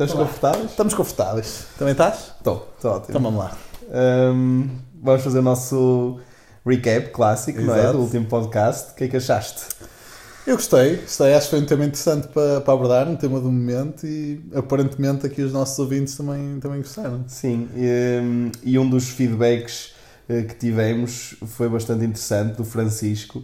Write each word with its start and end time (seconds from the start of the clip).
Estás 0.00 0.14
confortáveis? 0.14 0.70
Estamos 0.70 0.94
confortáveis. 0.94 1.66
Também 1.78 1.92
estás? 1.92 2.32
Estou, 2.38 2.72
estou 2.74 2.92
ótimo. 2.92 3.06
Então 3.10 3.20
vamos 3.20 3.38
lá. 3.38 3.58
Um, 4.32 4.66
vamos 5.02 5.22
fazer 5.22 5.40
o 5.40 5.42
nosso 5.42 6.18
recap 6.64 7.10
clássico, 7.10 7.60
não 7.60 7.74
é? 7.74 7.80
Exato. 7.80 7.98
Do 7.98 8.04
último 8.04 8.24
podcast. 8.24 8.92
O 8.92 8.94
que 8.94 9.04
é 9.04 9.08
que 9.08 9.18
achaste? 9.18 9.66
Eu 10.46 10.56
gostei, 10.56 10.96
gostei. 10.96 11.34
Acho 11.34 11.48
que 11.48 11.50
foi 11.50 11.60
um 11.60 11.66
tema 11.66 11.84
interessante 11.84 12.28
para, 12.28 12.62
para 12.62 12.72
abordar, 12.72 13.08
um 13.08 13.16
tema 13.16 13.38
do 13.40 13.52
momento 13.52 14.06
e 14.06 14.42
aparentemente 14.54 15.26
aqui 15.26 15.42
os 15.42 15.52
nossos 15.52 15.78
ouvintes 15.78 16.16
também, 16.16 16.58
também 16.60 16.78
gostaram. 16.78 17.22
Sim, 17.26 17.68
um, 17.76 18.50
e 18.64 18.78
um 18.78 18.88
dos 18.88 19.10
feedbacks 19.10 19.92
uh, 20.30 20.46
que 20.46 20.54
tivemos 20.54 21.34
foi 21.44 21.68
bastante 21.68 22.06
interessante, 22.06 22.56
do 22.56 22.64
Francisco, 22.64 23.42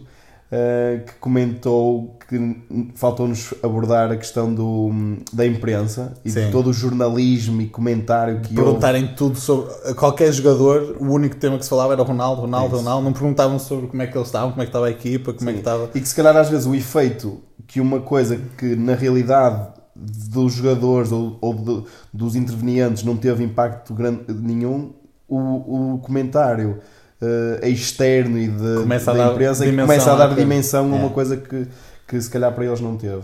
uh, 0.51 1.05
que 1.05 1.13
comentou 1.19 2.17
que 2.27 2.57
faltou-nos 2.95 3.53
abordar 3.63 4.11
a 4.11 4.17
questão 4.17 4.53
do, 4.53 4.89
da 5.31 5.45
imprensa 5.45 6.13
e 6.25 6.29
Sim. 6.29 6.47
de 6.47 6.51
todo 6.51 6.69
o 6.69 6.73
jornalismo 6.73 7.61
e 7.61 7.67
comentário 7.67 8.41
que 8.41 8.49
houve. 8.49 8.63
Perguntarem 8.63 9.07
tudo 9.15 9.37
sobre 9.39 9.73
qualquer 9.93 10.31
jogador, 10.33 10.97
o 10.99 11.05
único 11.13 11.37
tema 11.37 11.57
que 11.57 11.63
se 11.63 11.69
falava 11.69 11.93
era 11.93 12.03
Ronaldo, 12.03 12.41
Ronaldo, 12.41 12.67
Isso. 12.75 12.83
Ronaldo. 12.83 13.05
Não 13.05 13.13
perguntavam 13.13 13.57
sobre 13.59 13.87
como 13.87 14.01
é 14.01 14.07
que 14.07 14.17
eles 14.17 14.27
estavam, 14.27 14.49
como 14.51 14.61
é 14.61 14.65
que 14.65 14.69
estava 14.69 14.87
a 14.87 14.91
equipa, 14.91 15.31
como 15.33 15.49
é 15.49 15.53
que 15.53 15.59
Sim. 15.59 15.61
estava. 15.61 15.89
E 15.95 16.01
que 16.01 16.07
se 16.07 16.15
calhar 16.15 16.35
às 16.35 16.49
vezes 16.49 16.65
o 16.65 16.75
efeito 16.75 17.39
que 17.65 17.79
uma 17.79 18.01
coisa 18.01 18.37
que 18.57 18.75
na 18.75 18.93
realidade 18.95 19.67
dos 19.95 20.53
jogadores 20.53 21.11
ou, 21.11 21.37
ou 21.41 21.53
de- 21.53 21.83
dos 22.13 22.35
intervenientes 22.35 23.03
não 23.03 23.15
teve 23.15 23.43
impacto 23.43 23.93
grande, 23.93 24.21
nenhum, 24.33 24.91
o, 25.27 25.93
o 25.95 25.97
comentário 25.99 26.79
eh, 27.21 27.69
externo 27.69 28.37
e 28.37 28.47
de, 28.47 28.75
Começa 28.81 29.13
da 29.13 29.27
empresa 29.31 29.63
que 29.65 29.71
dimensão 29.71 29.87
começa 29.87 30.11
a 30.11 30.15
dar 30.15 30.35
dimensão 30.35 30.85
a 30.93 30.95
uma 30.95 31.07
É. 31.07 31.09
coisa 31.09 31.37
que, 31.37 31.67
que 32.07 32.21
se 32.21 32.29
calhar 32.29 32.53
para 32.53 32.65
eles 32.65 32.79
não 32.81 32.95
teve. 32.97 33.23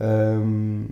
Um, 0.00 0.86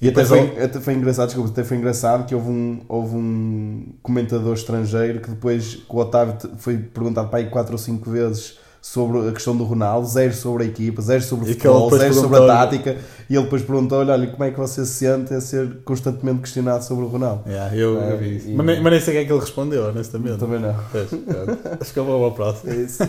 E 0.00 0.06
e 0.06 0.10
até 0.10 0.24
foi, 0.24 0.62
até 0.62 0.80
foi 0.80 0.94
engraçado, 0.94 1.26
desculpa, 1.28 1.50
até 1.50 1.64
foi 1.64 1.76
engraçado 1.78 2.26
que 2.26 2.34
houve 2.34 2.50
um, 2.50 2.80
houve 2.88 3.16
um 3.16 3.86
comentador 4.02 4.52
estrangeiro 4.54 5.20
que 5.20 5.30
depois 5.30 5.76
que 5.76 5.84
o 5.88 5.96
Otávio 5.96 6.36
foi 6.58 6.76
perguntado 6.76 7.28
para 7.28 7.38
aí 7.38 7.46
4 7.48 7.72
ou 7.72 7.78
5 7.78 8.10
vezes 8.10 8.58
sobre 8.86 9.26
a 9.30 9.32
questão 9.32 9.56
do 9.56 9.64
Ronaldo, 9.64 10.06
zero 10.06 10.34
sobre 10.34 10.64
a 10.64 10.66
equipa, 10.66 11.00
zero 11.00 11.22
sobre 11.22 11.46
o 11.46 11.48
futebol, 11.54 11.90
zero 11.96 12.12
sobre 12.12 12.36
a 12.38 12.46
tática, 12.46 12.98
e 13.30 13.34
ele 13.34 13.44
depois 13.44 13.62
perguntou-lhe, 13.62 14.10
olha, 14.10 14.26
como 14.26 14.44
é 14.44 14.50
que 14.50 14.58
você 14.58 14.84
se 14.84 14.92
sente 14.92 15.32
a 15.32 15.40
ser 15.40 15.78
constantemente 15.86 16.40
questionado 16.40 16.84
sobre 16.84 17.06
o 17.06 17.08
Ronaldo? 17.08 17.48
Yeah, 17.48 17.74
eu, 17.74 17.98
É, 17.98 18.12
eu 18.12 18.18
vi 18.18 18.36
isso. 18.36 18.48
e- 18.50 18.54
Mas, 18.54 18.66
nem, 18.66 18.82
mas 18.82 18.92
nem 18.92 19.00
sei 19.00 19.14
o 19.14 19.16
que 19.16 19.22
é 19.22 19.24
que 19.24 19.32
ele 19.32 19.40
respondeu, 19.40 19.86
honestamente. 19.88 20.36
Também 20.38 20.60
não. 20.60 20.74
Acho 21.80 21.92
que 21.94 21.98
eu 21.98 22.04
vou 22.04 22.22
ao 22.26 22.32
próximo. 22.32 22.72
É 22.74 22.76
isso. 22.76 23.02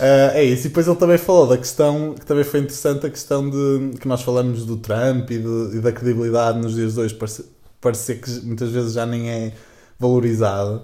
Ah, 0.00 0.30
é 0.32 0.44
isso, 0.44 0.64
e 0.64 0.68
depois 0.70 0.86
ele 0.88 0.96
também 0.96 1.18
falou 1.18 1.46
da 1.46 1.58
questão, 1.58 2.14
que 2.18 2.24
também 2.24 2.42
foi 2.44 2.60
interessante, 2.60 3.04
a 3.06 3.10
questão 3.10 3.50
de 3.50 3.98
que 3.98 4.08
nós 4.08 4.22
falamos 4.22 4.64
do 4.64 4.78
Trump 4.78 5.30
e, 5.30 5.38
de- 5.40 5.76
e 5.76 5.80
da 5.80 5.92
credibilidade 5.92 6.58
nos 6.58 6.74
dias 6.74 6.94
de 6.94 7.00
hoje, 7.00 7.14
parece, 7.14 7.44
parecer 7.82 8.18
que 8.22 8.30
muitas 8.46 8.70
vezes 8.70 8.94
já 8.94 9.04
nem 9.04 9.28
é 9.30 9.52
valorizado. 9.98 10.82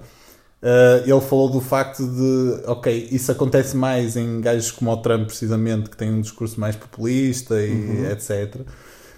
Ah, 0.62 1.02
ele 1.06 1.20
falou 1.20 1.48
do 1.50 1.60
facto 1.60 2.06
de, 2.06 2.62
ok, 2.66 3.08
isso 3.12 3.30
acontece 3.30 3.76
mais 3.76 4.16
em 4.16 4.40
gajos 4.40 4.70
como 4.70 4.90
o 4.90 4.96
Trump, 4.96 5.26
precisamente, 5.26 5.90
que 5.90 5.96
tem 5.96 6.10
um 6.12 6.20
discurso 6.20 6.58
mais 6.58 6.74
populista 6.76 7.60
e 7.62 8.06
etc. 8.10 8.62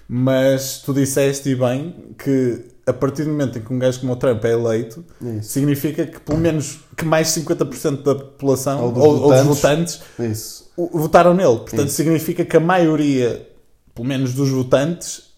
Mas 0.07 0.79
tu 0.83 0.93
disseste 0.93 1.49
e 1.49 1.55
bem 1.55 1.95
que 2.17 2.65
a 2.85 2.93
partir 2.93 3.23
do 3.23 3.29
momento 3.29 3.59
em 3.59 3.61
que 3.61 3.71
um 3.71 3.77
gajo 3.77 3.99
como 3.99 4.13
o 4.13 4.15
Trump 4.15 4.43
é 4.43 4.51
eleito, 4.53 5.05
isso. 5.21 5.49
significa 5.51 6.07
que 6.07 6.19
pelo 6.19 6.39
menos 6.39 6.79
que 6.97 7.05
mais 7.05 7.27
50% 7.29 8.01
da 8.01 8.15
população 8.15 8.79
Ou 8.81 8.85
ou 8.87 8.91
dos 8.93 9.03
ou 9.03 9.13
dos, 9.13 9.21
votantes. 9.21 9.45
votantes 9.61 10.01
É 10.19 10.25
Isso. 10.25 10.71
o- 10.75 10.97
votaram 10.99 11.35
nele. 11.35 11.57
Portanto, 11.59 11.87
Isso. 11.87 11.95
significa 11.97 12.43
que 12.43 12.57
a 12.57 12.59
maioria, 12.59 13.47
pelo 13.93 14.07
menos 14.07 14.33
dos 14.33 14.49
votantes, 14.49 15.28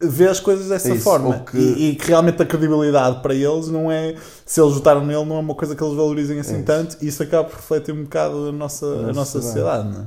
vê 0.00 0.28
as 0.28 0.38
coisas 0.40 0.68
dessa 0.68 0.92
Isso, 0.92 1.02
forma. 1.02 1.40
que- 1.50 1.56
E, 1.56 1.90
e 1.90 1.96
que 1.96 2.08
realmente 2.08 2.42
a 2.42 2.46
credibilidade 2.46 3.20
para 3.22 3.34
eles 3.34 3.68
não 3.68 3.90
é, 3.90 4.14
se 4.44 4.60
eles 4.60 4.74
votaram 4.74 5.04
nele, 5.04 5.24
não 5.24 5.36
é 5.36 5.40
uma 5.40 5.54
coisa 5.54 5.74
que 5.74 5.82
eles 5.82 5.94
valorizem 5.96 6.38
assim 6.38 6.56
Isso. 6.56 6.64
tanto. 6.64 6.96
E 7.02 7.08
isso 7.08 7.22
acaba 7.22 7.44
por 7.48 7.56
refletir 7.56 7.92
um 7.94 8.02
bocado 8.04 8.48
a 8.48 8.52
nossa, 8.52 8.86
a 8.86 9.12
nossa 9.12 9.40
sociedade. 9.40 9.88
não 9.88 10.02
é? 10.02 10.06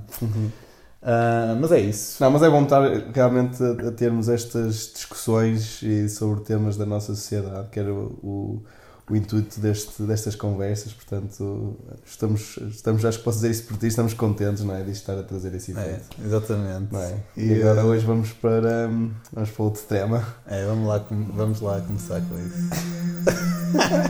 Ah, 1.01 1.57
mas 1.59 1.71
é 1.71 1.79
isso. 1.79 2.21
Não, 2.21 2.29
mas 2.29 2.43
é 2.43 2.49
bom 2.49 2.63
estar 2.63 2.81
realmente 3.13 3.63
a, 3.63 3.87
a 3.87 3.91
termos 3.91 4.27
estas 4.27 4.91
discussões 4.93 5.79
sobre 6.09 6.41
temas 6.41 6.75
da 6.75 6.85
nossa 6.85 7.15
sociedade, 7.15 7.69
que 7.71 7.79
era 7.79 7.93
o, 7.93 8.05
o, 8.21 8.63
o 9.09 9.15
intuito 9.15 9.59
deste, 9.59 10.03
destas 10.03 10.35
conversas, 10.35 10.93
portanto 10.93 11.75
estamos, 12.05 12.57
estamos, 12.69 13.03
acho 13.05 13.17
que 13.19 13.23
posso 13.23 13.37
dizer 13.39 13.51
isso 13.51 13.63
por 13.63 13.77
ti, 13.77 13.87
estamos 13.87 14.13
contentes, 14.13 14.63
não 14.63 14.75
é, 14.75 14.83
de 14.83 14.91
estar 14.91 15.17
a 15.17 15.23
trazer 15.23 15.53
esse 15.55 15.71
É, 15.77 15.81
efeito. 15.81 16.05
exatamente. 16.25 16.95
É? 16.95 17.17
E, 17.35 17.45
E, 17.47 17.61
agora 17.61 17.81
eh, 17.81 17.83
hoje 17.83 18.05
vamos 18.05 18.31
para, 18.33 18.87
hum, 18.87 19.11
vamos 19.33 19.49
para 19.49 19.63
outro 19.63 19.81
tema. 19.83 20.23
É, 20.45 20.65
vamos 20.65 20.87
lá, 20.87 21.05
vamos 21.09 21.61
lá 21.61 21.81
começar 21.81 22.21
com 22.21 22.35
isso. 22.37 22.69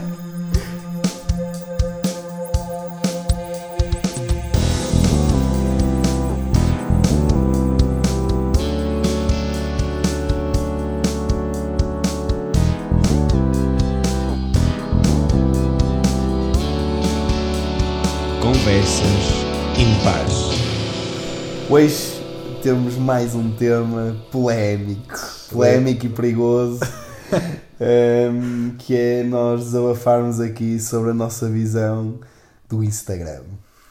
Hoje 21.80 22.22
temos 22.62 22.96
mais 22.96 23.34
um 23.34 23.56
tema 23.56 24.14
polémico, 24.30 25.18
polémico 25.50 26.04
e 26.04 26.08
perigoso, 26.10 26.78
hum, 27.80 28.74
que 28.76 28.94
é 28.94 29.22
nós 29.22 29.64
desabafarmos 29.64 30.40
aqui 30.40 30.78
sobre 30.78 31.12
a 31.12 31.14
nossa 31.14 31.48
visão 31.48 32.20
do 32.68 32.84
Instagram. 32.84 33.44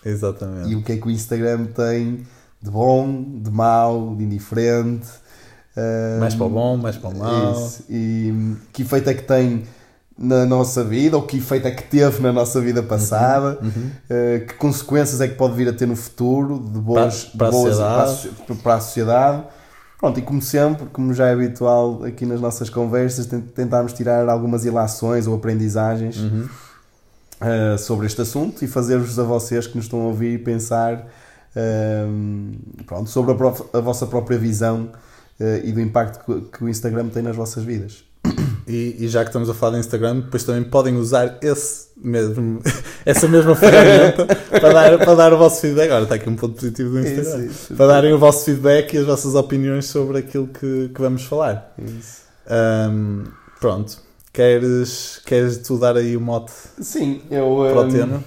Exatamente. 0.06 0.70
E 0.70 0.76
o 0.76 0.84
que 0.84 0.92
é 0.92 0.98
que 0.98 1.08
o 1.08 1.10
Instagram 1.10 1.66
tem 1.66 2.28
de 2.62 2.70
bom, 2.70 3.24
de 3.42 3.50
mau, 3.50 4.16
de 4.16 4.24
indiferente. 4.24 5.08
hum, 5.76 6.20
Mais 6.20 6.36
para 6.36 6.46
o 6.46 6.50
bom, 6.50 6.78
mais 6.78 6.96
para 6.96 7.10
o 7.10 7.18
mau. 7.18 7.54
Isso. 7.54 7.86
E 7.90 8.56
que 8.72 8.84
efeito 8.84 9.10
é 9.10 9.16
que 9.16 9.24
tem 9.24 9.64
na 10.22 10.46
nossa 10.46 10.84
vida, 10.84 11.16
ou 11.16 11.24
que 11.24 11.38
efeito 11.38 11.66
é 11.68 11.72
que 11.72 11.84
teve 11.84 12.22
na 12.22 12.34
nossa 12.34 12.60
vida 12.60 12.84
passada, 12.84 13.58
Uhum. 13.62 13.90
uh, 14.10 14.46
que 14.46 14.54
consequências 14.56 15.22
é 15.22 15.28
que 15.30 15.36
pode 15.36 15.54
vir 15.56 15.70
a 15.70 15.74
ter 15.74 15.86
no 15.88 15.96
futuro, 15.96 16.60
de 16.60 16.78
boas, 16.80 17.24
Para- 17.26 17.38
para 17.38 17.48
a 17.48 17.50
de 17.52 17.56
boas 17.56 17.76
sociedade. 17.76 17.96
para, 17.96 18.04
a 18.04 18.08
soci- 18.16 18.62
para 18.64 18.74
a 18.76 18.80
sociedade. 18.82 19.44
Pronto, 19.98 20.20
e 20.20 20.22
como 20.22 20.42
sempre, 20.42 20.86
como 20.92 21.14
já 21.14 21.28
é 21.28 21.34
habitual 21.34 22.04
aqui 22.04 22.26
nas 22.26 22.40
nossas 22.42 22.70
conversas, 22.70 23.26
tent- 23.28 23.52
tentarmos 23.56 23.94
tirar 23.94 24.28
algumas 24.30 24.66
ilações 24.66 25.26
ou 25.28 25.36
aprendizagens 25.36 26.18
Uhum. 26.18 26.48
uh, 27.42 27.78
sobre 27.78 28.06
este 28.06 28.22
assunto 28.22 28.64
e 28.64 28.68
fazer-vos 28.68 29.18
a 29.20 29.24
vocês 29.24 29.68
que 29.68 29.76
nos 29.78 29.86
estão 29.86 30.02
a 30.02 30.06
ouvir 30.06 30.44
pensar 30.44 31.06
um, 31.56 32.54
pronto, 32.86 33.10
sobre 33.10 33.32
a, 33.34 33.78
a 33.78 33.82
vossa 33.82 34.06
própria 34.06 34.38
visão 34.38 34.90
uh, 35.40 35.66
e 35.66 35.72
do 35.72 35.82
impacto 35.82 36.24
que, 36.26 36.58
que 36.58 36.64
o 36.64 36.70
Instagram 36.70 37.08
tem 37.10 37.24
nas 37.24 37.36
vossas 37.36 37.64
vidas. 37.64 38.04
E, 38.70 38.98
e 39.00 39.08
já 39.08 39.24
que 39.24 39.30
estamos 39.30 39.50
a 39.50 39.54
falar 39.56 39.72
do 39.72 39.80
Instagram, 39.80 40.20
depois 40.20 40.44
também 40.44 40.64
podem 40.64 40.96
usar 40.96 41.40
esse 41.42 41.88
mesmo, 41.98 42.62
essa 43.04 43.28
mesma 43.28 43.56
ferramenta 43.56 44.28
para 44.62 44.74
dar, 44.74 44.98
para 45.00 45.16
dar 45.16 45.34
o 45.34 45.40
vosso 45.40 45.62
feedback. 45.62 45.88
Agora 45.88 46.04
está 46.04 46.16
aqui 46.16 46.30
um 46.30 46.36
ponto 46.36 46.54
positivo 46.54 46.92
do 46.92 47.00
Instagram. 47.00 47.46
Isso, 47.46 47.64
isso. 47.64 47.74
Para 47.74 47.88
darem 47.88 48.14
o 48.14 48.20
vosso 48.20 48.46
feedback 48.46 48.94
e 48.94 49.00
as 49.00 49.06
vossas 49.08 49.34
opiniões 49.34 49.88
sobre 49.88 50.20
aquilo 50.20 50.48
que, 50.48 50.92
que 50.94 51.02
vamos 51.02 51.24
falar. 51.24 51.74
Isso. 51.80 52.22
Ahm, 52.48 53.24
pronto. 53.60 53.98
Queres, 54.32 55.20
queres 55.26 55.58
tu 55.58 55.80
dar 55.80 55.98
aí 55.98 56.16
o 56.16 56.22
mote 56.22 56.52
Sim, 56.80 57.24
eu, 57.32 57.66
para 57.74 57.82
o 57.82 57.88
um, 57.88 58.24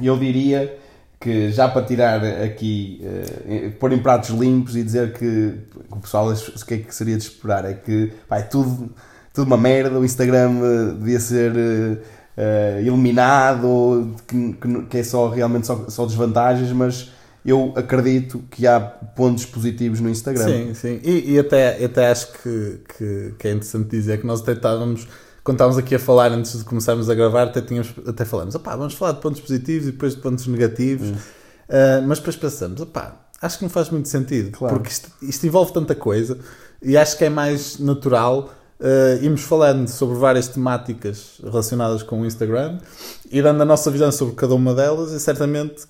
eu 0.00 0.16
diria 0.16 0.78
que 1.20 1.50
já 1.52 1.68
para 1.68 1.84
tirar 1.84 2.24
aqui, 2.24 3.00
eh, 3.04 3.70
pôr 3.78 3.92
em 3.92 3.98
pratos 3.98 4.30
limpos 4.30 4.74
e 4.74 4.82
dizer 4.82 5.12
que, 5.12 5.18
que 5.18 5.92
o 5.92 5.96
pessoal 5.96 6.32
o 6.32 6.64
que 6.64 6.74
é 6.74 6.78
que 6.78 6.94
seria 6.94 7.16
de 7.16 7.24
esperar 7.24 7.64
é 7.66 7.74
que 7.74 8.12
pá, 8.26 8.38
é 8.38 8.42
tudo, 8.42 8.90
tudo 9.38 9.46
uma 9.46 9.56
merda, 9.56 9.96
o 10.00 10.04
Instagram 10.04 10.50
eh, 10.60 10.94
devia 10.98 11.20
ser 11.20 11.52
eh, 11.56 11.96
eh, 12.36 12.82
eliminado, 12.84 14.16
que, 14.26 14.52
que, 14.54 14.82
que 14.86 14.98
é 14.98 15.04
só 15.04 15.28
realmente 15.28 15.64
só, 15.64 15.84
só 15.88 16.04
desvantagens, 16.04 16.72
mas 16.72 17.12
eu 17.46 17.72
acredito 17.76 18.42
que 18.50 18.66
há 18.66 18.80
pontos 18.80 19.46
positivos 19.46 20.00
no 20.00 20.10
Instagram. 20.10 20.44
Sim, 20.44 20.74
sim. 20.74 21.00
E, 21.04 21.34
e 21.34 21.38
até, 21.38 21.84
até 21.84 22.10
acho 22.10 22.32
que, 22.32 22.80
que, 22.96 23.34
que 23.38 23.46
é 23.46 23.52
interessante 23.52 23.88
dizer 23.90 24.20
que 24.20 24.26
nós 24.26 24.40
até 24.40 24.54
estávamos, 24.54 25.06
quando 25.44 25.54
estávamos 25.54 25.78
aqui 25.78 25.94
a 25.94 26.00
falar 26.00 26.32
antes 26.32 26.58
de 26.58 26.64
começarmos 26.64 27.08
a 27.08 27.14
gravar, 27.14 27.44
até, 27.44 27.60
tínhamos, 27.60 27.94
até 28.08 28.24
falamos, 28.24 28.56
opá, 28.56 28.74
vamos 28.74 28.94
falar 28.94 29.12
de 29.12 29.20
pontos 29.20 29.40
positivos 29.40 29.86
e 29.86 29.92
depois 29.92 30.16
de 30.16 30.20
pontos 30.20 30.48
negativos. 30.48 31.10
Hum. 31.10 31.14
Ah, 31.68 32.02
mas 32.04 32.18
depois 32.18 32.34
pensamos, 32.34 32.80
opá, 32.80 33.28
acho 33.40 33.58
que 33.58 33.62
não 33.62 33.70
faz 33.70 33.88
muito 33.88 34.08
sentido, 34.08 34.50
Claro. 34.50 34.74
porque 34.74 34.90
isto, 34.90 35.12
isto 35.22 35.46
envolve 35.46 35.72
tanta 35.72 35.94
coisa 35.94 36.38
e 36.82 36.96
acho 36.96 37.16
que 37.16 37.24
é 37.24 37.30
mais 37.30 37.78
natural 37.78 38.50
irmos 39.22 39.42
falando 39.42 39.88
sobre 39.88 40.16
várias 40.18 40.48
temáticas 40.48 41.40
relacionadas 41.42 42.02
com 42.02 42.20
o 42.22 42.26
Instagram 42.26 42.78
e 43.30 43.42
dando 43.42 43.62
a 43.62 43.64
nossa 43.64 43.90
visão 43.90 44.10
sobre 44.12 44.34
cada 44.34 44.54
uma 44.54 44.74
delas 44.74 45.10
e 45.12 45.18
certamente 45.20 45.84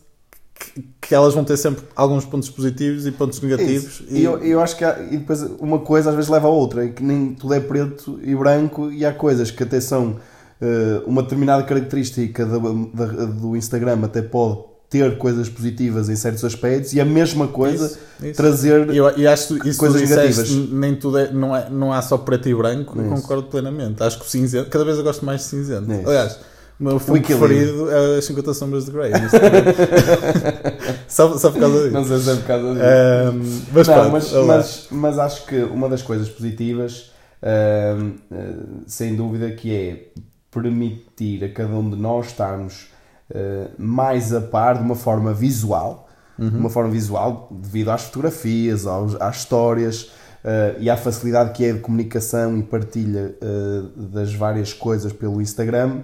que, 0.54 0.84
que 1.02 1.14
elas 1.14 1.34
vão 1.34 1.44
ter 1.44 1.56
sempre 1.56 1.84
alguns 1.94 2.24
pontos 2.24 2.48
positivos 2.50 3.06
e 3.06 3.12
pontos 3.12 3.40
negativos. 3.40 4.02
E 4.10 4.24
eu, 4.24 4.38
eu 4.42 4.60
acho 4.60 4.76
que 4.76 4.84
há, 4.84 4.98
e 5.02 5.18
depois 5.18 5.42
uma 5.60 5.78
coisa 5.80 6.10
às 6.10 6.16
vezes 6.16 6.30
leva 6.30 6.48
a 6.48 6.50
outra, 6.50 6.84
e 6.84 6.92
que 6.92 7.02
nem 7.02 7.34
tudo 7.34 7.54
é 7.54 7.60
preto 7.60 8.18
e 8.22 8.34
branco, 8.34 8.90
e 8.90 9.04
há 9.04 9.12
coisas 9.12 9.50
que 9.50 9.62
até 9.62 9.80
são 9.80 10.16
eh, 10.60 11.00
uma 11.06 11.22
determinada 11.22 11.62
característica 11.62 12.44
da- 12.44 12.58
da- 12.58 13.24
do 13.26 13.54
Instagram 13.56 14.00
até 14.02 14.20
pode 14.22 14.62
ter 14.90 15.18
coisas 15.18 15.48
positivas 15.50 16.08
em 16.08 16.16
certos 16.16 16.42
aspectos, 16.44 16.94
e 16.94 17.00
a 17.00 17.04
mesma 17.04 17.46
coisa 17.48 17.86
Isso, 17.86 17.98
isso. 18.22 18.34
trazer. 18.36 18.88
Eu, 18.94 19.18
e 19.18 19.26
acho 19.26 19.56
isso 19.68 19.78
Coisas 19.78 20.00
disseste, 20.00 20.52
negativas. 20.54 20.72
nem 20.72 20.94
tudo 20.96 21.18
é, 21.18 21.30
não, 21.30 21.54
é, 21.54 21.68
não 21.68 21.92
há 21.92 22.00
só 22.00 22.16
preto 22.16 22.48
e 22.48 22.54
branco, 22.54 22.98
eu 22.98 23.04
Isso. 23.12 23.22
concordo 23.22 23.44
plenamente. 23.48 24.02
Acho 24.02 24.18
que 24.18 24.24
o 24.24 24.28
cinzento, 24.28 24.70
cada 24.70 24.84
vez 24.86 24.96
eu 24.96 25.04
gosto 25.04 25.24
mais 25.26 25.42
de 25.42 25.46
cinzento. 25.48 25.92
Isso. 25.92 26.08
Aliás, 26.08 26.38
o 26.80 26.84
meu 26.84 26.98
filme 26.98 27.20
preferido 27.20 27.90
é 27.90 28.16
as 28.18 28.24
50 28.24 28.54
Sombras 28.54 28.86
de 28.86 28.92
Grey. 28.92 29.12
só, 31.08 31.36
só 31.36 31.50
por 31.50 31.60
causa 31.60 31.78
disso. 31.82 31.92
Não 31.92 32.04
sei 32.04 32.18
se 32.18 32.30
é 32.30 32.34
por 32.36 32.44
causa 32.44 32.72
disso. 32.74 32.84
Ahm, 32.84 33.60
mas 33.72 33.88
Não, 33.88 33.94
pronto, 33.94 34.12
mas, 34.12 34.32
mas, 34.32 34.86
mas 34.90 35.18
acho 35.18 35.46
que 35.46 35.56
uma 35.64 35.88
das 35.88 36.02
coisas 36.02 36.28
positivas, 36.28 37.10
hum, 37.42 38.12
eh, 38.30 38.54
sem 38.86 39.14
dúvida, 39.16 39.50
que 39.50 39.74
é 39.74 40.06
permitir 40.50 41.44
a 41.44 41.48
cada 41.50 41.74
um 41.74 41.90
de 41.90 41.96
nós 41.96 42.26
estarmos 42.28 42.86
eh, 43.34 43.68
mais 43.78 44.32
a 44.34 44.40
par 44.40 44.78
de 44.78 44.82
uma 44.84 44.94
forma 44.96 45.32
visual, 45.32 46.04
Uhum. 46.38 46.50
de 46.50 46.56
uma 46.56 46.70
forma 46.70 46.90
visual 46.90 47.48
devido 47.50 47.90
às 47.90 48.02
fotografias, 48.04 48.86
aos, 48.86 49.20
às 49.20 49.38
histórias 49.38 50.12
eh, 50.44 50.76
e 50.78 50.88
à 50.88 50.96
facilidade 50.96 51.52
que 51.52 51.64
é 51.64 51.72
de 51.72 51.80
comunicação 51.80 52.56
e 52.56 52.62
partilha 52.62 53.34
eh, 53.40 53.82
das 53.96 54.32
várias 54.34 54.72
coisas 54.72 55.12
pelo 55.12 55.42
Instagram. 55.42 56.02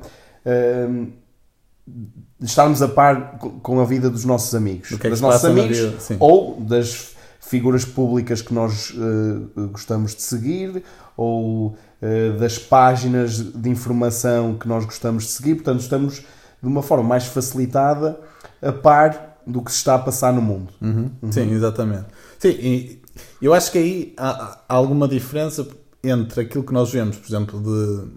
estarmos 2.40 2.82
a 2.82 2.88
par 2.88 3.38
co- 3.38 3.50
com 3.62 3.80
a 3.80 3.84
vida 3.84 4.08
dos 4.10 4.24
nossos 4.24 4.54
amigos, 4.54 4.88
que 4.88 4.94
é 5.06 5.10
que 5.10 5.20
passa 5.20 5.48
na 5.52 5.62
amigos 5.62 5.78
ou 6.18 6.60
das 6.60 7.14
figuras 7.40 7.84
públicas 7.84 8.40
que 8.40 8.54
nós 8.54 8.92
eh, 8.96 9.66
gostamos 9.70 10.14
de 10.14 10.22
seguir 10.22 10.82
ou 11.16 11.76
eh, 12.00 12.30
das 12.40 12.58
páginas 12.58 13.36
de 13.38 13.68
informação 13.68 14.54
que 14.58 14.66
nós 14.66 14.84
gostamos 14.84 15.24
de 15.24 15.30
seguir. 15.30 15.56
Portanto, 15.56 15.80
estamos 15.80 16.24
de 16.64 16.68
uma 16.68 16.82
forma 16.82 17.04
mais 17.04 17.26
facilitada 17.26 18.18
a 18.62 18.72
par 18.72 19.38
do 19.46 19.60
que 19.60 19.70
se 19.70 19.76
está 19.76 19.94
a 19.94 19.98
passar 19.98 20.32
no 20.32 20.40
mundo. 20.40 20.72
Uhum. 20.80 21.10
Sim, 21.30 21.52
exatamente. 21.52 22.06
Sim, 22.38 22.98
eu 23.40 23.52
acho 23.52 23.70
que 23.70 23.78
aí 23.78 24.14
há, 24.16 24.58
há 24.66 24.74
alguma 24.74 25.06
diferença 25.06 25.68
entre 26.02 26.40
aquilo 26.40 26.64
que 26.64 26.72
nós 26.72 26.90
vemos, 26.90 27.16
por 27.16 27.28
exemplo, 27.28 27.60
de 27.60 28.08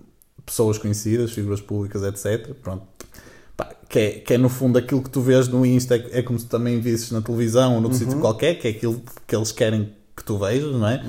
pessoas 0.45 0.77
conhecidas, 0.77 1.31
figuras 1.31 1.59
públicas, 1.59 2.01
etc. 2.03 2.53
Pronto. 2.63 2.83
Pá, 3.57 3.69
que, 3.89 3.99
é, 3.99 4.11
que 4.11 4.33
é 4.33 4.37
no 4.37 4.47
fundo 4.47 4.79
aquilo 4.79 5.01
que 5.01 5.09
tu 5.09 5.19
vês 5.19 5.49
no 5.49 5.65
Insta, 5.65 5.97
é, 5.97 6.19
é 6.19 6.21
como 6.21 6.39
se 6.39 6.45
também 6.45 6.79
visses 6.79 7.11
na 7.11 7.21
televisão 7.21 7.75
ou 7.75 7.81
noutro 7.81 7.97
sítio 7.97 8.17
qualquer, 8.19 8.55
que 8.55 8.67
é 8.67 8.71
aquilo 8.71 9.01
que 9.25 9.35
eles 9.35 9.51
querem 9.51 9.93
que 10.15 10.23
tu 10.23 10.37
vejas, 10.37 10.73
não 10.73 10.87
é? 10.87 11.03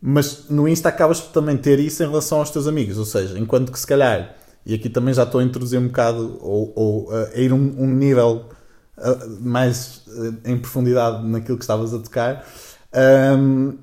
Mas 0.00 0.48
no 0.50 0.68
Insta 0.68 0.88
acabas 0.88 1.20
por 1.20 1.32
também 1.32 1.56
ter 1.56 1.78
isso 1.78 2.02
em 2.02 2.06
relação 2.08 2.38
aos 2.38 2.50
teus 2.50 2.66
amigos, 2.66 2.98
ou 2.98 3.04
seja, 3.04 3.38
enquanto 3.38 3.70
que 3.70 3.78
se 3.78 3.86
calhar, 3.86 4.34
e 4.64 4.74
aqui 4.74 4.88
também 4.88 5.12
já 5.12 5.24
estou 5.24 5.40
a 5.40 5.44
introduzir 5.44 5.78
um 5.78 5.86
bocado, 5.86 6.38
ou, 6.40 6.72
ou 6.74 7.10
uh, 7.10 7.30
a 7.34 7.38
ir 7.38 7.52
um, 7.52 7.74
um 7.78 7.86
nível 7.86 8.46
uh, 8.96 9.40
mais 9.40 10.02
uh, 10.08 10.34
em 10.44 10.58
profundidade 10.58 11.26
naquilo 11.26 11.58
que 11.58 11.64
estavas 11.64 11.92
a 11.92 11.98
tocar, 11.98 12.46
um, 13.38 13.78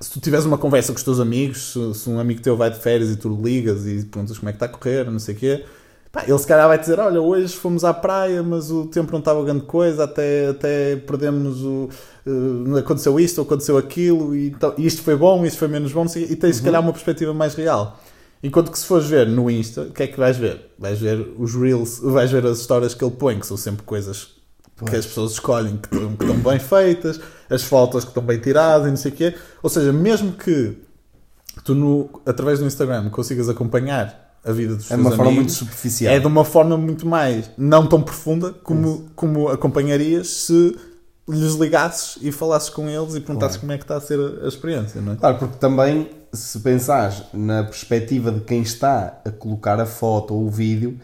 se 0.00 0.10
tu 0.10 0.20
tiveres 0.20 0.44
uma 0.44 0.58
conversa 0.58 0.92
com 0.92 0.98
os 0.98 1.02
teus 1.04 1.20
amigos, 1.20 1.72
se, 1.72 1.94
se 1.94 2.10
um 2.10 2.18
amigo 2.20 2.40
teu 2.42 2.56
vai 2.56 2.70
de 2.70 2.78
férias 2.78 3.10
e 3.10 3.16
tu 3.16 3.28
ligas 3.42 3.86
e 3.86 4.04
perguntas 4.04 4.38
como 4.38 4.48
é 4.48 4.52
que 4.52 4.56
está 4.56 4.66
a 4.66 4.68
correr, 4.68 5.10
não 5.10 5.18
sei 5.18 5.34
o 5.34 5.38
quê, 5.38 5.64
pá, 6.12 6.24
ele 6.26 6.38
se 6.38 6.46
calhar 6.46 6.68
vai 6.68 6.78
dizer: 6.78 6.98
Olha, 6.98 7.20
hoje 7.20 7.54
fomos 7.56 7.84
à 7.84 7.94
praia, 7.94 8.42
mas 8.42 8.70
o 8.70 8.86
tempo 8.86 9.10
não 9.12 9.20
estava 9.20 9.42
grande 9.42 9.64
coisa, 9.64 10.04
até, 10.04 10.48
até 10.48 10.96
perdemos 10.96 11.62
o. 11.62 11.88
uh, 12.26 12.76
aconteceu 12.76 13.18
isto 13.18 13.38
ou 13.38 13.44
aconteceu 13.44 13.78
aquilo, 13.78 14.34
e, 14.34 14.48
então- 14.48 14.74
isto 14.76 15.02
foi 15.02 15.16
bom, 15.16 15.44
isto 15.46 15.58
foi 15.58 15.68
menos 15.68 15.92
bom, 15.92 16.04
e 16.16 16.36
tens 16.36 16.56
se 16.56 16.62
calhar 16.62 16.80
uma 16.80 16.92
perspectiva 16.92 17.32
mais 17.32 17.54
real. 17.54 17.98
Enquanto 18.42 18.70
que 18.70 18.78
se 18.78 18.86
fores 18.86 19.06
ver 19.06 19.26
no 19.28 19.50
Insta, 19.50 19.82
o 19.82 19.90
que 19.90 20.02
é 20.02 20.06
que 20.06 20.18
vais 20.18 20.36
ver? 20.36 20.72
Vais 20.78 20.98
ver 20.98 21.34
os 21.38 21.54
Reels, 21.54 21.98
vais 22.02 22.30
ver 22.30 22.46
as 22.46 22.58
histórias 22.60 22.94
que 22.94 23.04
ele 23.04 23.14
põe, 23.14 23.38
que 23.38 23.46
são 23.46 23.56
sempre 23.56 23.82
coisas 23.84 24.28
que 24.86 24.96
as 24.96 25.04
pessoas 25.04 25.32
escolhem 25.32 25.76
que 25.76 25.94
estão, 25.94 26.16
que 26.16 26.24
estão 26.24 26.38
bem 26.38 26.58
feitas, 26.58 27.20
as 27.50 27.62
fotos 27.62 28.02
que 28.02 28.10
estão 28.12 28.22
bem 28.22 28.38
tiradas 28.40 28.86
e 28.86 28.90
não 28.90 28.96
sei 28.96 29.12
o 29.12 29.14
quê. 29.14 29.34
Ou 29.62 29.68
seja, 29.68 29.92
mesmo 29.92 30.32
que 30.32 30.78
tu 31.64 31.74
no, 31.74 32.08
através 32.24 32.60
do 32.60 32.64
Instagram 32.64 33.10
consigas 33.10 33.48
acompanhar 33.50 34.38
a 34.42 34.52
vida 34.52 34.74
dos 34.74 34.86
É 34.90 34.94
teus 34.94 35.00
uma 35.00 35.10
forma 35.10 35.24
muito 35.32 35.38
amigos, 35.40 35.52
superficial. 35.56 36.14
é 36.14 36.18
de 36.18 36.26
uma 36.26 36.44
forma 36.46 36.78
muito 36.78 37.06
mais 37.06 37.50
não 37.58 37.86
tão 37.86 38.00
profunda 38.00 38.54
como, 38.64 39.10
como 39.14 39.48
acompanharias 39.50 40.28
se 40.28 40.74
lhes 41.28 41.52
ligasses 41.56 42.16
e 42.22 42.32
falasses 42.32 42.70
com 42.70 42.88
eles 42.88 43.14
e 43.14 43.20
perguntasses 43.20 43.58
Claro. 43.58 43.60
como 43.60 43.72
é 43.72 43.76
que 43.76 43.84
está 43.84 43.96
a 43.96 44.00
ser 44.00 44.18
a, 44.18 44.46
a 44.46 44.48
experiência, 44.48 44.98
não 45.02 45.12
é? 45.12 45.16
Claro, 45.16 45.36
porque 45.36 45.58
também, 45.58 46.08
se 46.32 46.58
pensares 46.60 47.22
na 47.32 47.64
perspectiva 47.64 48.30
de 48.30 48.40
quem 48.40 48.62
está 48.62 49.20
a 49.24 49.30
colocar 49.30 49.80
a 49.80 49.86
foto 49.86 50.34
ou 50.34 50.46
o 50.46 50.50
vídeo, 50.50 50.98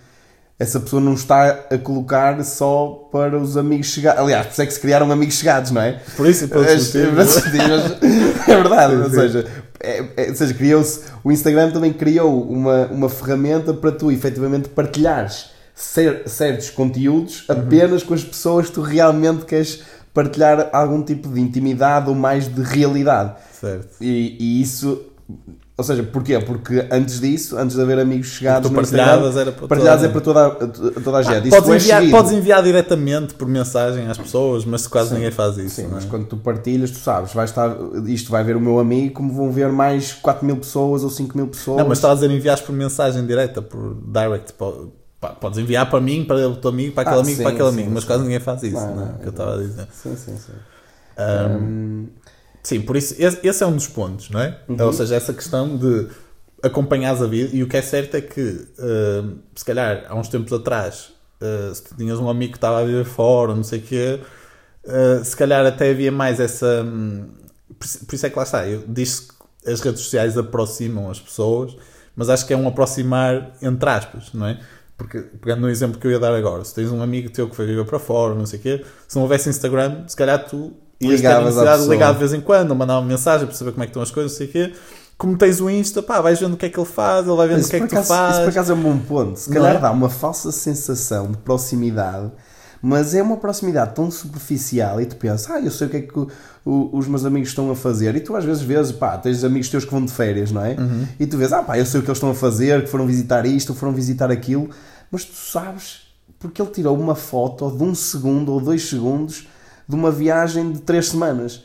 essa 0.58 0.80
pessoa 0.80 1.02
não 1.02 1.12
está 1.14 1.50
a 1.70 1.76
colocar 1.76 2.42
só 2.44 3.08
para 3.12 3.36
os 3.38 3.56
amigos 3.56 3.88
chegados. 3.88 4.20
Aliás, 4.22 4.46
por 4.46 4.52
isso 4.52 4.62
é 4.62 4.66
que 4.66 4.72
se 4.72 4.80
criaram 4.80 5.10
amigos 5.12 5.34
chegados, 5.34 5.70
não 5.70 5.82
é? 5.82 6.00
Por 6.16 6.26
isso, 6.26 6.48
para 6.48 6.60
As- 6.62 6.94
é 6.94 8.56
verdade, 8.56 8.94
Sim, 8.94 9.02
ou 9.02 9.10
sim. 9.10 9.16
seja, 9.16 9.46
é, 9.80 10.04
é- 10.16 10.28
ou 10.30 10.34
seja 10.36 10.54
criou-se, 10.54 11.00
o 11.22 11.30
Instagram 11.32 11.70
também 11.72 11.92
criou 11.92 12.42
uma, 12.48 12.86
uma 12.86 13.08
ferramenta 13.08 13.74
para 13.74 13.92
tu 13.92 14.10
efetivamente 14.10 14.68
partilhares 14.70 15.50
cer- 15.74 16.22
certos 16.26 16.70
conteúdos 16.70 17.44
Uhum. 17.48 17.56
apenas 17.56 18.02
com 18.02 18.14
as 18.14 18.24
pessoas 18.24 18.66
que 18.68 18.72
tu 18.72 18.80
realmente 18.80 19.44
queres 19.44 19.82
partilhar 20.14 20.70
algum 20.72 21.02
tipo 21.02 21.28
de 21.28 21.38
intimidade 21.40 22.08
ou 22.08 22.14
mais 22.14 22.48
de 22.48 22.62
realidade. 22.62 23.34
certo. 23.60 23.88
E, 24.00 24.36
e 24.40 24.62
isso, 24.62 25.02
ou 25.78 25.84
seja, 25.84 26.02
porquê? 26.04 26.38
Porque 26.38 26.86
antes 26.90 27.20
disso, 27.20 27.58
antes 27.58 27.76
de 27.76 27.82
haver 27.82 27.98
amigos 27.98 28.28
chegados 28.28 28.70
no 28.70 28.76
partilhavas 28.76 29.36
era 29.36 29.52
para 29.52 29.66
partilhados 29.68 30.02
toda 30.06 30.08
é 30.08 30.12
para 30.12 30.20
toda, 30.20 30.46
a- 30.46 31.00
toda 31.02 31.16
a 31.18 31.22
gente. 31.22 31.48
E 31.48 31.50
se 31.50 31.50
Podes 31.50 31.70
és 31.70 31.82
enviar, 31.82 32.00
seguido- 32.00 32.16
podes 32.16 32.32
enviar 32.32 32.62
diretamente 32.62 33.34
por 33.34 33.46
mensagem 33.46 34.06
às 34.06 34.16
pessoas, 34.16 34.64
mas 34.64 34.86
quase 34.86 35.12
ninguém 35.14 35.30
faz 35.30 35.58
isso. 35.58 35.74
Sim, 35.76 35.84
é? 35.84 35.88
mas 35.92 36.04
quando 36.04 36.26
tu 36.26 36.36
partilhas, 36.36 36.90
tu 36.90 36.98
sabes, 36.98 37.32
vai 37.34 37.44
estar, 37.44 37.76
isto 38.06 38.30
vai 38.30 38.42
ver 38.44 38.56
o 38.56 38.60
meu 38.60 38.78
amigo, 38.78 39.14
como 39.14 39.32
vão 39.32 39.50
ver 39.52 39.70
mais 39.70 40.12
4 40.14 40.46
mil 40.46 40.56
pessoas 40.56 41.02
ou 41.04 41.10
5 41.10 41.36
mil 41.36 41.48
pessoas. 41.48 41.78
Não, 41.78 41.86
mas 41.88 41.98
estava 41.98 42.12
a 42.12 42.16
dizer 42.16 42.30
enviares 42.30 42.62
por 42.62 42.72
mensagem 42.72 43.26
direta, 43.26 43.60
por 43.60 43.96
direct. 44.06 44.54
Podes 45.40 45.58
enviar 45.58 45.90
para 45.90 46.00
mim, 46.00 46.24
para 46.24 46.48
o 46.48 46.56
teu 46.56 46.70
amigo, 46.70 46.94
para 46.94 47.02
aquele 47.02 47.16
Ah, 47.16 47.22
amigo, 47.22 47.36
sim, 47.36 47.42
para 47.42 47.52
aquele 47.52 47.68
sim, 47.70 47.74
amigo, 47.74 47.90
mas 47.92 48.02
sim. 48.04 48.06
quase 48.06 48.22
ninguém 48.22 48.40
faz 48.40 48.62
isso, 48.62 48.74
Não, 48.76 48.94
não, 48.94 49.02
é? 49.02 49.06
não, 49.06 49.18
que 49.18 49.26
eu 49.26 49.30
estava 49.30 49.54
a 49.54 49.58
dizer. 49.58 49.86
Sim, 49.92 50.16
sim, 50.16 50.36
sim. 50.38 50.52
Ahm, 51.18 51.56
Hum, 51.62 52.06
Sim, 52.66 52.80
por 52.80 52.96
isso, 52.96 53.14
esse, 53.16 53.62
é 53.62 53.66
um 53.66 53.76
dos 53.76 53.86
pontos, 53.86 54.28
não 54.28 54.40
é? 54.40 54.58
Uhum. 54.68 54.76
Ou 54.86 54.92
seja, 54.92 55.14
essa 55.14 55.32
questão 55.32 55.76
de 55.76 56.08
acompanhares 56.60 57.22
a 57.22 57.26
vida, 57.28 57.54
e 57.54 57.62
o 57.62 57.68
que 57.68 57.76
é 57.76 57.80
certo 57.80 58.16
é 58.16 58.20
que, 58.20 58.66
ahm, 58.76 59.36
se 59.54 59.64
calhar, 59.64 60.04
há 60.08 60.16
uns 60.16 60.26
tempos 60.26 60.52
atrás, 60.52 61.12
ah, 61.40 61.72
se 61.72 61.84
tu 61.84 61.94
tinhas 61.96 62.18
um 62.18 62.28
amigo 62.28 62.54
que 62.54 62.58
estava 62.58 62.80
a 62.80 62.84
viver 62.84 63.04
fora, 63.04 63.54
não 63.54 63.62
sei 63.62 63.78
o 63.78 63.82
quê, 63.82 64.20
ah, 64.84 65.22
se 65.22 65.36
calhar 65.36 65.64
até 65.64 65.90
havia 65.90 66.10
mais 66.10 66.40
essa. 66.40 66.84
por, 67.78 68.14
isso- 68.16 68.26
é 68.26 68.30
que 68.30 68.36
lá 68.36 68.42
está, 68.42 68.66
eu 68.66 68.82
disse 68.88 69.28
que 69.28 69.70
as 69.70 69.80
redes 69.80 70.00
sociais 70.00 70.36
aproximam 70.36 71.08
as 71.08 71.20
pessoas, 71.20 71.76
mas 72.16 72.28
acho 72.28 72.44
que 72.48 72.52
é 72.52 72.56
um 72.56 72.66
aproximar 72.66 73.52
entre 73.62 73.88
aspas, 73.88 74.32
não 74.34 74.44
é? 74.46 74.58
Porque, 74.98 75.20
pegando 75.20 75.60
no 75.60 75.70
exemplo 75.70 76.00
que 76.00 76.06
eu 76.08 76.10
ia 76.10 76.18
dar 76.18 76.34
agora, 76.34 76.64
se 76.64 76.74
tens 76.74 76.90
um 76.90 77.00
amigo 77.00 77.30
teu 77.30 77.48
que 77.48 77.54
foi 77.54 77.64
viver 77.64 77.84
para 77.84 78.00
fora, 78.00 78.34
não 78.34 78.44
sei 78.44 78.58
o 78.58 78.62
quê, 78.62 78.84
se 79.06 79.14
não 79.14 79.22
houvesse 79.22 79.48
Instagram, 79.48 80.02
se 80.08 80.16
calhar 80.16 80.44
tu 80.48 80.72
a 81.02 81.06
Ligavas 81.06 81.38
à 81.38 81.44
necessidade 81.44 81.72
de 81.76 81.78
pessoa. 81.80 81.94
ligar 81.94 82.12
de 82.12 82.18
vez 82.18 82.32
em 82.32 82.40
quando, 82.40 82.74
mandar 82.74 82.98
uma 82.98 83.06
mensagem 83.06 83.46
para 83.46 83.54
saber 83.56 83.72
como 83.72 83.82
é 83.82 83.86
que 83.86 83.90
estão 83.90 84.02
as 84.02 84.10
coisas, 84.10 84.32
não 84.32 84.38
sei 84.38 84.46
o 84.46 84.50
quê. 84.50 84.72
Como 85.18 85.36
tens 85.38 85.60
o 85.60 85.70
Insta, 85.70 86.02
pá, 86.02 86.20
vais 86.20 86.38
vendo 86.38 86.54
o 86.54 86.56
que 86.56 86.66
é 86.66 86.68
que 86.68 86.78
ele 86.78 86.86
faz, 86.86 87.26
ele 87.26 87.36
vai 87.36 87.48
vendo 87.48 87.64
o 87.64 87.68
que 87.68 87.76
é 87.76 87.80
que 87.80 87.86
tu 87.86 87.92
acaso- 87.96 88.12
Isso 88.12 88.22
por 88.22 88.32
fazes. 88.32 88.48
acaso 88.48 88.72
é 88.72 88.74
um 88.74 88.82
bom 88.82 88.98
ponto. 88.98 89.38
Se 89.38 89.48
calhar 89.50 89.76
é? 89.76 89.78
dá 89.78 89.90
uma 89.90 90.10
falsa 90.10 90.52
sensação 90.52 91.30
de 91.30 91.38
proximidade, 91.38 92.30
mas 92.82 93.14
é 93.14 93.22
uma 93.22 93.38
proximidade 93.38 93.94
tão 93.94 94.10
superficial 94.10 95.00
e 95.00 95.06
tu 95.06 95.16
pensas, 95.16 95.50
ah, 95.50 95.58
eu 95.60 95.70
sei 95.70 95.86
o 95.86 95.90
que 95.90 95.96
é 95.96 96.00
que 96.02 96.18
o- 96.18 96.28
o- 96.64 96.90
os 96.98 97.08
meus 97.08 97.24
amigos 97.24 97.48
estão 97.48 97.70
a 97.70 97.74
fazer. 97.74 98.14
E 98.14 98.20
tu 98.20 98.36
às 98.36 98.44
vezes 98.44 98.62
vês, 98.62 98.92
pá, 98.92 99.16
tens 99.16 99.42
amigos 99.42 99.68
teus 99.70 99.84
que 99.86 99.90
vão 99.90 100.04
de 100.04 100.12
férias, 100.12 100.52
não 100.52 100.62
é? 100.64 100.72
Uhum. 100.78 101.06
E 101.18 101.26
tu 101.26 101.38
vês, 101.38 101.50
ah, 101.52 101.62
pá, 101.62 101.78
eu 101.78 101.86
sei 101.86 102.00
o 102.00 102.02
que 102.02 102.10
eles 102.10 102.18
estão 102.18 102.30
a 102.30 102.34
fazer, 102.34 102.84
que 102.84 102.90
foram 102.90 103.06
visitar 103.06 103.46
isto, 103.46 103.70
ou 103.70 103.76
foram 103.76 103.92
visitar 103.94 104.30
aquilo, 104.30 104.68
mas 105.10 105.24
tu 105.24 105.34
sabes 105.34 106.02
porque 106.38 106.60
ele 106.60 106.70
tirou 106.70 106.94
uma 106.98 107.14
foto 107.14 107.70
de 107.70 107.82
um 107.82 107.94
segundo 107.94 108.52
ou 108.52 108.60
dois 108.60 108.82
segundos 108.86 109.48
de 109.88 109.94
uma 109.94 110.10
viagem 110.10 110.72
de 110.72 110.80
três 110.80 111.08
semanas. 111.08 111.64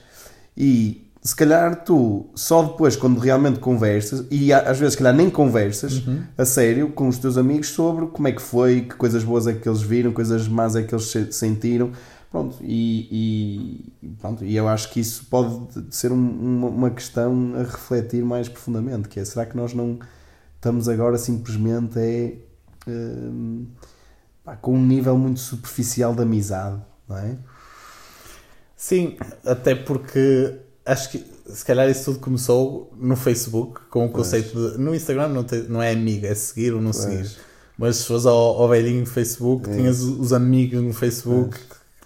E 0.56 1.08
se 1.24 1.36
calhar 1.36 1.84
tu, 1.84 2.26
só 2.36 2.64
depois, 2.64 2.96
quando 2.96 3.20
realmente 3.20 3.60
conversas, 3.60 4.26
e 4.32 4.52
às 4.52 4.78
vezes, 4.80 4.94
se 4.94 4.98
calhar, 4.98 5.14
nem 5.16 5.30
conversas 5.30 6.02
a 6.38 6.46
sério 6.46 6.90
com 6.92 7.08
os 7.08 7.18
teus 7.20 7.38
amigos 7.38 7.70
sobre 7.70 8.08
como 8.08 8.28
é 8.28 8.32
que 8.32 8.42
foi, 8.42 8.82
que 8.82 8.96
coisas 8.96 9.24
boas 9.24 9.46
é 9.48 9.54
que 9.54 9.68
eles 9.70 9.82
viram, 9.82 10.12
coisas 10.12 10.48
más 10.48 10.76
é 10.76 10.82
que 10.84 10.94
eles 10.96 11.06
se- 11.12 11.32
sentiram. 11.32 11.92
Pronto, 12.32 12.56
e, 12.62 13.84
e, 14.02 14.08
pronto, 14.22 14.46
e 14.46 14.56
eu 14.56 14.68
acho 14.68 14.90
que 14.90 15.00
isso 15.02 15.26
pode 15.30 15.68
ser 15.94 16.12
um- 16.14 16.16
uma, 16.58 16.68
uma 16.70 16.90
questão 16.90 17.54
a 17.56 17.60
refletir 17.64 18.24
mais 18.24 18.48
profundamente, 18.48 19.10
que 19.10 19.20
é, 19.20 19.26
será 19.26 19.46
que 19.46 19.56
nós 19.56 19.74
não 19.74 20.00
estamos 20.56 20.88
agora 20.88 21.18
simplesmente 21.18 22.00
é, 22.00 22.34
hum, 22.88 23.68
pá, 24.46 24.56
com 24.56 24.74
um 24.76 24.86
nível 24.86 25.18
muito 25.18 25.40
superficial 25.42 26.16
de 26.16 26.22
amizade, 26.22 26.80
não 27.08 27.18
é? 27.18 27.36
Sim, 28.84 29.16
até 29.46 29.76
porque 29.76 30.56
acho 30.84 31.12
que 31.12 31.24
se 31.46 31.64
calhar 31.64 31.88
isso 31.88 32.06
tudo 32.06 32.20
começou 32.20 32.92
no 33.00 33.16
Facebook 33.16 33.80
com 33.92 34.08
o 34.08 34.10
conceito 34.10 34.72
de. 34.72 34.78
No 34.80 34.96
Instagram 34.96 35.28
não, 35.28 35.44
tem- 35.44 35.68
não 35.70 35.80
é 35.84 35.92
amigo, 35.92 36.26
é 36.26 36.34
seguir 36.34 36.74
ou 36.74 36.82
não 36.82 36.92
seguir. 36.92 37.30
Mas 37.78 37.98
se 37.98 38.06
fores 38.06 38.26
ao, 38.26 38.36
ao 38.60 38.68
velhinho 38.68 39.06
Facebook, 39.06 39.70
É. 39.70 39.76
tinhas 39.76 40.02
os 40.02 40.34
amigos 40.34 40.82
no 40.82 40.94
Facebook. 40.94 41.56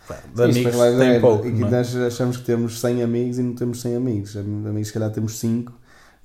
Pá, 0.05 0.17
De 0.35 0.53
Sim, 0.53 0.59
amigos 0.65 0.75
tem 0.99 1.09
é, 1.11 1.19
pouco. 1.21 1.47
e 1.47 1.51
não 1.53 1.67
é? 1.69 1.71
nós 1.71 1.95
achamos 1.95 2.35
que 2.35 2.43
temos 2.43 2.81
100 2.81 3.03
amigos 3.03 3.39
e 3.39 3.41
não 3.41 3.55
temos 3.55 3.79
100 3.81 3.95
amigos. 3.95 4.35
Amigos, 4.35 4.87
se 4.89 4.93
calhar, 4.93 5.09
temos 5.11 5.39
5, 5.39 5.71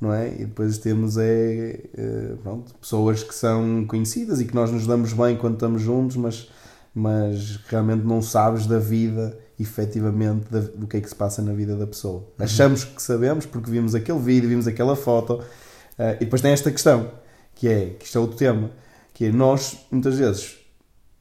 não 0.00 0.12
é? 0.12 0.34
E 0.34 0.46
depois 0.46 0.78
temos, 0.78 1.16
é, 1.16 1.78
eh, 1.96 2.32
pronto, 2.42 2.74
pessoas 2.80 3.22
que 3.22 3.34
são 3.36 3.84
conhecidas 3.86 4.40
e 4.40 4.46
que 4.46 4.54
nós 4.54 4.72
nos 4.72 4.84
damos 4.84 5.12
bem 5.12 5.36
quando 5.36 5.54
estamos 5.54 5.80
juntos, 5.80 6.16
mas, 6.16 6.48
mas 6.92 7.60
realmente 7.68 8.04
não 8.04 8.20
sabes 8.20 8.66
da 8.66 8.78
vida, 8.80 9.38
efetivamente, 9.60 10.46
da- 10.50 10.60
do 10.60 10.86
que 10.86 10.96
é 10.96 11.00
que 11.00 11.08
se 11.08 11.14
passa 11.14 11.42
na 11.42 11.52
vida 11.52 11.76
da 11.76 11.86
pessoa. 11.86 12.26
Achamos 12.38 12.84
que 12.84 13.02
sabemos 13.02 13.46
porque 13.46 13.70
vimos 13.70 13.94
aquele 13.94 14.18
vídeo, 14.18 14.48
vimos 14.48 14.66
aquela 14.66 14.96
foto. 14.96 15.42
eh, 15.98 16.16
e 16.20 16.24
depois 16.24 16.40
tem 16.40 16.50
esta 16.52 16.70
questão, 16.70 17.10
que 17.54 17.68
é, 17.68 17.90
que 17.90 18.06
isto 18.06 18.16
é 18.16 18.20
outro 18.20 18.36
tema, 18.38 18.70
que 19.12 19.26
é 19.26 19.32
nós, 19.32 19.76
muitas 19.90 20.16
vezes, 20.16 20.56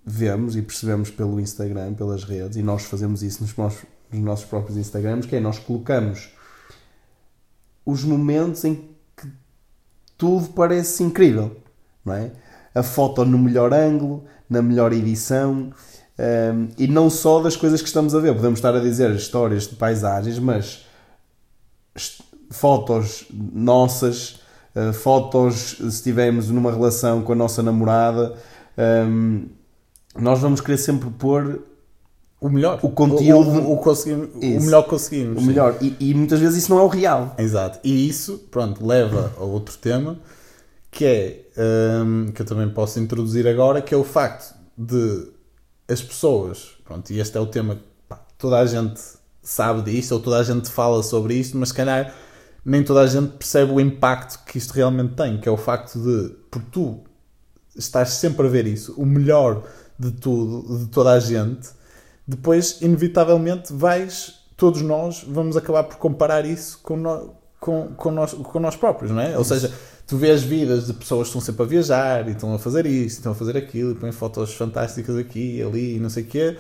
vemos 0.06 0.56
e 0.56 0.62
percebemos 0.62 1.12
pelo 1.12 1.38
Instagram, 1.40 1.94
pelas 1.96 2.24
redes, 2.24 2.56
e 2.58 2.64
nós 2.64 2.84
fazemos 2.86 3.22
isso 3.22 3.42
nos 3.44 3.56
nossos, 3.58 3.84
nos 4.12 4.22
nossos 4.22 4.46
próprios 4.46 4.78
Instagrams, 4.78 5.26
que 5.26 5.36
é 5.36 5.40
nós 5.42 5.60
colocamos 5.60 6.30
os 7.86 8.04
momentos 8.04 8.64
em 8.64 8.76
que 9.18 9.28
tudo 10.18 10.50
parece 10.50 11.04
incrível, 11.04 11.58
não 12.06 12.14
é? 12.14 12.32
A 12.74 12.84
foto 12.84 13.26
no 13.26 13.38
melhor 13.38 13.74
ângulo, 13.74 14.24
na 14.50 14.62
melhor 14.62 14.94
edição, 14.94 15.72
hum, 16.20 16.68
e 16.78 16.88
não 16.88 17.10
só 17.10 17.42
das 17.42 17.56
coisas 17.56 17.82
que 17.82 17.88
estamos 17.88 18.14
a 18.14 18.20
ver. 18.20 18.36
Podemos 18.36 18.60
estar 18.60 18.76
a 18.76 18.80
dizer 18.80 19.10
histórias 19.16 19.68
de 19.68 19.76
paisagens, 19.76 20.38
mas 20.40 20.86
fotos 22.52 23.26
nossas, 23.32 24.40
eh, 24.76 24.92
fotos 24.94 25.76
se 25.80 25.88
estivermos 25.88 26.50
numa 26.50 26.72
relação 26.72 27.22
com 27.22 27.34
a 27.34 27.36
nossa 27.36 27.62
namorada, 27.62 28.36
hum, 29.08 29.46
nós 30.18 30.40
vamos 30.40 30.62
querer 30.62 30.78
sempre 30.78 31.10
pôr 31.12 31.62
O 32.42 32.48
melhor. 32.50 32.80
O 32.82 32.90
conteúdo- 32.90 33.50
O, 33.50 33.72
o- 33.72 33.74
o 33.74 33.78
conseguimos- 33.78 34.30
o 34.36 34.40
melhor 34.66 34.84
que 34.84 34.90
conseguimos. 34.90 35.44
o 35.44 35.46
melhor. 35.46 35.76
E, 35.82 35.94
e 36.00 36.14
muitas 36.14 36.40
vezes 36.40 36.60
isso 36.64 36.72
não 36.74 36.80
é 36.80 36.84
o 36.84 36.88
real. 36.88 37.36
Exato. 37.38 37.80
E 37.84 38.08
isso, 38.08 38.38
pronto, 38.50 38.86
leva 38.86 39.34
a 39.38 39.44
outro 39.44 39.78
tema 39.78 40.18
que 40.90 41.04
é 41.06 41.46
hum, 42.02 42.32
que 42.34 42.42
eu 42.42 42.46
também 42.46 42.70
posso 42.70 42.98
introduzir 43.00 43.46
agora, 43.46 43.82
que 43.82 43.94
é 43.94 43.98
o 43.98 44.06
facto 44.06 44.56
de 44.78 45.28
as 45.90 46.02
pessoas, 46.02 46.78
pronto, 46.86 47.10
e 47.12 47.20
este 47.20 47.38
é 47.38 47.40
o 47.42 47.46
tema 47.48 47.76
que 47.76 47.82
pá, 48.08 48.22
toda 48.38 48.60
a 48.60 48.66
gente 48.66 49.00
sabe 49.42 49.82
disto, 49.92 50.12
ou 50.14 50.20
toda 50.20 50.38
a 50.40 50.44
gente 50.44 50.70
fala 50.70 51.02
sobre 51.02 51.34
isto, 51.36 51.58
mas 51.58 51.70
se 51.70 51.76
calhar 51.76 52.14
nem 52.64 52.84
toda 52.84 53.02
a 53.02 53.08
gente 53.08 53.30
percebe 53.38 53.72
o 53.72 53.80
impacto 53.80 54.44
que 54.46 54.58
isto 54.58 54.72
realmente 54.74 55.16
tem, 55.16 55.40
que 55.40 55.48
é 55.50 55.52
o 55.52 55.58
facto 55.58 55.98
de, 56.00 56.36
por 56.52 56.62
tu 56.64 57.00
estás 57.76 58.10
sempre 58.14 58.46
a 58.46 58.50
ver 58.50 58.68
isso, 58.68 58.94
o 58.98 59.06
melhor 59.06 59.64
de 59.98 60.12
tudo, 60.12 60.78
de 60.80 60.86
toda 60.88 61.12
a 61.14 61.20
gente, 61.20 61.70
depois, 62.28 62.80
inevitavelmente, 62.82 63.74
vais, 63.74 64.36
todos 64.56 64.82
nós, 64.82 65.24
vamos 65.28 65.58
acabar 65.58 65.84
por 65.86 65.98
comparar 65.98 66.46
isso 66.46 66.80
com, 66.84 66.96
no- 66.98 67.34
com, 67.60 67.88
com, 67.96 68.12
nós, 68.12 68.34
com 68.34 68.60
nós 68.60 68.76
próprios, 68.76 69.12
não 69.12 69.22
é? 69.22 69.38
Ou 69.38 69.44
seja, 69.44 69.74
tu 70.10 70.18
vês 70.18 70.42
vidas 70.44 70.88
de 70.88 70.94
pessoas 70.94 71.24
que 71.28 71.38
estão 71.38 71.42
sempre 71.42 71.62
a 71.64 71.66
viajar 71.66 72.28
e 72.28 72.32
estão 72.32 72.54
a 72.54 72.60
fazer 72.60 72.86
isto, 72.86 73.18
e 73.18 73.20
estão 73.20 73.32
a 73.32 73.36
fazer 73.36 73.56
aquilo, 73.56 73.92
e 73.92 73.96
põem 73.96 74.12
fotos 74.12 74.54
fantásticas 74.56 75.16
aqui 75.16 75.58
e 75.58 75.62
ali 75.64 75.96
e 75.98 76.00
não 76.00 76.10
sei 76.10 76.24
o 76.24 76.26
quê, 76.26 76.58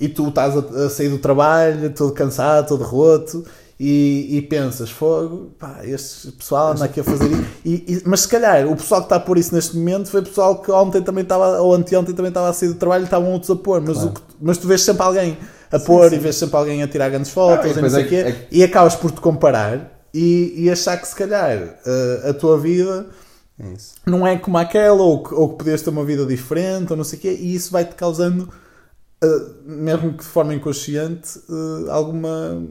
e 0.00 0.08
tu 0.08 0.28
estás 0.28 0.56
a, 0.56 0.60
a 0.86 0.90
sair 0.90 1.08
do 1.10 1.18
trabalho, 1.18 1.90
todo 1.90 2.12
cansado, 2.12 2.66
todo 2.68 2.82
roto, 2.84 3.44
e, 3.80 4.38
e 4.38 4.42
pensas, 4.42 4.90
fogo, 4.90 5.52
pá, 5.58 5.80
este 5.84 6.32
pessoal 6.32 6.72
anda 6.72 6.84
aqui 6.86 6.98
a 6.98 7.04
fazer 7.04 7.30
isso. 7.30 7.44
E, 7.64 7.74
e- 7.86 8.02
mas 8.06 8.20
se 8.20 8.28
calhar 8.28 8.66
o 8.66 8.74
pessoal 8.74 9.02
que 9.02 9.04
está 9.06 9.16
a 9.16 9.20
pôr 9.20 9.38
isso 9.38 9.54
neste 9.54 9.76
momento 9.76 10.10
foi 10.10 10.20
o 10.20 10.24
pessoal 10.24 10.60
que 10.60 10.70
ontem 10.72 11.00
também 11.02 11.22
estava, 11.22 11.60
ou 11.60 11.72
anteontem 11.74 12.12
também 12.14 12.30
estava 12.30 12.48
a 12.48 12.52
sair 12.52 12.70
do 12.70 12.74
trabalho 12.74 13.02
e 13.02 13.04
estavam 13.04 13.30
outros 13.30 13.50
a 13.50 13.54
pôr. 13.56 13.80
Mas, 13.80 14.02
o 14.02 14.10
que- 14.10 14.20
mas 14.40 14.58
tu 14.58 14.66
vês 14.66 14.80
sempre 14.80 15.02
alguém 15.02 15.38
a 15.70 15.78
pôr 15.78 16.12
e 16.12 16.18
vês 16.18 16.34
sempre 16.36 16.56
alguém 16.56 16.82
a 16.82 16.88
tirar 16.88 17.08
grandes 17.10 17.30
fotos 17.30 17.66
Ah, 17.66 17.78
e 17.78 17.82
não 17.82 17.90
sei 17.90 18.02
é 18.02 18.06
o 18.06 18.08
quê, 18.08 18.22
que- 18.24 18.28
é 18.30 18.46
e 18.50 18.64
acabas 18.64 18.96
por 18.96 19.10
te 19.12 19.20
comparar 19.20 19.97
e, 20.14 20.54
e 20.56 20.70
achar 20.70 20.96
que 21.00 21.06
se 21.08 21.14
calhar 21.14 21.52
eh, 21.86 22.22
a 22.30 22.34
tua 22.34 22.58
vida 22.58 23.06
É 23.58 23.68
isso. 23.72 23.94
não 24.06 24.26
é 24.26 24.36
como 24.36 24.56
aquela, 24.58 25.02
ou 25.02 25.22
que, 25.22 25.34
ou 25.34 25.50
que 25.50 25.58
podias 25.58 25.82
ter 25.82 25.90
uma 25.90 26.04
vida 26.04 26.24
diferente, 26.26 26.90
ou 26.90 26.96
não 26.96 27.04
sei 27.04 27.18
o 27.18 27.22
quê, 27.22 27.36
e 27.40 27.54
isso 27.54 27.70
vai-te 27.72 27.94
causando, 27.94 28.48
eh, 29.22 29.40
mesmo 29.66 30.12
que 30.12 30.18
de 30.24 30.30
forma 30.30 30.54
inconsciente, 30.54 31.38
eh, 31.48 31.90
alguma 31.90 32.62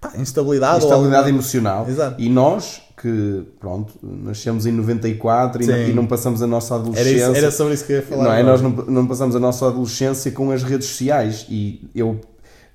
pá, 0.00 0.12
instabilidade. 0.16 0.84
Instabilidade 0.84 1.16
alguma- 1.16 1.28
emocional. 1.38 1.86
Exato. 1.88 2.20
E 2.20 2.28
nós, 2.28 2.82
que 3.00 3.44
pronto, 3.58 3.94
nascemos 4.02 4.66
em 4.66 4.72
94 4.72 5.62
e, 5.62 5.66
não- 5.66 5.78
e 5.78 5.92
não 5.94 6.06
passamos 6.06 6.42
a 6.42 6.46
nossa 6.46 6.74
Era, 6.74 6.82
adolescência. 6.82 7.14
isso, 7.26 7.36
era 7.36 7.50
sobre 7.50 7.74
isso 7.74 7.84
que 7.86 7.92
eu 7.92 7.96
ia 7.96 8.02
falar. 8.02 8.24
não 8.24 8.32
é? 8.32 8.42
Nós 8.42 8.60
não, 8.60 8.70
não 8.70 9.06
passamos 9.06 9.36
a 9.36 9.40
nossa 9.40 9.66
adolescência 9.68 10.30
com 10.32 10.50
as 10.50 10.62
redes 10.62 10.88
sociais 10.88 11.46
e 11.48 11.88
eu, 11.94 12.20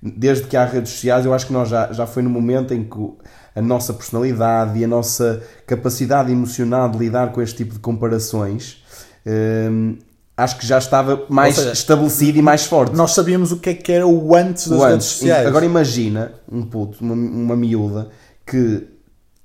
desde 0.02 0.46
que 0.48 0.56
há 0.58 0.66
redes 0.66 0.92
sociais, 0.94 1.26
eu 1.26 1.34
acho 1.34 1.48
que 1.48 1.54
nós 1.54 1.68
já, 1.70 1.92
já 1.92 2.06
foi 2.08 2.22
no 2.24 2.30
momento 2.30 2.74
em 2.74 2.84
que 2.84 2.98
a 3.56 3.62
nossa 3.62 3.94
personalidade 3.94 4.78
e 4.78 4.84
a 4.84 4.88
nossa 4.88 5.42
capacidade 5.66 6.32
emocional 6.32 6.90
de 6.90 6.98
lidar 6.98 7.32
com 7.32 7.42
este 7.42 7.58
tipo 7.58 7.74
de 7.74 7.80
comparações 7.80 8.84
hum, 9.26 9.98
acho 10.38 10.58
que 10.58 10.68
já 10.68 10.78
estava 10.78 11.26
mais 11.30 11.56
seja, 11.56 11.72
estabelecido 11.72 12.38
e 12.38 12.42
mais 12.42 12.66
forte. 12.66 12.96
Nós 12.96 13.12
sabíamos 13.12 13.52
o 13.52 13.58
que 13.58 13.70
é 13.70 13.74
que 13.74 13.92
era 13.92 14.06
o 14.06 14.36
antes 14.36 14.68
das 14.68 14.80
O 14.80 14.86
redes 14.86 15.06
sociais. 15.06 15.48
Agora 15.48 15.66
imagina 15.66 16.34
um 16.52 16.64
puto, 16.64 17.04
uma, 17.04 17.14
uma 17.14 17.56
miúda 17.56 18.10
que 18.46 18.88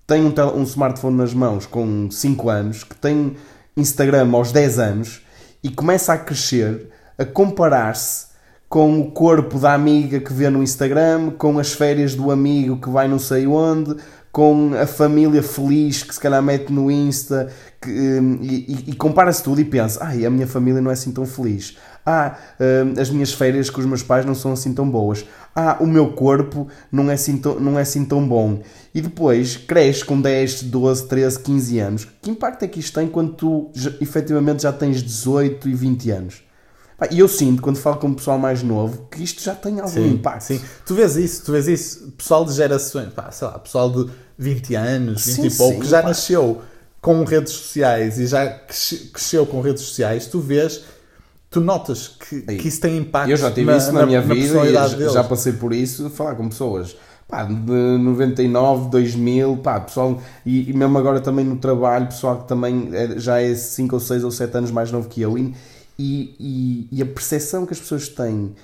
tem 0.07 0.23
um, 0.23 0.35
um 0.57 0.63
smartphone 0.65 1.17
nas 1.17 1.33
mãos 1.33 1.67
com 1.67 2.11
5 2.11 2.51
anos, 2.51 2.85
que 2.85 2.97
tem 2.97 3.37
Instagram 3.77 4.31
aos 4.33 4.51
10 4.51 4.79
anos 4.79 5.23
e 5.63 5.71
começa 5.71 6.13
a 6.13 6.19
crescer, 6.19 6.89
a 7.17 7.25
comparar-se 7.25 8.30
com 8.71 9.01
o 9.01 9.11
corpo 9.11 9.59
da 9.59 9.75
amiga 9.75 10.21
que 10.21 10.33
vê 10.33 10.49
no 10.49 10.63
Instagram, 10.63 11.31
com 11.33 11.59
as 11.59 11.73
férias 11.73 12.15
do 12.15 12.31
amigo 12.31 12.81
que 12.81 12.89
vai 12.89 13.09
não 13.09 13.19
sei 13.19 13.45
onde, 13.47 13.97
com 14.31 14.71
a 14.81 14.87
família 14.87 15.43
feliz 15.43 16.05
que 16.05 16.15
se 16.15 16.21
calhar 16.21 16.41
mete 16.41 16.73
no 16.73 16.89
Insta 16.89 17.49
que, 17.83 17.91
hum, 17.91 18.39
e, 18.41 18.55
e- 18.73 18.91
e 18.91 18.95
compara-se 18.95 19.43
tudo 19.43 19.61
e 19.61 19.65
pensa: 19.65 19.99
ai, 20.05 20.25
a 20.25 20.31
minha 20.31 20.47
família 20.47 20.81
não 20.81 20.89
é 20.91 20.95
assim 20.95 21.11
tão 21.11 21.27
feliz. 21.27 21.77
Ah, 22.07 22.37
hum, 22.61 22.95
as 23.01 23.11
minhas 23.11 23.33
férias 23.33 23.69
com 23.69 23.81
os 23.81 23.87
meus 23.87 24.05
pais 24.05 24.25
não 24.25 24.37
são 24.37 24.53
assim 24.53 24.73
tão 24.73 24.89
boas. 24.89 25.25
Ah, 25.55 25.77
o 25.81 25.87
meu 25.87 26.13
corpo 26.13 26.69
não 26.93 27.11
é 27.11 27.15
assim 27.15 27.39
tão, 27.39 27.59
não 27.59 27.77
é 27.77 27.83
assim 27.83 28.05
tão 28.05 28.27
bom. 28.27 28.61
E 28.95 29.01
depois 29.01 29.57
cresce 29.57 30.05
com 30.05 30.21
10, 30.21 30.63
12, 30.63 31.09
13, 31.09 31.41
15 31.41 31.79
anos. 31.81 32.09
Que 32.23 32.31
impacto 32.31 32.63
é 32.65 32.69
que 32.69 32.79
isto 32.79 32.95
tem 33.01 33.09
quando 33.09 33.33
tu 33.33 33.71
efetivamente 34.01 34.63
já 34.63 34.73
tens 34.73 35.03
18 35.03 35.69
e 35.69 35.75
20 35.75 36.11
anos? 36.13 36.50
Pá, 37.01 37.09
E 37.11 37.19
eu 37.19 37.27
sinto, 37.27 37.63
quando 37.63 37.79
falo 37.79 37.97
com 37.97 38.09
o 38.09 38.15
pessoal 38.15 38.39
mais 38.39 38.63
novo, 38.63 39.07
que 39.11 39.23
isto 39.25 39.43
já 39.43 39.55
tem 39.55 39.81
algum 39.81 39.91
Sim, 39.91 40.11
impacto. 40.13 40.43
sim. 40.45 40.61
Tu 40.85 40.95
vês 40.95 41.17
isso, 41.17 41.43
tu 41.47 41.53
vês 41.53 41.67
isso, 41.67 42.13
pessoal 42.19 42.45
de 42.45 42.53
gerações, 42.53 43.09
pá, 43.15 43.31
sei 43.33 43.49
lá, 43.49 43.59
pessoal 43.59 43.91
de 43.91 44.11
20 44.39 44.75
anos, 44.75 45.25
20 45.25 45.35
Sim, 45.37 45.47
e 45.47 45.51
pouco, 45.59 45.81
que 45.81 45.89
já 45.89 46.03
pá. 46.03 46.09
nasceu 46.09 46.61
com 47.01 47.25
redes 47.25 47.55
sociais 47.55 48.19
e 48.19 48.27
já 48.27 48.47
cresce- 48.47 49.09
cresceu 49.13 49.47
com 49.47 49.63
redes 49.63 49.83
sociais, 49.83 50.27
tu 50.27 50.39
vês, 50.41 50.83
tu 51.51 51.59
notas 51.63 52.07
que, 52.09 52.43
que 52.43 52.69
isso 52.69 52.81
tem 52.83 52.99
impacto 52.99 53.31
Eu 53.31 53.37
já 53.39 53.51
tive 53.51 53.75
isso 53.75 53.91
na, 53.93 54.05
minha 54.05 54.21
vida 54.21 54.35
personalidade 54.35 54.95
e 54.95 54.97
deles. 54.99 55.13
já 55.15 55.25
passei 55.25 55.55
por 55.55 55.73
isso, 55.73 56.11
falar 56.11 56.35
com 56.35 56.51
pessoas 56.51 56.95
pá, 57.27 57.45
de 57.45 57.55
99, 57.99 58.91
2000, 58.91 59.57
pá, 59.57 59.81
pessoal, 59.81 60.21
e, 60.45 60.69
e 60.69 60.73
mesmo 60.75 60.99
agora 60.99 61.21
também 61.21 61.47
no 61.47 61.57
trabalho, 61.57 62.07
pessoal 62.09 62.43
que 62.43 62.49
também 62.49 62.91
é- 62.93 63.19
já 63.19 63.41
é 63.41 63.55
5 63.55 63.97
ou 63.97 64.01
6 64.01 64.23
ou 64.23 64.31
7 64.31 64.59
anos 64.59 64.71
mais 64.71 64.93
novo 64.93 65.09
que 65.09 65.23
eu, 65.23 65.39
e, 65.39 65.55
e, 66.01 66.37
e- 66.41 66.89
e 66.99 67.03
a 67.03 67.07
percepção 67.07 67.67
que 67.67 67.73
as 67.73 67.81
pessoas 67.81 68.09
têm 68.09 68.55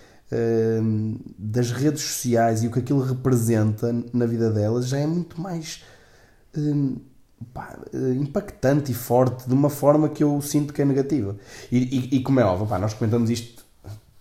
hum, 0.82 1.18
das 1.38 1.70
redes 1.70 2.02
sociais 2.02 2.62
e 2.62 2.66
o 2.66 2.70
que 2.70 2.78
aquilo 2.80 3.00
representa 3.02 3.94
na 4.12 4.26
vida 4.26 4.50
delas 4.50 4.88
já 4.88 4.98
é 4.98 5.06
muito 5.06 5.40
mais 5.40 5.82
hum, 6.56 6.96
pá, 7.52 7.78
impactante 8.20 8.92
e 8.92 8.94
forte 8.94 9.46
de 9.48 9.54
uma 9.54 9.70
forma 9.70 10.08
que 10.08 10.22
eu 10.24 10.40
sinto 10.40 10.72
que 10.72 10.82
é 10.82 10.84
negativa. 10.84 11.36
E, 11.70 12.16
e, 12.16 12.22
como 12.22 12.40
é 12.40 12.44
óbvio, 12.44 12.66
pá, 12.66 12.78
nós 12.78 12.94
comentamos 12.94 13.30
isto 13.30 13.64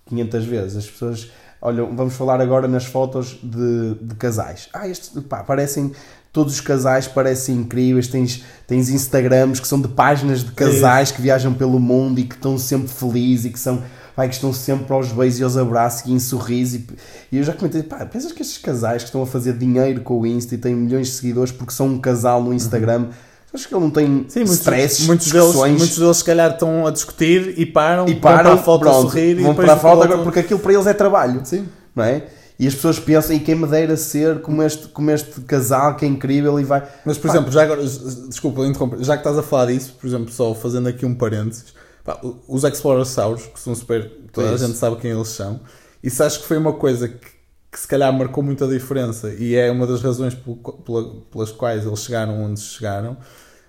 500 0.06 0.46
vezes. 0.46 0.78
As 0.78 0.90
pessoas, 0.90 1.32
olham, 1.62 1.96
vamos 1.96 2.14
falar 2.16 2.42
agora 2.42 2.68
nas 2.68 2.86
fotos 2.86 3.40
de, 3.42 3.96
de 4.02 4.16
casais. 4.16 4.70
Ah, 4.74 4.88
estes, 4.88 5.10
pá, 5.24 5.44
parecem, 5.44 5.92
todos 6.36 6.56
os 6.56 6.60
casais 6.60 7.08
parecem 7.08 7.56
incríveis. 7.56 8.10
Tens, 8.10 8.44
tens 8.68 8.90
Instagrams 8.90 9.62
que 9.62 9.68
são 9.68 9.80
de 9.80 9.88
páginas 9.88 10.44
de 10.44 10.52
casais 10.52 11.10
que 11.10 11.22
viajam 11.22 11.54
pelo 11.54 11.80
mundo 11.80 12.20
e 12.20 12.24
que 12.26 12.36
estão 12.36 12.58
sempre 12.58 12.90
felizes 12.90 13.46
e 13.46 13.50
que 13.52 13.60
são. 13.60 13.82
Pá, 14.14 14.26
que 14.30 14.34
estão 14.34 14.54
sempre 14.54 14.94
aos 14.94 15.12
beijos 15.12 15.40
e 15.40 15.44
aos 15.44 15.58
abraços 15.58 16.10
e 16.10 16.14
em 16.14 16.20
sorriso. 16.20 16.78
E, 16.78 16.88
e 17.34 17.38
eu 17.38 17.44
já 17.44 17.52
comentei, 17.52 17.84
pá, 17.84 18.06
pensas 18.06 18.32
que 18.32 18.42
estes 18.42 18.58
casais 18.58 19.04
que 19.04 19.10
estão 19.10 19.22
a 19.22 19.26
fazer 19.26 19.58
dinheiro 19.58 20.00
com 20.02 20.22
o 20.22 20.26
Insta 20.26 20.56
e 20.56 20.58
têm 20.58 20.74
milhões 20.74 21.08
de 21.08 21.14
seguidores 21.16 21.52
porque 21.52 21.74
são 21.74 21.88
um 21.88 22.00
casal 22.00 22.42
no 22.42 22.54
Instagram, 22.54 23.08
acho 23.54 23.68
que 23.68 23.76
ele 23.76 23.84
não 23.84 23.90
tem 23.90 24.06
Uhum. 24.06 24.26
Sim, 24.30 24.40
muitos, 24.40 24.56
stresses, 24.56 25.06
muitos, 25.06 25.32
deles, 25.32 25.54
muitos 25.54 25.98
deles 25.98 26.18
se 26.18 26.24
calhar 26.24 26.52
estão 26.52 26.88
a 26.88 26.92
discutir 26.92 27.56
e 27.58 27.66
param, 27.66 28.08
e 28.08 28.14
vão 28.14 28.22
param, 28.22 28.44
para 28.44 28.54
a 28.54 28.58
foto 28.58 28.80
pronto, 28.82 28.98
a 28.98 29.02
sorrir 29.02 29.32
e 29.32 29.42
vão 29.42 29.52
depois 29.52 29.66
para 29.66 29.74
a 29.74 29.80
foto 29.80 29.98
voltam. 29.98 30.24
porque 30.24 30.40
aquilo 30.40 30.60
para 30.60 30.74
eles 30.74 30.88
é 30.88 30.94
trabalho. 30.94 31.42
Sim. 31.44 31.68
não 31.94 32.06
é? 32.06 32.24
E 32.58 32.68
as 32.68 32.74
pessoas 32.76 33.00
pensam, 33.00 33.36
e 33.36 33.40
quem 33.40 33.56
me 33.56 33.68
dera 33.68 33.98
ser 33.98 34.42
como 34.42 34.62
este, 34.64 34.88
como 34.90 35.12
este 35.12 35.42
casal 35.42 35.96
que 35.96 36.06
é 36.06 36.08
incrível 36.08 36.60
e 36.60 36.64
vai. 36.64 36.88
Mas, 37.06 37.18
por 37.18 37.28
Pá, 37.28 37.34
exemplo, 37.34 37.52
já 37.52 37.64
agora, 37.64 37.82
desculpa 37.84 38.66
interromper, 38.66 39.04
já 39.04 39.14
que 39.16 39.20
estás 39.22 39.38
a 39.38 39.44
falar 39.44 39.68
disso, 39.68 39.96
por 40.00 40.08
exemplo, 40.08 40.32
só 40.32 40.54
fazendo 40.56 40.88
aqui 40.88 41.06
um 41.06 41.14
parênteses, 41.16 41.74
pá, 42.04 42.20
os 42.48 42.64
Explorosauros, 42.64 43.46
que 43.48 43.60
são 43.60 43.76
super. 43.76 44.10
toda 44.32 44.54
a 44.54 44.58
Pois. 44.58 44.60
gente 44.60 44.78
sabe 44.78 44.96
quem 44.98 45.12
eles 45.12 45.28
são, 45.30 45.60
isso 46.04 46.24
acho 46.24 46.40
que 46.42 46.46
foi 46.48 46.58
uma 46.58 46.74
coisa 46.74 47.08
que, 47.10 47.28
que 47.72 47.80
se 47.80 47.88
calhar 47.88 48.12
marcou 48.14 48.44
muita 48.44 48.68
diferença 48.68 49.34
e 49.34 49.56
é 49.56 49.70
uma 49.72 49.86
das 49.88 50.02
razões 50.02 50.34
pelo- 50.34 50.56
pela- 50.58 51.16
pelas 51.32 51.52
quais 51.52 51.86
eles 51.86 52.00
chegaram 52.00 52.42
onde 52.44 52.60
chegaram, 52.62 53.18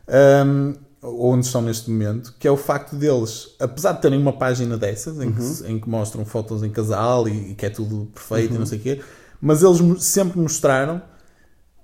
ou 0.07 0.86
onde 1.07 1.47
estão 1.47 1.63
neste 1.63 1.89
momento, 1.91 2.35
que 2.39 2.49
é 2.49 2.51
o 2.51 2.57
facto 2.57 2.97
deles, 2.97 3.51
apesar 3.61 3.93
de 3.93 4.03
terem 4.03 4.21
uma 4.21 4.33
página 4.33 4.77
dessas, 4.77 5.21
em, 5.21 5.33
que, 5.33 5.43
se- 5.43 5.67
em 5.67 5.79
que 5.79 5.89
mostram 5.89 6.25
fotos 6.25 6.63
em 6.63 6.71
casal 6.71 7.29
e, 7.29 7.53
e 7.53 7.55
que 7.55 7.65
é 7.67 7.71
tudo 7.71 8.09
perfeito 8.13 8.55
e 8.55 8.59
não 8.59 8.67
sei 8.67 8.79
o 8.79 8.83
quê, 8.83 9.01
mas 9.41 9.63
eles 9.63 10.03
sempre 10.03 10.39
mostraram 10.41 11.01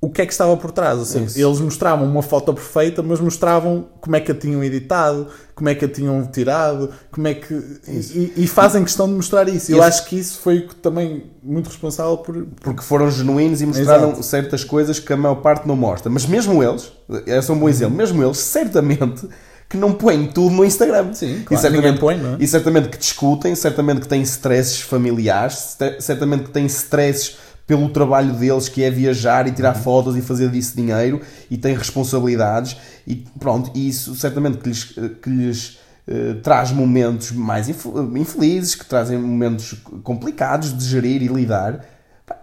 o 0.05 0.11
que 0.11 0.21
é 0.21 0.27
que 0.27 0.33
estava 0.33 0.57
por 0.57 0.73
trás. 0.73 0.99
Ou 0.99 1.05
seja, 1.05 1.25
Isso. 1.27 1.39
eles 1.41 1.61
mostravam 1.61 2.05
uma 2.07 2.23
foto 2.23 2.53
perfeita, 2.53 3.03
mas 3.05 3.21
mostravam 3.21 3.87
como 4.01 4.17
é 4.17 4.21
que 4.21 4.33
a 4.33 4.35
tinham 4.35 4.63
editado, 4.65 5.29
como 5.55 5.69
é 5.69 5.77
que 5.77 5.85
a 5.85 5.89
tinham 5.89 6.23
tirado, 6.27 6.91
como 7.13 7.29
é 7.29 7.35
que. 7.35 7.55
E, 7.87 8.33
e 8.39 8.47
fazem 8.49 8.83
questão 8.83 9.07
de 9.07 9.15
mostrar 9.15 9.49
isso. 9.49 9.71
Eu 9.71 9.79
Esse- 9.79 9.87
acho 9.87 10.05
que 10.07 10.19
isso 10.19 10.41
foi 10.41 10.69
também 10.83 11.31
muito 11.41 11.69
responsável 11.69 12.19
por. 12.19 12.45
porque 12.61 12.83
foram 12.83 13.09
genuínos 13.13 13.63
e 13.63 13.67
mostraram 13.67 14.09
Exato. 14.09 14.23
certas 14.25 14.65
coisas 14.65 14.99
que 14.99 15.13
a 15.13 15.17
maior 15.17 15.37
parte 15.37 15.69
não 15.69 15.77
mostra. 15.77 16.11
Mas 16.11 16.27
mesmo 16.27 16.61
eles, 16.65 16.91
esse 17.25 17.49
é 17.51 17.55
um 17.55 17.59
bom 17.59 17.69
exemplo, 17.69 17.97
mesmo 17.97 18.23
eles, 18.25 18.39
certamente 18.39 19.29
que 19.71 19.77
não 19.79 19.93
põem 19.93 20.27
tudo 20.27 20.55
no 20.55 20.65
Instagram. 20.65 21.15
Sim, 21.15 21.37
e 21.37 21.43
claro, 21.45 21.63
certamente, 21.63 21.85
ninguém 21.87 21.99
põe, 22.01 22.19
não 22.19 22.35
é? 22.35 22.37
E 22.41 22.47
certamente 22.47 22.89
que 22.91 22.99
discutem, 22.99 23.55
certamente 23.55 24.01
que 24.03 24.09
têm 24.09 24.21
stresses 24.23 24.81
familiares, 24.81 25.77
cer- 25.79 25.97
certamente 26.03 26.43
que 26.45 26.51
têm 26.51 26.67
stresses 26.67 27.37
pelo 27.73 27.89
trabalho 27.89 28.35
deles, 28.35 28.69
que 28.69 28.83
é 28.83 28.91
viajar 28.91 29.47
e 29.49 29.51
tirar 29.53 29.75
Uhum. 29.75 29.83
fotos 29.83 30.15
e 30.15 30.21
fazer 30.21 30.51
disso 30.51 30.77
dinheiro, 30.77 31.23
e 31.51 31.57
têm 31.57 31.75
responsabilidades, 31.75 32.77
e 33.07 33.15
pronto, 33.41 33.71
e 33.75 33.89
isso 33.89 34.15
certamente 34.15 34.59
que 34.59 34.69
lhes, 34.69 34.85
que 35.23 35.31
lhes 35.31 35.79
eh, 36.07 36.35
traz 36.43 36.71
momentos 36.71 37.33
mais 37.33 37.71
inf- 37.71 37.87
infelizes, 38.15 38.75
que 38.75 38.85
trazem 38.85 39.19
momentos 39.19 39.75
complicados 40.03 40.77
de 40.77 40.85
gerir 40.85 41.23
e 41.23 41.29
lidar, 41.29 41.83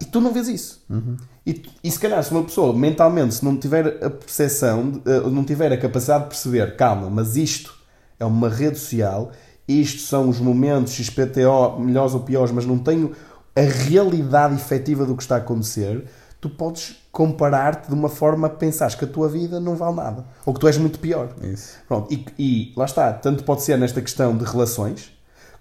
e 0.01 0.05
tu 0.05 0.19
não 0.19 0.33
vês 0.33 0.48
isso. 0.48 0.83
E, 1.45 1.62
e 1.83 1.91
se 1.91 2.00
calhar, 2.00 2.24
se 2.24 2.31
uma 2.31 2.43
pessoa 2.43 2.75
mentalmente 2.75 3.36
se 3.36 3.45
não 3.45 3.55
tiver 3.55 4.03
a 4.03 4.09
percepção, 4.09 4.89
de- 4.89 5.01
eh, 5.12 5.19
não 5.29 5.43
tiver 5.43 5.71
a 5.71 5.77
capacidade 5.77 6.24
de 6.24 6.29
perceber, 6.31 6.75
calma, 6.75 7.07
mas 7.07 7.36
isto 7.36 7.71
é 8.19 8.25
uma 8.25 8.50
rede 8.50 8.79
social, 8.79 9.31
isto 9.67 10.01
são 10.01 10.27
os 10.27 10.39
momentos 10.39 10.93
XPTO, 10.93 11.79
melhores 11.79 12.15
ou 12.15 12.21
piores, 12.21 12.51
mas 12.51 12.65
não 12.65 12.79
tenho 12.79 13.12
a 13.55 13.61
realidade 13.61 14.55
efetiva 14.55 15.05
do 15.05 15.15
que 15.15 15.23
está 15.23 15.35
a 15.35 15.39
acontecer, 15.39 16.05
tu 16.39 16.49
podes 16.49 16.95
comparar-te 17.11 17.87
de 17.87 17.93
uma 17.93 18.09
forma 18.09 18.47
a 18.47 18.49
pensar 18.49 18.95
que 18.95 19.03
a 19.03 19.07
tua 19.07 19.27
vida 19.27 19.59
não 19.59 19.75
vale 19.75 19.95
nada, 19.95 20.25
ou 20.45 20.53
que 20.53 20.59
tu 20.59 20.67
és 20.67 20.77
muito 20.77 20.99
pior. 20.99 21.29
Isso. 21.41 21.77
Pronto, 21.87 22.13
e, 22.13 22.25
e 22.37 22.73
lá 22.77 22.85
está, 22.85 23.11
tanto 23.11 23.43
pode 23.43 23.63
ser 23.63 23.77
nesta 23.77 24.01
questão 24.01 24.37
de 24.37 24.45
relações, 24.45 25.11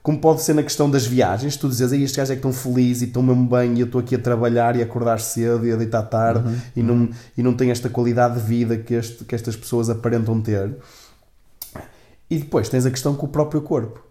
como 0.03 0.21
pode 0.21 0.43
ser 0.43 0.55
na 0.55 0.63
questão 0.63 0.89
das 0.91 1.05
viagens. 1.05 1.57
Tu 1.57 1.69
dizes, 1.69 1.93
aí 1.93 2.03
estes 2.03 2.17
gajos 2.17 2.31
é 2.31 2.35
que 2.35 2.39
estão 2.39 2.53
felizes 2.53 3.03
e 3.03 3.05
estão 3.07 3.23
mesmo 3.23 3.47
bem, 3.47 3.75
e 3.75 3.81
eu 3.81 3.87
estou 3.87 4.01
aqui 4.01 4.15
a 4.15 4.19
trabalhar 4.19 4.77
e 4.77 4.81
a 4.81 4.85
acordar 4.85 5.21
cedo 5.21 5.67
e 5.67 5.73
a 5.73 5.77
deitar 5.77 6.03
tarde 6.03 6.49
e, 6.75 6.83
não, 6.83 7.11
e 7.37 7.43
não 7.43 7.55
tenho 7.55 7.73
esta 7.73 7.91
qualidade 7.91 8.41
de 8.41 8.47
vida 8.47 8.77
que, 8.77 8.95
este, 8.95 9.25
que 9.25 9.35
estas 9.35 9.57
pessoas 9.57 9.91
aparentam 9.91 10.41
ter. 10.41 10.77
E 12.31 12.39
depois 12.39 12.69
tens 12.69 12.87
a 12.87 12.91
questão 12.91 13.15
com 13.15 13.27
o 13.27 13.29
próprio 13.29 13.61
corpo. 13.61 14.08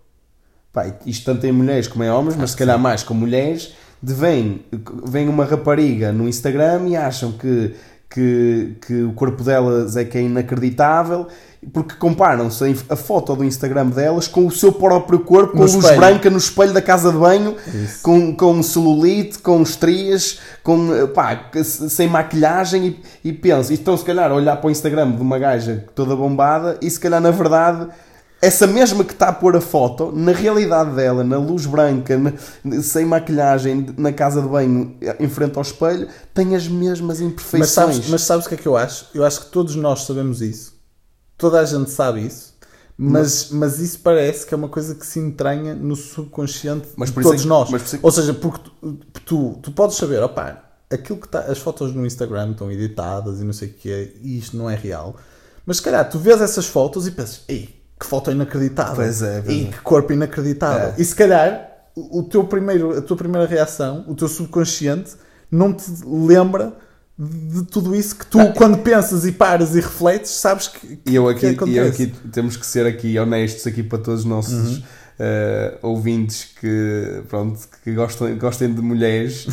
Pá, 0.77 0.85
isto 1.07 1.25
tanto 1.25 1.43
em 1.47 1.51
mulheres 1.51 1.87
como 1.87 2.03
em 2.03 2.09
homens, 2.11 2.35
mas 2.35 2.51
se 2.51 2.57
calhar 2.57 2.77
mais 2.77 3.01
com 3.01 3.15
mulheres, 3.15 3.73
de 3.99 4.13
vem, 4.13 4.61
vem 5.07 5.27
uma 5.27 5.43
rapariga 5.43 6.11
no 6.11 6.27
Instagram 6.29 6.87
e 6.89 6.95
acham 6.95 7.31
que, 7.31 7.73
que, 8.07 8.75
que 8.85 9.01
o 9.01 9.11
corpo 9.13 9.43
delas 9.43 9.97
é 9.97 10.05
que 10.05 10.19
é 10.19 10.21
inacreditável, 10.21 11.25
porque 11.73 11.95
comparam-se 11.95 12.63
a, 12.89 12.95
foto 12.95 13.35
do 13.35 13.43
Instagram 13.43 13.87
delas 13.87 14.27
com 14.27 14.45
o 14.45 14.51
seu 14.51 14.71
próprio 14.71 15.21
corpo, 15.21 15.53
com 15.53 15.57
No 15.57 15.63
luz 15.63 15.77
espelho. 15.77 15.99
branca 15.99 16.29
no 16.29 16.37
espelho 16.37 16.73
da 16.73 16.81
casa 16.81 17.11
de 17.11 17.17
banho, 17.17 17.55
Isso. 17.73 18.03
com, 18.03 18.35
com 18.35 18.61
celulite, 18.61 19.39
com 19.39 19.59
estrias, 19.63 20.37
com, 20.61 21.07
pá, 21.07 21.49
sem 21.63 22.07
maquilhagem 22.07 23.01
e, 23.23 23.29
e 23.29 23.33
penso, 23.33 23.71
e 23.71 23.73
estão 23.73 23.97
se 23.97 24.05
calhar 24.05 24.29
a 24.29 24.35
olhar 24.35 24.57
para 24.57 24.67
o 24.67 24.69
Instagram 24.69 25.09
de 25.13 25.23
uma 25.23 25.39
gaja 25.39 25.85
toda 25.95 26.15
bombada 26.15 26.77
e 26.83 26.87
se 26.87 26.99
calhar 26.99 27.19
na 27.19 27.31
verdade 27.31 27.87
essa 28.41 28.67
mesma 28.67 29.03
que 29.03 29.13
está 29.13 29.29
a 29.29 29.33
pôr 29.33 29.55
a 29.55 29.61
foto, 29.61 30.11
na 30.11 30.31
realidade 30.31 30.91
dela, 30.95 31.23
na 31.23 31.37
luz 31.37 31.65
branca, 31.65 32.17
na- 32.17 32.81
sem 32.83 33.05
maquilhagem, 33.05 33.87
na 33.97 34.13
casa 34.13 34.41
de 34.41 34.47
banho, 34.47 34.95
em 35.19 35.27
frente 35.27 35.55
ao 35.57 35.61
espelho, 35.63 36.07
tem 36.33 36.55
as 36.55 36.67
mesmas 36.67 37.19
Mas 37.19 37.21
imperfeições. 37.21 37.69
sabes, 37.71 38.09
mas 38.09 38.21
sabes 38.21 38.45
o 38.45 38.49
que 38.49 38.55
é 38.55 38.57
que 38.57 38.67
eu 38.67 38.77
acho? 38.77 39.07
Eu 39.13 39.25
acho 39.25 39.41
que 39.45 39.51
todos 39.51 39.75
nós 39.75 40.03
sabemos 40.03 40.41
isso. 40.41 40.73
Toda 41.37 41.59
a 41.59 41.65
gente 41.65 41.89
sabe 41.89 42.25
isso. 42.25 42.55
Mas, 42.99 43.49
mas 43.51 43.79
isso 43.79 43.99
parece 43.99 44.43
que 44.45 44.55
é 44.55 44.57
uma 44.57 44.69
coisa 44.69 44.95
que 44.95 45.05
se 45.05 45.19
entranha 45.19 45.75
no 45.75 45.95
subconsciente 45.95 46.87
Mas 46.95 47.11
de 47.11 47.19
isso 47.19 47.29
todos 47.29 47.45
é 47.45 47.47
nós. 47.47 47.69
mas 47.69 47.83
isso 47.83 47.95
é 47.95 47.99
Ou 48.01 48.11
seja, 48.11 48.33
porque 48.33 48.59
tu, 48.81 48.97
tu, 49.23 49.59
tu 49.61 49.71
podes 49.71 49.97
saber, 49.97 50.23
opá, 50.23 50.63
aquilo 50.89 51.19
que 51.19 51.27
tá, 51.27 51.41
as 51.41 51.59
fotos 51.59 51.93
no 51.93 52.05
Instagram 52.07 52.51
estão 52.51 52.71
editadas 52.71 53.39
e 53.39 53.43
não 53.43 53.53
sei 53.53 53.67
o 53.69 53.73
que 53.73 53.91
é, 53.91 54.11
e 54.23 54.39
isto 54.39 54.57
não 54.57 54.67
é 54.67 54.75
real. 54.75 55.15
Mas 55.63 55.77
se 55.77 55.83
calhar 55.83 56.09
tu 56.09 56.17
vês 56.17 56.41
essas 56.41 56.65
fotos 56.65 57.05
e 57.05 57.11
pensas, 57.11 57.41
ei, 57.47 57.76
que 57.99 58.05
foto 58.05 58.31
inacreditável. 58.31 58.95
Pois 58.95 59.21
é, 59.21 59.41
pois 59.41 59.57
e 59.57 59.65
é. 59.65 59.67
que 59.71 59.81
corpo 59.81 60.13
inacreditável. 60.13 60.89
É. 60.89 60.95
E 60.97 61.05
se 61.05 61.15
calhar 61.15 61.67
o 61.95 62.23
teu 62.23 62.43
primeiro, 62.43 62.97
a 62.97 63.01
tua 63.01 63.17
primeira 63.17 63.47
reação, 63.47 64.05
o 64.07 64.15
teu 64.15 64.27
subconsciente, 64.27 65.15
não 65.49 65.73
te 65.73 65.85
lembra 66.05 66.77
de 67.17 67.63
tudo 67.63 67.95
isso 67.95 68.15
que 68.15 68.25
tu, 68.27 68.37
quando 68.53 68.77
pensas 68.79 69.25
e 69.25 69.31
paras 69.31 69.75
e 69.75 69.79
refletes, 69.79 70.29
sabes 70.31 70.67
que, 70.67 70.99
E 71.03 71.15
eu 71.15 71.23
que 71.35 71.47
aqui, 71.47 71.69
e 71.69 71.77
eu 71.77 71.87
aqui 71.87 72.13
temos 72.31 72.55
que 72.55 72.65
ser 72.65 72.85
aqui 72.85 73.17
honestos 73.17 73.65
aqui 73.65 73.81
para 73.81 73.97
todos 73.97 74.19
os 74.19 74.25
nossos 74.25 74.83
eh, 75.17 75.79
ouvintes 75.81 76.51
que, 76.59 77.23
pronto, 77.27 77.59
que 77.83 77.91
gostam, 77.93 78.37
gostem 78.37 78.71
de 78.71 78.81
mulheres. 78.81 79.47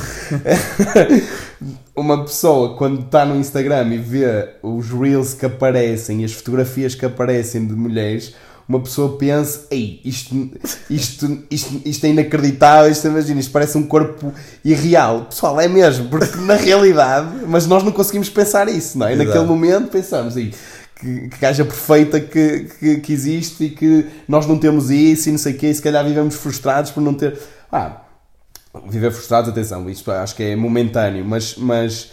Uma 1.97 2.25
pessoa 2.25 2.77
quando 2.77 3.03
está 3.03 3.25
no 3.25 3.37
Instagram 3.37 3.95
e 3.95 3.99
vê 3.99 4.49
os 4.63 4.91
reels 4.91 5.33
que 5.35 5.47
aparecem 5.47 6.23
e 6.23 6.25
as 6.25 6.33
fotografias 6.33 6.95
que 6.95 7.07
aparecem 7.07 7.65
de 7.65 7.73
mulheres, 7.73 8.35
uma 8.69 8.81
pessoa 8.81 9.17
pensa, 9.17 9.67
ei, 9.71 10.01
isto, 10.05 10.51
isto, 10.89 11.45
isto, 11.51 11.83
isto 11.85 12.05
é 12.07 12.09
inacreditável, 12.09 12.91
isto, 12.91 13.07
imagina, 13.07 13.39
isto 13.39 13.53
parece 13.53 13.77
um 13.77 13.87
corpo 13.87 14.33
irreal. 14.65 15.27
Pessoal, 15.27 15.61
é 15.61 15.69
mesmo, 15.69 16.09
porque 16.09 16.37
na 16.39 16.55
realidade, 16.55 17.45
mas 17.47 17.67
nós 17.67 17.83
não 17.83 17.93
conseguimos 17.93 18.31
pensar 18.31 18.69
isso, 18.69 18.99
não 18.99 19.07
é? 19.07 19.13
Exato. 19.13 19.29
Naquele 19.29 19.47
momento 19.47 19.91
pensamos, 19.91 20.37
ei, 20.37 20.53
que, 20.99 21.29
que 21.29 21.39
gaja 21.39 21.65
perfeita 21.65 22.19
que, 22.19 22.67
que, 22.81 22.97
que 22.97 23.13
existe 23.13 23.65
e 23.65 23.71
que 23.71 24.07
nós 24.27 24.47
não 24.47 24.59
temos 24.59 24.91
isso 24.91 25.29
e 25.29 25.33
não 25.33 25.39
sei 25.39 25.53
o 25.53 25.59
quê, 25.59 25.67
e 25.69 25.75
se 25.75 25.83
calhar 25.83 26.05
vivemos 26.05 26.35
frustrados 26.35 26.91
por 26.91 27.03
não 27.03 27.13
ter. 27.13 27.39
Ah, 27.71 28.04
viver 28.89 29.11
frustrados, 29.13 29.51
atenção, 29.51 29.89
isto 29.89 30.11
acho 30.11 30.35
que 30.35 30.43
é 30.43 30.57
momentâneo, 30.57 31.25
mas, 31.25 31.57
mas 31.57 32.11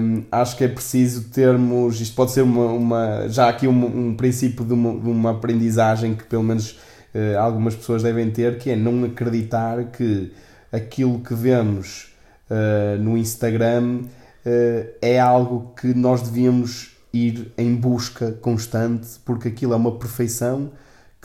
hum, 0.00 0.24
acho 0.30 0.56
que 0.56 0.64
é 0.64 0.68
preciso 0.68 1.24
termos. 1.30 2.00
Isto 2.00 2.14
pode 2.14 2.32
ser 2.32 2.42
uma, 2.42 2.66
uma- 2.66 3.28
já 3.28 3.48
aqui 3.48 3.66
um, 3.66 4.08
um 4.10 4.14
princípio 4.14 4.64
de 4.64 4.72
uma, 4.72 4.98
de 5.00 5.08
uma 5.08 5.30
aprendizagem 5.32 6.14
que 6.14 6.24
pelo 6.24 6.42
menos 6.42 6.78
eh, 7.14 7.34
algumas 7.36 7.74
pessoas 7.74 8.02
devem 8.02 8.30
ter, 8.30 8.58
que 8.58 8.70
é 8.70 8.76
não 8.76 9.04
acreditar 9.04 9.84
que 9.86 10.32
aquilo 10.72 11.18
que 11.20 11.34
vemos 11.34 12.14
eh, 12.48 12.96
no 13.00 13.16
Instagram 13.18 14.02
eh, 14.44 14.86
é 15.02 15.20
algo 15.20 15.72
que 15.80 15.88
nós 15.94 16.22
devíamos 16.22 16.96
ir 17.12 17.52
em 17.58 17.74
busca 17.74 18.30
constante, 18.40 19.08
porque 19.24 19.48
aquilo 19.48 19.72
é 19.72 19.76
uma 19.76 19.98
perfeição 19.98 20.70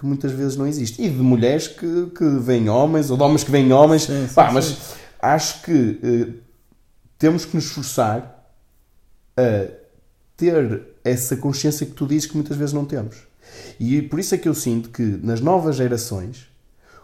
que 0.05 0.07
muitas 0.07 0.31
vezes 0.31 0.55
não 0.55 0.67
existe. 0.67 1.01
E 1.01 1.09
de 1.09 1.17
mulheres 1.17 1.67
que, 1.67 2.11
que 2.15 2.23
veem 2.39 2.69
homens, 2.69 3.09
ou 3.09 3.17
de 3.17 3.23
homens 3.23 3.43
que 3.43 3.51
veem 3.51 3.73
homens. 3.73 4.03
Sim, 4.03 4.27
sim, 4.27 4.33
Pá, 4.33 4.47
sim. 4.47 4.53
mas 4.53 4.95
acho 5.19 5.63
que 5.63 5.99
eh, 6.03 6.33
temos 7.17 7.43
que 7.45 7.55
nos 7.55 7.65
esforçar 7.65 8.47
a 9.35 9.67
ter 10.37 10.83
essa 11.03 11.35
consciência 11.35 11.85
que 11.85 11.93
tu 11.93 12.05
dizes 12.05 12.27
que 12.27 12.35
muitas 12.35 12.55
vezes 12.55 12.73
não 12.73 12.85
temos. 12.85 13.17
E 13.79 14.01
por 14.03 14.19
isso 14.19 14.35
é 14.35 14.37
que 14.37 14.47
eu 14.47 14.53
sinto 14.53 14.89
que 14.89 15.01
nas 15.01 15.41
novas 15.41 15.75
gerações, 15.75 16.47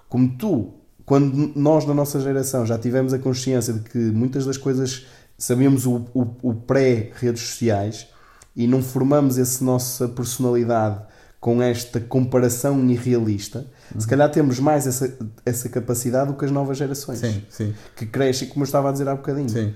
como 0.07 0.29
tu, 0.37 0.73
quando 1.05 1.51
nós 1.55 1.85
na 1.85 1.93
nossa 1.93 2.19
geração 2.19 2.65
já 2.65 2.77
tivemos 2.77 3.13
a 3.13 3.19
consciência 3.19 3.73
de 3.73 3.79
que 3.81 3.97
muitas 3.97 4.45
das 4.45 4.57
coisas 4.57 5.07
sabemos 5.37 5.87
o, 5.87 6.05
o, 6.13 6.27
o 6.41 6.53
pré-redes 6.53 7.41
sociais 7.41 8.07
e 8.55 8.67
não 8.67 8.83
formamos 8.83 9.37
essa 9.37 9.63
nossa 9.63 10.07
personalidade 10.07 11.01
com 11.41 11.59
esta 11.59 11.99
comparação 11.99 12.87
irrealista, 12.87 13.65
se 13.97 14.07
calhar 14.07 14.29
temos 14.29 14.59
mais 14.59 14.85
essa, 14.85 15.17
essa 15.43 15.67
capacidade 15.69 16.31
do 16.31 16.37
que 16.37 16.45
as 16.45 16.51
novas 16.51 16.77
gerações 16.77 17.17
Sim, 17.17 17.43
sim, 17.49 17.73
que 17.95 18.05
crescem, 18.05 18.47
como 18.47 18.61
eu 18.61 18.65
estava 18.65 18.89
a 18.89 18.91
dizer 18.91 19.09
há 19.09 19.15
bocadinho, 19.15 19.49
sim. 19.49 19.73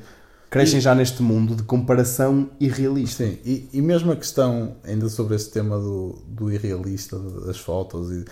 crescem 0.47 0.80
já 0.80 0.93
neste 0.93 1.23
mundo 1.23 1.56
de 1.56 1.63
comparação 1.63 2.51
irrealista. 2.60 3.25
Sim, 3.25 3.39
e, 3.43 3.67
e 3.73 3.82
mesmo 3.82 4.12
a 4.12 4.15
questão, 4.15 4.75
ainda 4.84 5.10
sobre 5.10 5.36
esse 5.36 5.49
tema 5.49 5.80
do, 5.80 6.23
do 6.28 6.51
irrealista, 6.51 7.17
das 7.17 7.58
fotos, 7.58 8.12
e 8.12 8.25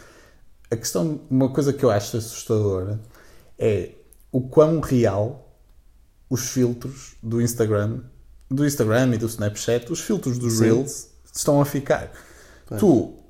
a 0.69 0.77
questão, 0.77 1.19
uma 1.27 1.49
coisa 1.49 1.73
que 1.73 1.83
eu 1.83 1.89
acho 1.89 2.15
assustadora 2.15 3.01
é 3.57 3.93
o 4.31 4.41
quão 4.41 4.79
real 4.79 5.57
os 6.29 6.51
filtros 6.51 7.15
do 7.21 7.41
Instagram, 7.41 8.01
do 8.47 8.63
Instagram 8.63 9.15
e 9.15 9.17
do 9.17 9.25
Snapchat, 9.25 9.91
os 9.91 10.01
filtros 10.01 10.37
dos 10.37 10.53
Sim. 10.53 10.65
Reels 10.65 11.07
estão 11.33 11.59
a 11.59 11.65
ficar. 11.65 12.11
Tu, 12.77 13.22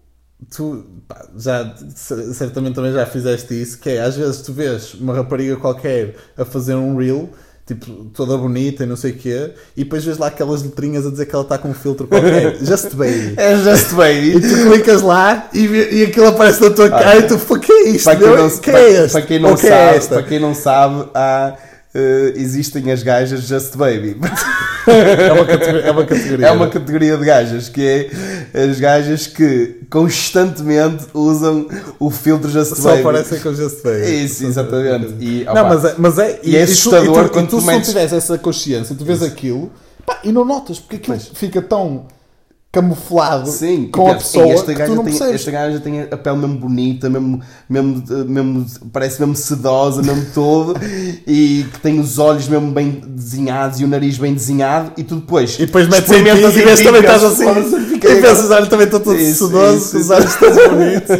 tu 0.56 0.86
pá, 1.08 1.26
já 1.38 1.74
certamente 1.96 2.76
também 2.76 2.94
já 2.94 3.06
fizeste 3.06 3.60
isso, 3.62 3.78
que 3.80 3.90
é 3.92 4.02
às 4.02 4.16
vezes 4.16 4.42
tu 4.42 4.54
vês 4.54 4.94
uma 4.96 5.14
rapariga 5.14 5.56
qualquer 5.58 6.16
a 6.38 6.46
fazer 6.46 6.76
um 6.76 6.96
Reel. 6.98 7.30
Tipo, 7.66 7.86
toda 8.14 8.38
bonita 8.38 8.84
e 8.84 8.86
não 8.86 8.98
sei 8.98 9.12
o 9.12 9.16
quê, 9.16 9.52
e 9.78 9.86
depois 9.86 10.04
vês 10.04 10.18
lá 10.18 10.28
aquelas 10.28 10.62
letrinhas 10.62 11.08
a 11.08 11.10
dizer 11.10 11.26
que 11.28 11.34
ela 11.34 11.46
está 11.46 11.58
com 11.58 11.70
um 11.70 11.74
filtro 11.74 12.06
qualquer. 12.08 12.58
Just 12.60 12.94
baby. 12.94 13.36
É 13.38 13.56
Just 13.56 13.94
E 13.94 13.96
Baby. 13.96 14.42
tu 14.42 14.70
clicas 14.70 15.02
lá 15.02 15.48
e, 15.54 15.66
e 15.66 16.04
aquilo 16.04 16.28
aparece 16.28 16.62
na 16.62 16.72
tua 16.72 16.90
cara 16.90 17.20
e 17.20 17.24
tu, 17.24 17.40
"Pô, 17.40 17.58
que 17.58 17.72
é 17.72 17.90
isto? 17.92 18.04
Para 18.04 18.18
quem 18.18 18.28
não, 18.36 18.50
que 18.50 18.70
para, 18.70 18.80
é 18.82 19.06
este? 19.06 19.12
para 19.14 19.22
quem 19.22 19.40
não 19.40 19.50
é 19.52 19.56
sabe, 19.56 19.96
esta?" 19.96 20.16
para 20.16 20.24
quem 20.24 20.40
não 20.42 20.54
sabe, 20.54 21.10
há, 21.14 21.56
eh, 21.96 22.34
existem 22.36 22.92
as 22.92 23.02
gajas 23.02 23.44
Just 23.44 23.78
Baby. 23.78 24.18
É 24.88 25.32
uma 25.34 25.46
categoria. 25.46 25.82
É 25.82 25.92
uma 25.92 26.06
categoria. 26.06 26.48
É 26.48 26.52
uma 26.52 26.68
categoria 26.68 27.18
de 27.18 27.26
gajas 27.26 27.70
que 27.70 28.10
é 28.54 28.64
as 28.64 28.80
gajas 28.80 29.28
que 29.28 29.82
constantemente 29.90 31.06
usam 31.14 31.68
o 32.00 32.10
filtro 32.10 32.50
Just 32.50 32.76
Só 32.76 32.90
Baby. 32.90 33.02
aparecem 33.02 33.40
com 33.40 33.54
Just 33.54 33.84
Baby. 33.84 34.26
Isso, 34.26 34.46
exatamente. 34.46 35.16
E, 35.20 35.46
Não, 35.46 35.68
mas 35.68 35.86
é, 35.86 35.96
mas 35.98 36.20
é, 36.20 36.40
E 36.44 36.56
é 36.56 36.64
assustador 36.64 37.26
tu, 37.26 37.32
quando 37.32 37.50
tu, 37.50 37.58
tu 37.58 37.62
se 37.62 37.68
não 37.68 37.82
tiveres 37.82 38.14
essa 38.14 38.38
consciência, 38.38 38.96
tu 38.96 39.06
vês 39.06 39.22
aquilo 39.22 39.72
pá, 40.06 40.20
e 40.24 40.32
não 40.32 40.46
notas, 40.46 40.80
porque 40.80 40.98
aquilo 40.98 41.20
fica 41.34 41.62
tão 41.62 42.06
camuflado 42.74 43.52
Sim, 43.52 43.88
com 43.88 44.10
a 44.10 44.16
pessoa 44.16 44.48
"Ei, 44.48 44.52
esta 44.54 44.74
gaja, 44.74 44.96
não 44.96 45.04
tem, 45.04 45.14
percebes. 45.14 45.36
esta 45.36 45.52
gaja 45.52 45.80
tem 45.80 46.02
a 46.02 46.18
pele 46.18 46.38
mesmo 46.38 46.58
bonita, 46.58 47.08
mesmo, 47.08 47.40
mesmo, 47.70 48.04
mesmo, 48.26 48.66
parece 48.92 49.20
mesmo 49.20 49.36
sedosa, 49.36 50.02
mesmo 50.02 50.26
todo, 50.34 50.74
e 51.28 51.66
que 51.72 51.80
tem 51.80 52.00
os 52.00 52.18
olhos 52.18 52.48
mesmo 52.48 52.72
bem 52.72 53.00
desenhados 53.06 53.80
e 53.80 53.84
o 53.86 53.88
nariz 53.88 54.18
bem 54.18 54.34
desenhado, 54.34 54.92
e 54.98 55.04
tu 55.04 55.18
depois 55.18 55.54
E 55.60 55.68
depois 55.68 55.88
metes 55.88 56.12
em 56.12 56.24
ti 56.24 56.30
e 56.30 56.64
vês 56.64 56.82
também 56.82 57.02
estás 57.02 57.24
assim. 57.24 57.44
"Foda-se, 57.46 57.76
E 57.94 58.00
pensas, 58.00 58.50
olha, 58.50 58.66
também 58.66 58.86
estou 58.86 59.00
todo 59.00 59.20
Isso, 59.20 59.46
sedoso, 59.48 59.78
isso, 59.78 59.98
os 60.00 60.10
olhos 60.10 60.36
todos 60.36 60.58
bonitos. 60.68 61.16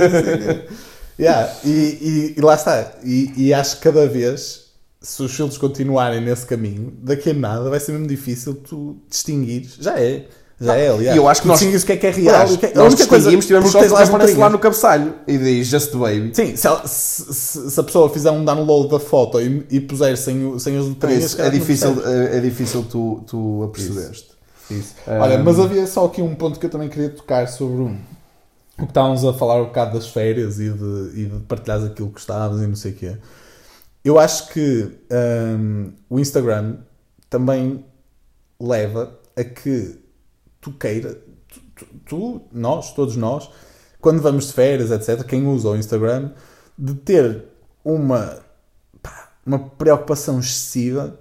Yeah, 1.20 1.54
e, 1.64 1.70
e, 1.70 2.34
e 2.36 2.42
lá 2.42 2.56
está. 2.56 2.94
E, 3.04 3.32
e 3.38 3.54
acho 3.54 3.78
que 3.78 3.84
cada 3.84 4.08
vez, 4.08 4.62
se 5.00 5.22
os 5.22 5.32
filtros 5.32 5.60
continuarem 5.60 6.20
nesse 6.20 6.44
caminho, 6.48 6.92
daqui 7.04 7.30
a 7.30 7.34
nada 7.36 7.70
vai 7.70 7.80
ser 7.80 7.92
mesmo 7.92 8.08
difícil 8.08 8.56
tu 8.56 8.98
distinguires. 9.08 9.76
Já 9.80 10.00
é. 10.00 10.26
Já 10.66 10.76
é, 10.78 10.90
aliás. 10.90 11.16
E 11.16 11.20
eu 11.20 11.28
acho 11.28 11.42
que 11.42 11.48
nós- 11.48 11.62
o 11.62 11.86
que 11.86 11.92
é 11.92 11.98
que 11.98 12.08
é 12.08 12.10
real. 12.12 12.36
Aliás, 12.36 12.58
que 12.58 12.66
é, 12.66 12.74
nós 12.74 12.96
distinguimos, 12.96 13.46
tivemos 13.46 13.72
só 13.72 13.80
que 13.80 13.86
aparece 13.86 14.34
lá 14.36 14.50
no 14.50 14.60
cabeçalho 14.60 15.14
e 15.28 15.38
diz 15.38 15.68
Just 15.68 15.92
Baby. 15.94 16.32
Sim, 16.34 16.56
se, 16.56 16.68
ela- 16.68 16.88
se- 16.88 17.34
se- 17.72 17.80
a 17.80 17.84
pessoa 17.84 18.10
fizer 18.10 18.32
um 18.32 18.44
download 18.46 18.90
da 18.90 19.00
foto 19.00 19.40
e, 19.42 19.66
e 19.70 19.80
puser 19.82 20.18
sem, 20.18 20.58
sem 20.60 20.78
as 20.78 20.86
letrinhas, 20.86 21.38
é 21.40 21.44
não 21.44 21.50
difícil, 21.52 22.02
é, 22.06 22.38
é 22.38 22.40
difícil 22.40 22.84
tu, 22.90 23.24
tu 23.28 23.64
apercebeste. 23.64 24.32
Isso. 24.72 24.94
Um, 25.08 25.20
Olha, 25.20 25.38
mas 25.40 25.60
havia 25.60 25.86
só 25.86 26.06
aqui 26.06 26.22
um 26.22 26.34
ponto 26.36 26.60
que 26.60 26.66
eu 26.66 26.70
também 26.70 26.88
queria 26.90 27.10
tocar 27.10 27.48
sobre 27.48 27.84
o, 27.84 27.96
que 28.78 28.84
estávamos 28.86 29.24
a 29.26 29.34
falar 29.34 29.62
um 29.62 29.66
bocado 29.66 29.94
das 29.94 30.08
férias 30.08 30.60
e 30.60 30.70
de, 30.70 31.12
e 31.22 31.26
de 31.26 31.40
partilhares 31.48 31.84
aquilo 31.86 32.08
que 32.08 32.14
gostavas 32.14 32.62
e 32.62 32.68
não 32.68 32.76
sei 32.76 32.92
o 32.92 32.96
quê. 32.96 33.18
Eu 34.06 34.18
acho 34.20 34.50
que 34.50 34.90
hum, 35.60 35.92
o 36.10 36.20
Instagram 36.20 36.78
também 37.30 37.84
leva 38.60 39.18
a 39.36 39.44
que 39.44 39.96
tu 40.64 40.72
queira, 40.72 41.20
tu, 41.76 41.86
tu- 42.06 42.42
nós, 42.52 42.94
todos 42.94 43.16
nós, 43.16 43.50
quando 44.00 44.22
vamos 44.22 44.48
de 44.48 44.54
férias, 44.54 44.90
etc., 44.92 45.24
quem 45.26 45.46
usa 45.46 45.70
o 45.70 45.76
Instagram, 45.76 46.32
de 46.78 46.94
ter 46.96 47.46
uma, 47.84 48.40
pá, 49.02 49.32
uma 49.46 49.60
preocupação 49.60 50.40
excessiva 50.40 51.20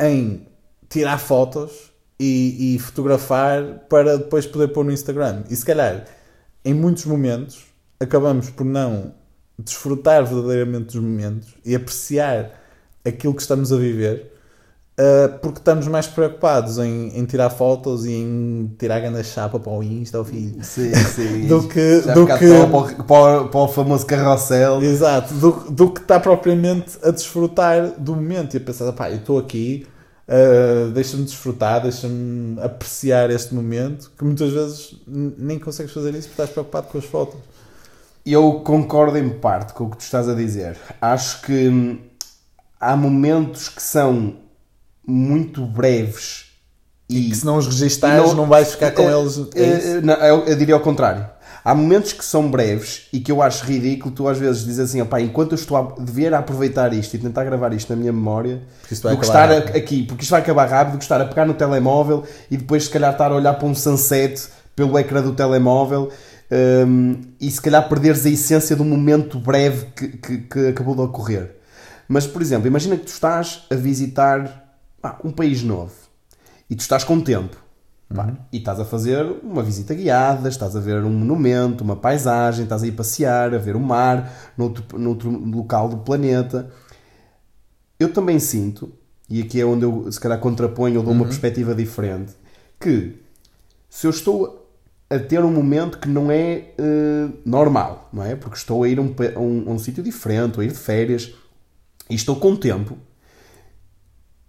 em 0.00 0.46
tirar 0.88 1.18
fotos 1.18 1.92
e, 2.20 2.76
e 2.76 2.78
fotografar 2.78 3.80
para 3.88 4.18
depois 4.18 4.46
poder 4.46 4.68
pôr 4.68 4.84
no 4.84 4.92
Instagram. 4.92 5.44
E 5.50 5.56
se 5.56 5.64
calhar, 5.64 6.04
em 6.64 6.74
muitos 6.74 7.04
momentos, 7.04 7.64
acabamos 7.98 8.50
por 8.50 8.64
não 8.64 9.14
desfrutar 9.58 10.24
verdadeiramente 10.24 10.86
dos 10.86 10.96
momentos 11.02 11.48
e 11.64 11.74
apreciar 11.74 12.52
aquilo 13.04 13.34
que 13.34 13.42
estamos 13.42 13.72
a 13.72 13.76
viver. 13.76 14.37
Uh, 14.98 15.38
porque 15.40 15.58
estamos 15.58 15.86
mais 15.88 16.06
preocupados 16.06 16.78
em, 16.78 17.16
em 17.18 17.24
tirar 17.24 17.50
fotos 17.50 18.04
e 18.04 18.12
em 18.12 18.74
tirar 18.78 19.00
grande 19.00 19.22
chapa 19.24 19.58
para 19.60 19.72
o 19.72 19.82
Insta, 19.82 20.18
ao 20.18 20.24
filho. 20.24 20.62
Sim, 20.62 20.92
sim. 20.94 21.46
Do 21.48 21.68
que- 21.68 22.02
Já 22.02 22.14
do 22.14 22.26
que- 22.26 22.32
Para, 22.48 22.64
o, 22.66 23.04
para, 23.04 23.42
o, 23.42 23.48
para 23.48 23.60
o 23.60 23.68
famoso 23.68 24.04
carrossel. 24.06 24.82
Exato, 24.82 25.32
do, 25.34 25.50
do 25.70 25.90
que 25.90 26.00
está 26.00 26.18
propriamente 26.20 26.98
a 27.02 27.10
desfrutar 27.10 27.92
do 27.98 28.14
momento 28.16 28.54
e 28.54 28.56
a 28.56 28.60
pensar, 28.60 28.92
pá, 28.92 29.10
eu 29.10 29.16
estou 29.16 29.38
aqui, 29.38 29.86
uh, 30.28 30.90
deixa-me 30.90 31.24
desfrutar, 31.24 31.82
deixa-me 31.82 32.60
apreciar 32.60 33.30
este 33.30 33.54
momento, 33.54 34.10
que 34.18 34.24
muitas 34.24 34.50
vezes 34.52 34.96
nem 35.06 35.58
consegues 35.58 35.92
fazer 35.92 36.10
isso 36.10 36.28
porque 36.28 36.42
estás 36.42 36.50
preocupado 36.50 36.88
com 36.88 36.98
as 36.98 37.04
fotos. 37.04 37.38
Eu 38.26 38.60
concordo 38.60 39.16
em 39.16 39.30
parte 39.30 39.72
com 39.72 39.84
o 39.84 39.90
que 39.90 39.96
tu 39.96 40.00
estás 40.02 40.28
a 40.28 40.34
dizer. 40.34 40.76
Acho 41.00 41.40
que 41.42 41.68
hum, 41.68 41.98
há 42.78 42.94
momentos 42.94 43.70
que 43.70 43.82
são 43.82 44.34
muito 45.08 45.64
breves 45.66 46.46
e, 47.10 47.30
Que 47.30 47.36
se 47.36 47.46
não 47.46 47.56
os 47.56 47.66
registares, 47.66 48.26
Não- 48.28 48.34
não, 48.34 48.46
vais 48.46 48.70
ficar 48.72 48.90
com 48.90 49.02
Eh, 49.08 49.18
eles. 49.18 49.38
É 49.54 49.62
eh, 49.62 49.78
isso? 49.78 50.06
não, 50.06 50.14
eu, 50.14 50.44
eu 50.44 50.56
diria 50.56 50.74
ao 50.74 50.80
contrário. 50.80 51.26
Há 51.64 51.74
momentos 51.74 52.12
que 52.12 52.24
são 52.24 52.50
breves 52.50 53.06
e 53.12 53.18
que 53.20 53.32
eu 53.32 53.40
acho 53.42 53.64
ridículo. 53.64 54.14
Tu 54.14 54.28
às 54.28 54.38
vezes 54.38 54.62
dizes 54.64 54.78
assim, 54.78 55.00
opá, 55.00 55.18
enquanto 55.20 55.52
eu 55.52 55.56
estou 55.56 55.76
a 55.76 55.94
devia 55.98 56.36
aproveitar 56.36 56.92
isto 56.92 57.14
e 57.14 57.18
tentar 57.18 57.44
gravar 57.44 57.72
isto 57.72 57.88
na 57.90 57.96
minha 57.96 58.12
memória, 58.12 58.60
do 58.82 59.16
que 59.18 59.24
estar 59.24 59.50
rápido. 59.50 59.76
aqui, 59.76 60.02
porque 60.02 60.22
isto 60.22 60.30
vai 60.30 60.40
acabar 60.42 60.68
rápido, 60.68 60.92
do 60.94 60.98
que 60.98 61.04
estar 61.04 61.20
a 61.20 61.24
pegar 61.24 61.46
no 61.46 61.54
telemóvel 61.54 62.24
e 62.50 62.56
depois 62.58 62.84
se 62.84 62.90
calhar 62.90 63.12
estar 63.12 63.30
a 63.32 63.34
olhar 63.34 63.54
para 63.54 63.66
um 63.66 63.74
sunset 63.74 64.46
pelo 64.76 64.98
ecrã 64.98 65.22
do 65.22 65.32
telemóvel 65.32 66.10
hum, 66.86 67.20
e 67.40 67.50
se 67.50 67.60
calhar 67.60 67.86
perderes 67.88 68.24
a 68.26 68.30
essência 68.30 68.76
do 68.76 68.84
momento 68.84 69.38
breve 69.38 69.86
que, 69.96 70.08
que, 70.08 70.38
que 70.38 70.66
acabou 70.68 70.94
de 70.94 71.00
ocorrer. 71.02 71.56
Mas, 72.06 72.26
por 72.26 72.40
exemplo, 72.42 72.66
imagina 72.66 72.96
que 72.96 73.04
tu 73.04 73.08
estás 73.12 73.62
a 73.70 73.74
visitar 73.74 74.67
pá, 75.00 75.18
um 75.24 75.30
país 75.30 75.62
novo 75.62 75.92
e 76.68 76.76
tu 76.76 76.80
estás 76.80 77.04
com 77.04 77.20
tempo 77.20 77.56
pá, 78.14 78.32
e 78.52 78.58
estás 78.58 78.80
a 78.80 78.84
fazer 78.84 79.24
uma 79.42 79.62
visita 79.62 79.94
guiada, 79.94 80.48
estás 80.48 80.74
a 80.74 80.80
ver 80.80 81.04
um 81.04 81.10
monumento, 81.10 81.84
uma 81.84 81.96
paisagem, 81.96 82.64
estás 82.64 82.82
a 82.82 82.86
ir 82.86 82.92
passear, 82.92 83.54
a 83.54 83.58
ver 83.58 83.76
o 83.76 83.80
mar 83.80 84.52
noutro, 84.56 84.98
noutro 84.98 85.30
local 85.30 85.88
do 85.88 85.98
planeta. 85.98 86.70
Eu 87.98 88.12
também 88.12 88.38
sinto, 88.38 88.92
e 89.28 89.42
aqui 89.42 89.60
é 89.60 89.64
onde 89.64 89.84
eu 89.84 90.10
se 90.10 90.20
calhar 90.20 90.38
contraponho 90.38 90.98
ou 90.98 91.04
dou 91.04 91.12
uma 91.12 91.24
perspectiva 91.24 91.74
diferente, 91.74 92.32
que 92.80 93.20
se 93.90 94.06
eu 94.06 94.10
estou 94.10 94.66
a 95.10 95.18
ter 95.18 95.42
um 95.42 95.50
momento 95.50 95.98
que 95.98 96.08
não 96.08 96.30
é 96.30 96.72
eh, 96.78 97.28
normal, 97.44 98.10
não 98.12 98.22
é? 98.22 98.36
Porque 98.36 98.56
estou 98.56 98.84
a 98.84 98.88
ir 98.88 98.98
a 98.98 99.02
um, 99.02 99.14
a 99.34 99.40
um, 99.40 99.70
a 99.70 99.72
um 99.72 99.78
sítio 99.78 100.02
diferente, 100.02 100.60
a 100.60 100.64
ir 100.64 100.68
de 100.68 100.78
férias, 100.78 101.34
e 102.10 102.14
estou 102.14 102.36
com 102.36 102.54
tempo, 102.54 102.98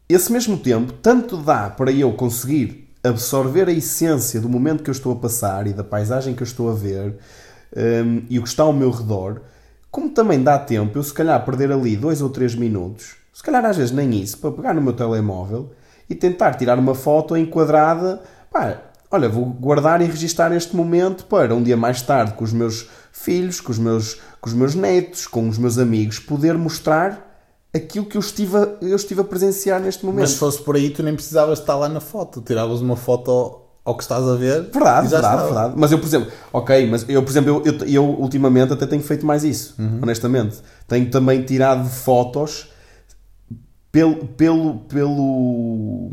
esse 0.10 0.32
mesmo 0.32 0.58
tempo 0.58 0.92
tanto 0.92 1.38
dá 1.38 1.70
para 1.70 1.92
eu 1.92 2.12
conseguir 2.14 2.90
absorver 3.04 3.68
a 3.68 3.72
essência 3.72 4.42
do 4.42 4.50
momento 4.50 4.82
que 4.82 4.90
eu 4.90 4.94
estou 4.94 5.14
a 5.14 5.16
passar 5.16 5.68
e 5.68 5.74
da 5.74 5.84
paisagem 5.84 6.34
que 6.34 6.42
eu 6.42 6.48
estou 6.48 6.72
a 6.72 6.74
ver 6.74 7.20
hum, 7.78 8.24
e 8.28 8.40
o 8.40 8.42
que 8.42 8.50
está 8.50 8.64
ao 8.64 8.74
meu 8.74 8.90
redor, 8.90 9.42
como 9.92 10.10
também 10.10 10.42
dá 10.42 10.58
tempo 10.58 10.98
eu 10.98 11.04
se 11.04 11.14
calhar 11.14 11.46
perder 11.46 11.72
ali 11.72 11.96
dois 11.96 12.24
ou 12.24 12.30
três 12.30 12.56
minutos, 12.56 13.18
se 13.32 13.44
calhar 13.44 13.64
às 13.64 13.78
vezes 13.78 13.92
nem 13.92 14.20
isso, 14.20 14.40
para 14.40 14.52
pegar 14.52 14.74
no 14.74 14.82
meu 14.82 14.94
telemóvel 14.94 15.72
e 16.10 16.16
tentar 16.16 16.56
tirar 16.56 16.80
uma 16.80 16.96
foto 16.96 17.38
enquadrada, 17.38 18.20
pá, 18.52 18.82
olha, 19.12 19.30
vou 19.30 19.46
guardar 19.46 20.02
e 20.02 20.06
registar 20.06 20.52
este 20.52 20.76
momento 20.76 21.26
para 21.26 21.54
um 21.54 21.62
dia 21.62 21.78
mais 21.78 22.02
tarde 22.02 22.34
com 22.34 22.44
os 22.44 22.52
meus 22.52 22.90
filhos, 23.12 23.62
com 23.62 23.72
os 23.72 23.78
meus, 23.78 24.20
com 24.42 24.50
os 24.50 24.56
meus 24.56 24.74
netos, 24.74 25.28
com 25.28 25.48
os 25.48 25.60
meus 25.60 25.78
amigos, 25.78 26.18
poder 26.18 26.58
mostrar 26.58 27.29
aquilo 27.74 28.06
que 28.06 28.18
eu 28.18 28.22
estive 28.22 28.58
a, 28.58 28.78
eu 28.82 28.96
estive 28.96 29.22
a 29.22 29.24
presenciar 29.24 29.80
neste 29.80 30.06
momento. 30.06 30.22
Mas 30.22 30.32
se 30.32 30.38
fosse 30.38 30.62
por 30.62 30.76
aí, 30.76 30.90
tu 30.90 31.04
nem 31.04 31.14
precisavas 31.16 31.60
estar 31.60 31.76
lá 31.76 31.88
na 31.90 32.00
foto. 32.00 32.42
Tiravas 32.42 32.82
uma 32.82 32.96
foto 32.96 33.30
ao, 33.32 33.70
ao 33.86 33.96
que 33.98 34.04
estás 34.04 34.24
a 34.28 34.36
ver. 34.36 34.64
Verdade, 34.72 35.08
verdade, 35.08 35.36
estava. 35.36 35.44
verdade. 35.46 35.74
Mas 35.78 35.92
eu, 35.92 36.00
por 36.00 36.08
exemplo, 36.08 36.32
ok, 36.52 36.88
mas 36.90 37.06
eu, 37.08 37.22
por 37.24 37.30
exemplo, 37.30 37.62
eu, 37.66 37.74
eu, 37.74 37.86
eu 37.88 38.04
ultimamente 38.06 38.74
até 38.74 38.86
tenho 38.86 39.04
feito 39.04 39.26
mais 39.26 39.44
isso, 39.44 39.76
Uhum. 39.80 40.00
honestamente. 40.02 40.58
Tenho 40.88 41.10
também 41.12 41.44
tirado 41.44 41.88
fotos 41.88 42.70
pelo, 43.92 44.16
pelo, 44.28 44.80
pelo, 44.82 46.10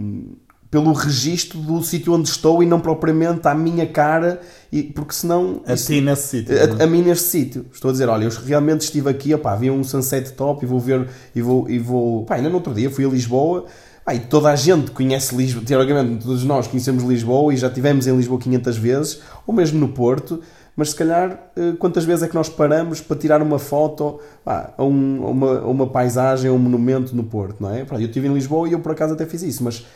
pelo 0.70 0.92
registro 0.92 1.58
do 1.58 1.82
sítio 1.82 2.12
onde 2.12 2.28
estou 2.28 2.62
e 2.62 2.66
não 2.66 2.80
propriamente 2.80 3.46
à 3.46 3.54
minha 3.54 3.86
cara, 3.86 4.40
e, 4.72 4.82
porque 4.82 5.12
senão. 5.14 5.62
A 5.66 5.74
isso- 5.74 5.86
ti 5.86 6.00
nesse 6.00 6.28
sítio. 6.28 6.54
a, 6.56 6.80
é? 6.80 6.84
a 6.84 6.86
mim 6.86 7.02
neste 7.02 7.28
sítio. 7.28 7.66
Estou 7.72 7.88
a 7.88 7.92
dizer, 7.92 8.08
olha, 8.08 8.24
eu 8.24 8.30
realmente 8.44 8.82
estive 8.82 9.08
aqui, 9.08 9.32
opá, 9.34 9.52
havia 9.52 9.72
um 9.72 9.84
sunset 9.84 10.32
top 10.32 10.64
e 10.64 10.68
vou 10.68 10.80
ver, 10.80 11.08
e 11.34 11.40
vou, 11.40 11.68
e 11.70 11.78
vou, 11.78 12.24
pá, 12.24 12.36
ainda 12.36 12.48
no 12.48 12.56
outro 12.56 12.74
dia 12.74 12.90
fui 12.90 13.04
a 13.04 13.08
Lisboa, 13.08 13.64
pá, 14.04 14.14
e 14.14 14.20
toda 14.20 14.50
a 14.50 14.56
gente 14.56 14.90
conhece 14.90 15.34
Lisboa, 15.36 15.64
teoricamente 15.64 16.24
todos 16.24 16.44
nós 16.44 16.66
conhecemos 16.66 17.04
Lisboa 17.04 17.54
e 17.54 17.56
já 17.56 17.68
estivemos 17.68 18.06
em 18.06 18.16
Lisboa 18.16 18.40
500 18.40 18.76
vezes, 18.76 19.20
ou 19.46 19.54
mesmo 19.54 19.78
no 19.78 19.88
Porto, 19.88 20.40
mas 20.76 20.90
se 20.90 20.96
calhar 20.96 21.50
eh, 21.56 21.72
quantas 21.78 22.04
vezes 22.04 22.22
é 22.24 22.28
que 22.28 22.34
nós 22.34 22.48
paramos 22.50 23.00
para 23.00 23.16
tirar 23.16 23.40
uma 23.40 23.58
foto 23.58 24.20
pá, 24.44 24.74
a, 24.76 24.84
um- 24.84 25.24
a 25.26 25.30
uma, 25.30 25.58
a 25.60 25.66
uma 25.68 25.86
paisagem, 25.86 26.50
a 26.50 26.52
um 26.52 26.58
monumento 26.58 27.16
no 27.16 27.24
Porto, 27.24 27.56
não 27.62 27.70
é? 27.72 27.86
Eu 27.90 28.00
estive 28.00 28.28
em 28.28 28.34
Lisboa 28.34 28.68
e 28.68 28.72
eu 28.72 28.80
por 28.80 28.92
acaso 28.92 29.14
até 29.14 29.24
fiz 29.24 29.42
isso, 29.42 29.64
mas 29.64 29.86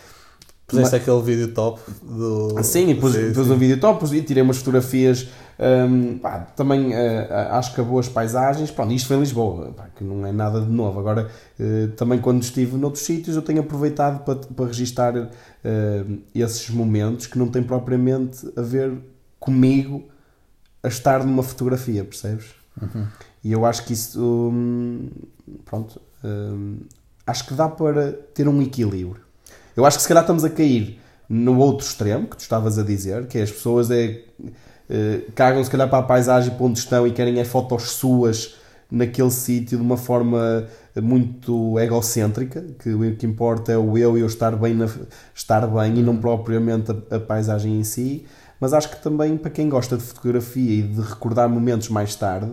Puseste 0.71 0.97
aquele 0.97 1.23
vídeo 1.23 1.49
top 1.55 1.81
do. 2.03 2.63
Sim, 2.63 2.91
e 2.91 2.95
pus, 2.95 3.13
Sim, 3.13 3.33
pus 3.33 3.51
um 3.51 3.57
vídeo 3.59 3.79
top 3.81 4.01
pus- 4.01 4.13
e 4.13 4.23
tirei 4.23 4.43
umas 4.43 4.59
fotografias. 4.59 5.29
hum, 5.89 6.19
pá, 6.19 6.39
também 6.57 6.93
eh, 6.95 7.29
acho 7.51 7.75
que 7.75 7.83
boas 7.83 8.09
paisagens. 8.09 8.71
Pronto, 8.71 8.93
isto 8.93 9.09
foi 9.09 9.17
em 9.17 9.21
Lisboa, 9.21 9.73
pá, 9.73 9.89
que 9.97 10.03
não 10.05 10.27
é 10.27 10.33
nada 10.33 10.61
de 10.61 10.71
novo. 10.71 10.99
Agora, 11.01 11.31
eh, 11.59 11.89
também 11.97 12.19
quando 12.21 12.43
estive 12.43 12.77
noutros 12.77 13.05
sítios, 13.05 13.37
eu 13.37 13.43
tenho 13.43 13.61
aproveitado 13.61 14.25
para, 14.25 14.37
para 14.37 14.67
registar 14.67 15.15
eh, 15.65 16.05
esses 16.35 16.71
momentos 16.71 17.27
que 17.27 17.39
não 17.39 17.49
têm 17.49 17.63
propriamente 17.63 18.49
a 18.57 18.63
ver 18.63 18.93
comigo 19.39 20.05
a 20.83 20.89
estar 20.89 21.25
numa 21.25 21.43
fotografia, 21.43 22.05
percebes? 22.05 22.47
E 23.45 23.53
eu 23.53 23.67
acho 23.67 23.85
que 23.85 23.93
isso. 23.93 24.19
hum, 24.23 25.09
pronto. 25.65 26.01
hum, 26.25 26.79
acho 27.27 27.47
que 27.47 27.55
dá 27.55 27.69
para 27.69 28.13
ter 28.35 28.49
um 28.49 28.61
equilíbrio. 28.63 29.23
Eu 29.77 29.85
acho 29.87 29.97
que 29.99 30.03
se 30.03 30.09
calhar 30.09 30.23
estamos 30.23 30.45
a 30.45 30.51
cair 30.51 31.01
no 31.29 31.59
outro 31.59 31.87
extremo 31.87 32.27
que 32.27 32.37
tu 32.37 32.41
estavas 32.41 32.79
a 32.79 32.83
dizer, 32.83 33.27
que 33.27 33.39
é 33.39 33.43
as 33.43 33.51
pessoas 33.51 33.91
é, 33.91 34.23
eh, 34.89 35.21
cagam 35.35 35.63
se 35.63 35.71
calhar 35.71 35.89
para 35.89 35.99
a 35.99 36.03
paisagem 36.03 36.53
para 36.55 36.65
onde 36.67 36.79
estão 36.79 37.07
e 37.07 37.13
querem 37.13 37.39
é 37.39 37.45
fotos 37.45 37.91
suas 37.93 38.57
naquele 38.91 39.31
sítio 39.31 39.79
de 39.79 39.85
uma 39.85 39.97
forma 39.97 40.67
muito 41.01 41.79
egocêntrica, 41.79 42.65
que 42.81 42.91
o 42.93 43.17
que 43.17 43.25
importa 43.25 43.71
é 43.71 43.79
o 43.79 43.97
eu 43.97 44.19
e 44.19 44.21
eu 44.21 44.27
estar 44.27 44.57
bem, 44.57 44.75
na- 44.75 44.89
estar 45.35 45.65
bem 45.69 45.99
e 45.99 46.03
não 46.03 46.17
propriamente 46.17 46.91
a, 46.91 47.17
a 47.17 47.21
paisagem 47.21 47.79
em 47.79 47.85
si. 47.85 48.27
Mas 48.59 48.73
acho 48.73 48.91
que 48.91 49.01
também 49.03 49.37
para 49.39 49.51
quem 49.51 49.69
gosta 49.69 49.97
de 49.97 50.03
fotografia 50.03 50.71
e 50.81 50.83
de 50.83 51.01
recordar 51.01 51.49
momentos 51.49 51.89
mais 51.89 52.15
tarde, 52.17 52.51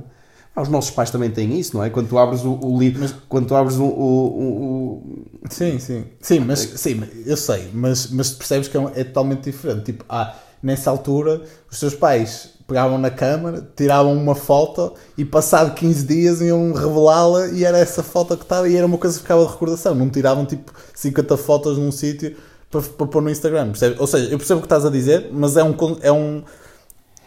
ah, 0.58 0.62
os 0.64 0.70
nossos 0.70 0.90
pais 0.92 1.12
também 1.12 1.30
têm 1.30 1.60
isso, 1.60 1.78
não 1.78 1.84
é? 1.84 1.90
Quando 1.90 2.10
tu 2.10 2.18
abres 2.18 2.44
o, 2.44 2.54
o 2.62 2.80
livro, 2.80 3.08
quando 3.30 3.48
tu 3.48 3.56
abres 3.56 3.78
o, 3.78 3.84
o- 3.86 4.94
o- 4.96 5.26
Sim, 5.50 5.78
sim. 5.80 6.06
Sim, 6.20 6.40
mas 6.40 6.60
sim, 6.60 6.96
mas 6.96 7.10
eu 7.28 7.38
sei, 7.38 7.70
mas, 7.74 8.10
mas 8.10 8.32
percebes 8.32 8.68
que 8.68 8.76
é, 8.76 8.80
um- 8.80 8.90
é 8.90 9.04
totalmente 9.04 9.44
diferente. 9.52 9.86
Tipo, 9.86 10.04
ah, 10.10 10.36
nessa 10.62 10.90
altura, 10.90 11.42
os 11.72 11.80
teus 11.80 11.94
pais 11.94 12.50
pegavam 12.68 12.98
na 12.98 13.10
câmara, 13.10 13.66
tiravam 13.78 14.14
uma 14.14 14.36
foto 14.36 14.94
e 15.18 15.24
passado 15.24 15.74
15 15.74 16.06
dias 16.06 16.42
iam 16.42 16.74
revelá-la 16.74 17.48
e 17.48 17.64
era 17.64 17.78
essa 17.78 18.04
foto 18.04 18.36
que 18.36 18.44
estava 18.44 18.68
e 18.68 18.76
era 18.76 18.86
uma 18.86 18.98
coisa 18.98 19.16
que 19.16 19.22
ficava 19.22 19.46
de 19.46 19.52
recordação. 19.52 19.96
Não 19.96 20.10
tiravam 20.10 20.46
tipo 20.46 20.74
50 20.94 21.38
fotos 21.38 21.78
num 21.78 21.92
sítio 21.92 22.36
para, 22.70 22.82
para 22.82 23.08
pôr 23.08 23.22
no 23.22 23.30
Instagram, 23.30 23.68
percebes? 23.70 24.00
Ou 24.00 24.08
seja, 24.08 24.26
eu 24.32 24.38
percebo 24.38 24.58
o 24.60 24.62
que 24.62 24.66
estás 24.66 24.86
a 24.86 24.90
dizer, 24.90 25.30
mas 25.32 25.56
é 25.56 25.64
um, 25.64 25.76
é 26.02 26.12
um, 26.12 26.44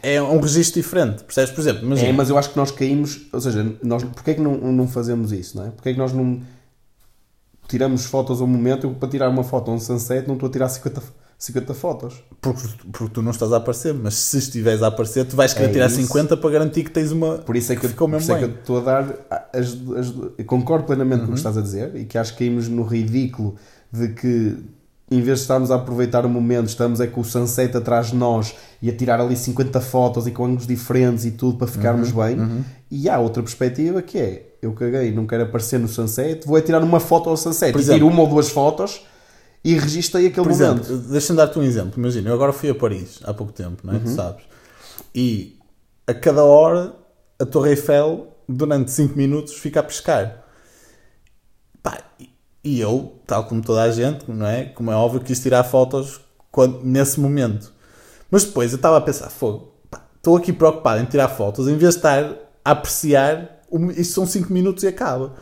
é 0.02 0.20
um 0.22 0.40
registro 0.40 0.80
diferente, 0.80 1.24
percebes? 1.24 1.50
Por 1.52 1.60
exemplo, 1.60 1.84
imagina, 1.84 2.08
É, 2.08 2.12
mas 2.12 2.30
eu 2.30 2.38
acho 2.38 2.50
que 2.50 2.56
nós 2.56 2.70
caímos, 2.70 3.20
ou 3.32 3.40
seja, 3.40 3.74
nós, 3.82 4.02
porque 4.04 4.30
é 4.32 4.34
que 4.34 4.40
não, 4.40 4.56
não 4.72 4.86
fazemos 4.88 5.32
isso, 5.32 5.56
não 5.56 5.66
é? 5.66 5.70
Porque 5.70 5.90
é 5.90 5.92
que 5.92 5.98
nós 5.98 6.12
não 6.12 6.40
tiramos 7.68 8.04
fotos 8.04 8.40
ao 8.40 8.46
momento, 8.46 8.86
eu 8.86 8.94
para 8.94 9.08
tirar 9.08 9.28
uma 9.28 9.44
foto 9.44 9.70
a 9.70 9.74
um 9.74 9.78
sunset 9.78 10.26
não 10.26 10.34
estou 10.34 10.48
a 10.48 10.52
tirar 10.52 10.68
50, 10.68 11.02
50 11.38 11.74
fotos. 11.74 12.14
porque, 12.40 12.62
porque 12.92 13.14
tu 13.14 13.22
não 13.22 13.30
estás 13.30 13.52
a 13.52 13.58
aparecer, 13.58 13.94
mas 13.94 14.14
se 14.14 14.38
estiveres 14.38 14.82
a 14.82 14.88
aparecer, 14.88 15.24
tu 15.26 15.36
vais 15.36 15.54
querer 15.54 15.68
É 15.68 15.72
tirar 15.72 15.86
isso. 15.86 15.96
50 16.02 16.36
para 16.36 16.50
garantir 16.50 16.82
que 16.84 16.90
tens 16.90 17.12
uma. 17.12 17.38
Por 17.38 17.56
isso 17.56 17.72
é 17.72 17.76
que, 17.76 17.86
eu, 17.86 17.90
ficou 17.90 18.08
por 18.08 18.14
mesmo 18.16 18.24
isso 18.24 18.32
é 18.32 18.38
que 18.38 18.44
eu 18.44 18.48
bem. 18.48 18.58
estou 18.58 18.78
a 18.78 18.80
dar 18.80 19.48
as, 19.52 19.68
as- 19.68 20.44
concordo 20.46 20.84
plenamente 20.86 21.20
com 21.22 21.28
o 21.28 21.32
que 21.32 21.38
estás 21.38 21.56
a 21.56 21.60
dizer 21.62 21.94
e 21.94 22.04
que 22.04 22.18
acho 22.18 22.32
que 22.32 22.40
caímos 22.40 22.66
no 22.68 22.82
ridículo 22.82 23.54
de 23.92 24.08
que 24.14 24.56
em 25.10 25.20
vez 25.20 25.38
de 25.38 25.42
estarmos 25.42 25.70
a 25.70 25.74
aproveitar 25.74 26.24
o 26.24 26.28
momento, 26.28 26.68
estamos 26.68 27.00
é 27.00 27.06
com 27.06 27.20
o 27.20 27.24
sunset 27.24 27.76
atrás 27.76 28.08
de 28.10 28.16
nós 28.16 28.54
e 28.80 28.88
a 28.88 28.96
tirar 28.96 29.20
ali 29.20 29.36
50 29.36 29.80
fotos 29.80 30.26
e 30.26 30.30
com 30.30 30.44
ângulos 30.44 30.66
diferentes 30.66 31.24
e 31.24 31.32
tudo 31.32 31.58
para 31.58 31.66
ficarmos 31.66 32.12
bem. 32.12 32.64
E 32.90 33.08
há 33.08 33.18
outra 33.18 33.42
perspectiva 33.42 34.00
que 34.02 34.18
é, 34.18 34.54
eu 34.62 34.72
caguei, 34.72 35.12
não 35.12 35.26
quero 35.26 35.42
aparecer 35.42 35.78
no 35.80 35.88
sunset, 35.88 36.46
vou 36.46 36.56
é 36.56 36.60
tirar 36.60 36.82
uma 36.82 37.00
foto 37.00 37.28
ao 37.28 37.36
sunset 37.36 37.72
Por 37.72 37.80
e 37.80 37.84
tiro 37.84 37.96
exemplo- 37.96 38.08
uma 38.12 38.22
ou 38.22 38.28
duas 38.28 38.50
fotos 38.50 39.02
e 39.64 39.74
registrei 39.74 40.26
aquele 40.28 40.46
Por 40.46 40.56
momento. 40.56 40.84
exemplo, 40.84 41.08
deixa-me 41.10 41.36
dar-te 41.36 41.58
um 41.58 41.62
exemplo. 41.62 41.92
Imagina, 41.98 42.30
eu 42.30 42.34
agora 42.34 42.52
fui 42.52 42.70
a 42.70 42.74
Paris 42.74 43.18
há 43.24 43.34
pouco 43.34 43.52
tempo, 43.52 43.78
não 43.84 43.92
é? 43.94 43.96
Uhum. 43.96 44.02
Tu 44.04 44.10
sabes? 44.10 44.44
E 45.14 45.58
a 46.06 46.14
cada 46.14 46.44
hora 46.44 46.94
a 47.38 47.44
Torre 47.44 47.70
Eiffel, 47.70 48.28
durante 48.48 48.90
5 48.92 49.16
minutos, 49.18 49.54
fica 49.54 49.80
a 49.80 49.82
pescar. 49.82 50.44
Pá, 51.82 51.98
e- 52.64 52.76
e 52.76 52.80
eu, 52.80 53.14
tal 53.26 53.44
como 53.44 53.62
toda 53.62 53.82
a 53.82 53.90
gente, 53.90 54.30
não 54.30 54.46
é? 54.46 54.64
Como 54.64 54.90
é 54.90 54.94
óbvio, 54.94 55.20
quis 55.20 55.40
tirar 55.40 55.64
fotos 55.64 56.20
quando- 56.50 56.80
nesse 56.84 57.18
momento. 57.20 57.72
Mas 58.30 58.44
depois 58.44 58.72
eu 58.72 58.76
estava 58.76 58.96
a 58.96 59.00
pensar, 59.00 59.28
fogo, 59.30 59.72
estou 60.16 60.36
aqui 60.36 60.52
preocupado 60.52 61.00
em 61.02 61.04
tirar 61.06 61.28
fotos, 61.28 61.66
em 61.68 61.76
vez 61.76 61.94
de 61.94 61.98
estar 61.98 62.24
a 62.64 62.70
apreciar, 62.72 63.60
o- 63.70 63.90
isto 63.90 64.14
são 64.14 64.26
5 64.26 64.52
minutos 64.52 64.82
e 64.84 64.88
acaba. 64.88 65.34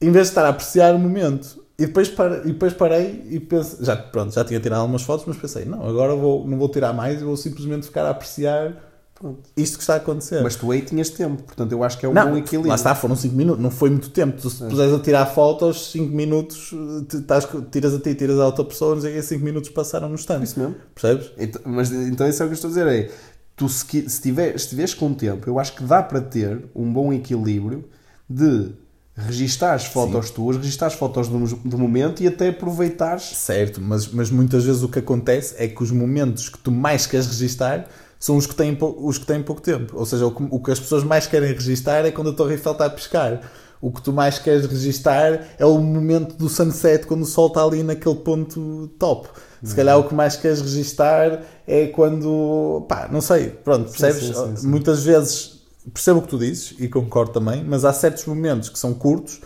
Em 0.00 0.10
vez 0.10 0.26
de 0.26 0.30
estar 0.32 0.44
a 0.44 0.48
apreciar 0.50 0.94
o 0.94 0.98
momento. 0.98 1.62
E 1.78 1.86
depois, 1.86 2.08
para, 2.08 2.38
e 2.40 2.52
depois 2.52 2.72
parei 2.74 3.26
e 3.30 3.40
pensei, 3.40 3.84
já, 3.84 3.96
pronto, 3.96 4.32
já 4.32 4.44
tinha 4.44 4.60
tirado 4.60 4.80
algumas 4.80 5.02
fotos, 5.02 5.24
mas 5.26 5.36
pensei, 5.36 5.64
não, 5.64 5.88
agora 5.88 6.14
vou, 6.14 6.46
não 6.46 6.58
vou 6.58 6.68
tirar 6.68 6.92
mais, 6.92 7.22
vou 7.22 7.36
simplesmente 7.36 7.86
ficar 7.86 8.04
a 8.04 8.10
apreciar 8.10 8.74
Pronto. 9.22 9.40
isto 9.56 9.76
que 9.76 9.84
está 9.84 9.94
a 9.94 9.96
acontecer. 9.98 10.42
Mas 10.42 10.56
tu 10.56 10.72
aí 10.72 10.82
tinhas 10.82 11.08
tempo, 11.08 11.44
portanto 11.44 11.70
eu 11.70 11.84
acho 11.84 11.96
que 11.96 12.04
é 12.04 12.08
um 12.08 12.12
não, 12.12 12.32
bom 12.32 12.36
equilíbrio. 12.36 12.70
lá 12.70 12.74
está, 12.74 12.92
foram 12.92 13.14
5 13.14 13.36
minutos, 13.36 13.62
não 13.62 13.70
foi 13.70 13.88
muito 13.88 14.10
tempo. 14.10 14.42
Tu, 14.42 14.50
se 14.50 14.64
puseres 14.64 14.92
a 14.92 14.98
tirar 14.98 15.26
fotos, 15.26 15.92
5 15.92 16.12
minutos, 16.12 16.74
estás, 17.14 17.46
tiras 17.70 17.94
a 17.94 18.00
ti, 18.00 18.16
tiras 18.16 18.40
a 18.40 18.46
outra 18.46 18.64
pessoa, 18.64 18.96
não 18.96 19.02
sei 19.02 19.12
o 19.12 19.14
que, 19.14 19.22
5 19.22 19.44
minutos 19.44 19.70
passaram 19.70 20.08
no 20.08 20.14
instante. 20.16 20.44
Isso 20.44 20.58
mesmo. 20.58 20.74
Percebes? 20.92 21.30
Então, 21.38 21.62
mas 21.64 21.92
então 21.92 22.28
isso 22.28 22.42
é 22.42 22.46
o 22.46 22.48
que 22.48 22.52
eu 22.52 22.56
estou 22.56 22.68
a 22.68 22.72
dizer 22.72 22.86
é 22.88 23.10
tu 23.54 23.68
se, 23.68 24.08
se, 24.08 24.20
tiver, 24.20 24.54
tiveres 24.56 24.94
com 24.94 25.14
tempo 25.14 25.48
eu 25.48 25.58
acho 25.58 25.76
que 25.76 25.84
dá 25.84 26.02
para 26.02 26.20
ter 26.20 26.64
um 26.74 26.92
bom 26.92 27.12
equilíbrio 27.12 27.84
de 28.28 28.72
registar 29.14 29.74
as 29.74 29.84
fotos 29.84 30.30
tuas, 30.30 30.56
registar 30.56 30.86
as 30.86 30.94
fotos 30.94 31.28
do, 31.28 31.38
do 31.38 31.78
momento 31.78 32.22
e 32.22 32.26
até 32.26 32.48
aproveitares 32.48 33.24
Certo, 33.36 33.80
mas, 33.80 34.08
mas 34.08 34.30
muitas 34.30 34.64
vezes 34.64 34.82
o 34.82 34.88
que 34.88 34.98
acontece 34.98 35.54
é 35.58 35.68
que 35.68 35.82
os 35.82 35.90
momentos 35.90 36.48
que 36.48 36.58
tu 36.58 36.72
mais 36.72 37.06
queres 37.06 37.26
registar 37.26 37.86
são 38.22 38.36
os 38.36 38.46
que 38.46 38.54
têm, 38.54 38.78
os 38.80 39.18
que 39.18 39.26
têm 39.26 39.42
pouco 39.42 39.60
tempo. 39.60 39.98
Ou 39.98 40.06
seja, 40.06 40.24
o 40.24 40.30
que, 40.30 40.46
o 40.48 40.60
que 40.60 40.70
as 40.70 40.78
pessoas 40.78 41.02
mais 41.02 41.26
querem 41.26 41.52
registar 41.52 42.06
é 42.06 42.12
quando 42.12 42.30
a 42.30 42.32
Torre 42.32 42.52
Eiffel 42.52 42.70
está 42.70 42.86
a 42.86 42.90
pescar. 42.90 43.40
O 43.80 43.90
que 43.90 44.00
tu 44.00 44.12
mais 44.12 44.38
queres 44.38 44.64
registar 44.64 45.48
é 45.58 45.66
o 45.66 45.76
momento 45.80 46.36
do 46.36 46.48
sunset, 46.48 47.04
quando 47.04 47.22
o 47.22 47.26
sol 47.26 47.48
está 47.48 47.64
ali 47.64 47.82
naquele 47.82 48.14
ponto 48.14 48.86
top. 48.96 49.28
Se 49.64 49.74
calhar 49.74 49.98
o 49.98 50.04
que 50.04 50.14
mais 50.14 50.36
queres 50.36 50.60
registar 50.60 51.42
é 51.66 51.88
quando. 51.88 52.86
pá, 52.88 53.08
não 53.10 53.20
sei, 53.20 53.48
pronto, 53.48 53.90
percebes? 53.90 54.22
sim, 54.22 54.32
sim, 54.32 54.56
sim. 54.56 54.68
Muitas 54.68 55.02
vezes 55.02 55.60
percebo 55.92 56.20
o 56.20 56.22
que 56.22 56.28
tu 56.28 56.38
dizes 56.38 56.76
e 56.78 56.86
concordo 56.86 57.32
também, 57.32 57.64
mas 57.64 57.84
há 57.84 57.92
certos 57.92 58.24
momentos 58.26 58.68
que 58.68 58.78
são 58.78 58.94
curtos 58.94 59.40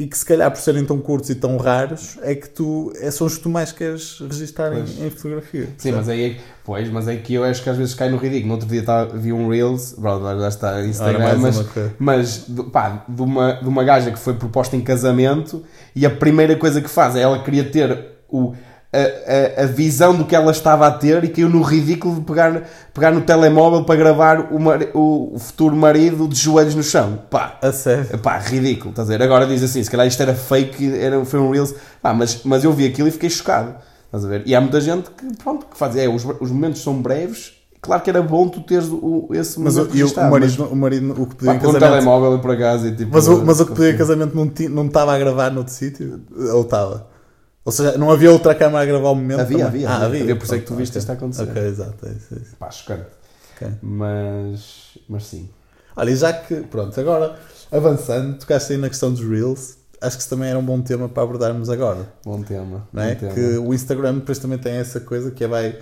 e 0.00 0.06
que 0.06 0.16
se 0.16 0.24
calhar 0.24 0.50
por 0.50 0.58
serem 0.58 0.84
tão 0.84 0.98
curtos 0.98 1.28
e 1.28 1.34
tão 1.34 1.58
raros 1.58 2.16
é 2.22 2.34
que 2.34 2.48
tu 2.48 2.90
é, 3.00 3.10
são 3.10 3.26
os 3.26 3.36
que 3.36 3.42
tu 3.42 3.50
mais 3.50 3.70
queres 3.70 4.18
registar 4.20 4.72
em, 4.72 5.06
em 5.06 5.10
fotografia. 5.10 5.68
Sim, 5.76 5.92
mas 5.92 6.08
aí 6.08 6.24
é, 6.32 6.36
pois, 6.64 6.88
mas 6.90 7.06
é 7.06 7.16
que 7.16 7.34
eu 7.34 7.44
acho 7.44 7.62
que 7.62 7.68
às 7.68 7.76
vezes 7.76 7.94
cai 7.94 8.08
no 8.08 8.16
ridículo. 8.16 8.48
No 8.48 8.54
outro 8.54 8.66
dia 8.68 8.80
estava- 8.80 9.16
vi 9.18 9.30
um 9.32 9.48
Reels, 9.48 9.92
pronto, 10.00 10.22
lá 10.24 10.48
está 10.48 10.82
Instagram, 10.86 11.24
Ora, 11.24 11.36
mas, 11.38 11.56
mas 11.98 12.46
pá, 12.72 13.04
de, 13.06 13.20
uma, 13.20 13.52
de 13.54 13.68
uma 13.68 13.84
gaja 13.84 14.10
que 14.10 14.18
foi 14.18 14.32
proposta 14.34 14.74
em 14.74 14.80
casamento 14.80 15.62
e 15.94 16.06
a 16.06 16.10
primeira 16.10 16.56
coisa 16.56 16.80
que 16.80 16.88
faz 16.88 17.14
é 17.14 17.20
ela 17.20 17.42
queria 17.42 17.64
ter 17.64 18.06
o, 18.28 18.54
a, 18.92 19.60
a, 19.60 19.64
a 19.64 19.66
visão 19.66 20.14
do 20.16 20.24
que 20.24 20.34
ela 20.34 20.50
estava 20.50 20.86
a 20.86 20.90
ter 20.90 21.22
e 21.24 21.28
caiu 21.28 21.48
no 21.48 21.62
ridículo 21.62 22.16
de 22.16 22.20
pegar, 22.22 22.62
pegar 22.92 23.12
no 23.12 23.20
telemóvel 23.20 23.84
para 23.84 23.94
gravar 23.94 24.48
o, 24.52 24.58
mari- 24.58 24.88
o, 24.94 25.32
o 25.34 25.38
futuro 25.38 25.76
marido 25.76 26.26
de 26.26 26.34
joelhos 26.36 26.74
no 26.74 26.82
chão. 26.82 27.20
Pá, 27.30 27.56
A 27.62 27.70
sério. 27.72 28.18
Pá, 28.18 28.38
ridículo, 28.38 28.90
estás 28.90 29.08
a 29.08 29.16
ver? 29.16 29.22
Agora 29.22 29.46
diz 29.46 29.62
assim, 29.62 29.82
se 29.82 29.90
calhar 29.90 30.06
isto 30.06 30.20
era 30.22 30.34
fake, 30.34 30.92
era, 30.98 31.24
foi 31.24 31.38
um 31.38 31.50
Reels. 31.50 31.74
Pá, 32.02 32.12
mas, 32.12 32.42
mas 32.44 32.64
eu 32.64 32.72
vi 32.72 32.86
aquilo 32.86 33.06
e 33.06 33.10
fiquei 33.12 33.30
chocado. 33.30 33.74
Estás 34.06 34.24
a 34.24 34.28
ver? 34.28 34.42
E 34.44 34.54
há 34.56 34.60
muita 34.60 34.80
gente 34.80 35.08
que, 35.10 35.36
pronto, 35.36 35.66
que 35.66 35.76
faz. 35.78 35.94
É, 35.96 36.08
os, 36.08 36.24
os 36.40 36.50
momentos 36.50 36.82
são 36.82 37.00
breves. 37.00 37.52
Claro 37.82 38.02
que 38.02 38.10
era 38.10 38.20
bom 38.20 38.46
tu 38.48 38.60
teres 38.60 38.88
o, 38.90 39.28
esse 39.32 39.58
Mas 39.58 39.76
o, 39.76 39.78
momento 39.78 39.96
e 39.96 40.02
o, 40.04 40.30
marido, 40.30 40.64
o 40.64 40.76
marido 40.76 41.12
o 41.22 41.26
que 41.26 41.36
mas, 41.36 41.36
pediu 41.36 41.46
pá, 41.46 41.54
em 41.54 41.58
com 41.60 41.68
um 41.68 41.72
casamento. 41.72 41.92
telemóvel 41.92 42.38
por 42.40 42.50
acaso 42.50 42.88
e 42.88 42.94
tipo... 42.96 43.10
Mas 43.14 43.26
o, 43.28 43.42
mas 43.46 43.60
o 43.60 43.66
que 43.66 43.72
pediu 43.72 43.90
em 43.92 43.96
casamento 43.96 44.36
não, 44.36 44.48
ti- 44.48 44.68
não 44.68 44.86
estava 44.86 45.14
a 45.14 45.18
gravar 45.18 45.50
noutro 45.50 45.72
sítio? 45.72 46.20
Ou 46.52 46.60
estava? 46.62 47.08
Ou 47.64 47.70
seja, 47.72 47.98
não 47.98 48.10
havia 48.10 48.30
outra 48.32 48.54
câmara 48.54 48.82
a 48.82 48.86
gravar 48.86 49.10
o 49.10 49.14
momento? 49.14 49.40
Havia, 49.40 49.66
havia, 49.66 49.88
Ah, 49.88 49.94
havia. 49.96 50.06
havia. 50.06 50.22
Havia, 50.22 50.36
por 50.36 50.44
isso 50.44 50.54
é 50.54 50.58
que 50.58 50.66
tu 50.66 50.74
viste 50.74 50.98
isto 50.98 51.10
a 51.10 51.12
acontecer. 51.14 51.42
Ok, 51.42 51.62
exato. 51.62 52.06
É 52.06 52.10
isso, 52.12 52.34
é 52.34 52.38
isso. 52.38 52.56
Pá, 52.58 52.70
chocante. 52.70 53.06
Ok. 53.56 53.68
Mas, 53.82 54.98
mas 55.08 55.24
sim. 55.26 55.48
Olha, 55.96 56.10
e 56.10 56.16
já 56.16 56.32
que, 56.32 56.54
pronto, 56.62 56.98
agora 56.98 57.36
avançando, 57.70 58.38
tocaste 58.38 58.72
aí 58.72 58.78
na 58.78 58.88
questão 58.88 59.12
dos 59.12 59.20
Reels, 59.20 59.76
acho 60.00 60.16
que 60.16 60.22
isso 60.22 60.30
também 60.30 60.48
era 60.48 60.58
um 60.58 60.64
bom 60.64 60.80
tema 60.80 61.08
para 61.08 61.22
abordarmos 61.22 61.68
agora. 61.68 62.08
Bom 62.24 62.40
tema. 62.42 62.88
Não 62.92 63.02
é? 63.02 63.14
tema. 63.14 63.32
Que 63.34 63.58
o 63.58 63.74
Instagram 63.74 64.14
depois 64.14 64.38
também 64.38 64.58
tem 64.58 64.74
essa 64.76 64.98
coisa 65.00 65.30
que 65.30 65.44
é 65.44 65.48
vai 65.48 65.78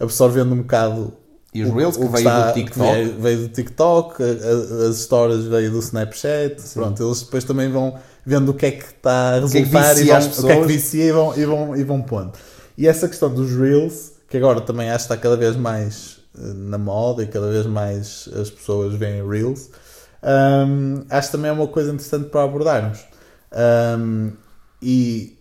absorvendo 0.00 0.52
um 0.54 0.58
bocado. 0.62 1.12
E 1.52 1.62
os 1.62 1.70
o- 1.70 1.74
Reels 1.74 1.96
o 1.96 2.00
que 2.00 2.06
veio 2.08 2.16
está- 2.18 2.46
do 2.50 2.54
TikTok. 2.54 2.72
que 2.72 2.94
Veio, 2.94 3.20
veio 3.20 3.38
do 3.40 3.48
TikTok, 3.48 4.22
as 4.88 4.96
histórias 4.96 5.44
veio 5.44 5.70
do 5.70 5.78
Snapchat. 5.80 6.62
Pronto, 6.74 7.02
eles 7.02 7.22
depois 7.22 7.44
também 7.44 7.70
vão 7.70 7.98
vendo 8.28 8.50
o 8.50 8.54
que 8.54 8.66
é 8.66 8.70
que 8.72 8.84
está 8.84 9.36
a 9.36 9.40
que 9.40 9.58
é 9.58 9.62
que 9.62 9.68
resultar 9.68 9.98
e 9.98 10.04
vão, 10.04 10.18
o 10.18 10.20
que 10.20 10.28
é 10.28 10.28
que 10.28 10.34
pessoas. 10.36 10.66
vicia 10.66 11.04
e 11.04 11.12
vão, 11.12 11.34
e, 11.38 11.44
vão, 11.46 11.76
e 11.76 11.84
vão 11.84 12.02
pondo. 12.02 12.32
E 12.76 12.86
essa 12.86 13.08
questão 13.08 13.32
dos 13.32 13.50
Reels, 13.56 14.12
que 14.28 14.36
agora 14.36 14.60
também 14.60 14.90
acho 14.90 15.06
que 15.08 15.12
está 15.14 15.16
cada 15.16 15.36
vez 15.36 15.56
mais 15.56 16.18
eh, 16.38 16.52
na 16.54 16.76
moda 16.78 17.22
e 17.22 17.26
cada 17.26 17.50
vez 17.50 17.64
mais 17.66 18.28
as 18.38 18.50
pessoas 18.50 18.94
veem 18.94 19.26
Reels, 19.26 19.70
um, 20.22 21.02
acho 21.08 21.28
que 21.28 21.32
também 21.32 21.48
é 21.50 21.52
uma 21.52 21.66
coisa 21.68 21.90
interessante 21.90 22.28
para 22.28 22.42
abordarmos. 22.44 22.98
Um, 23.98 24.32
e 24.82 25.38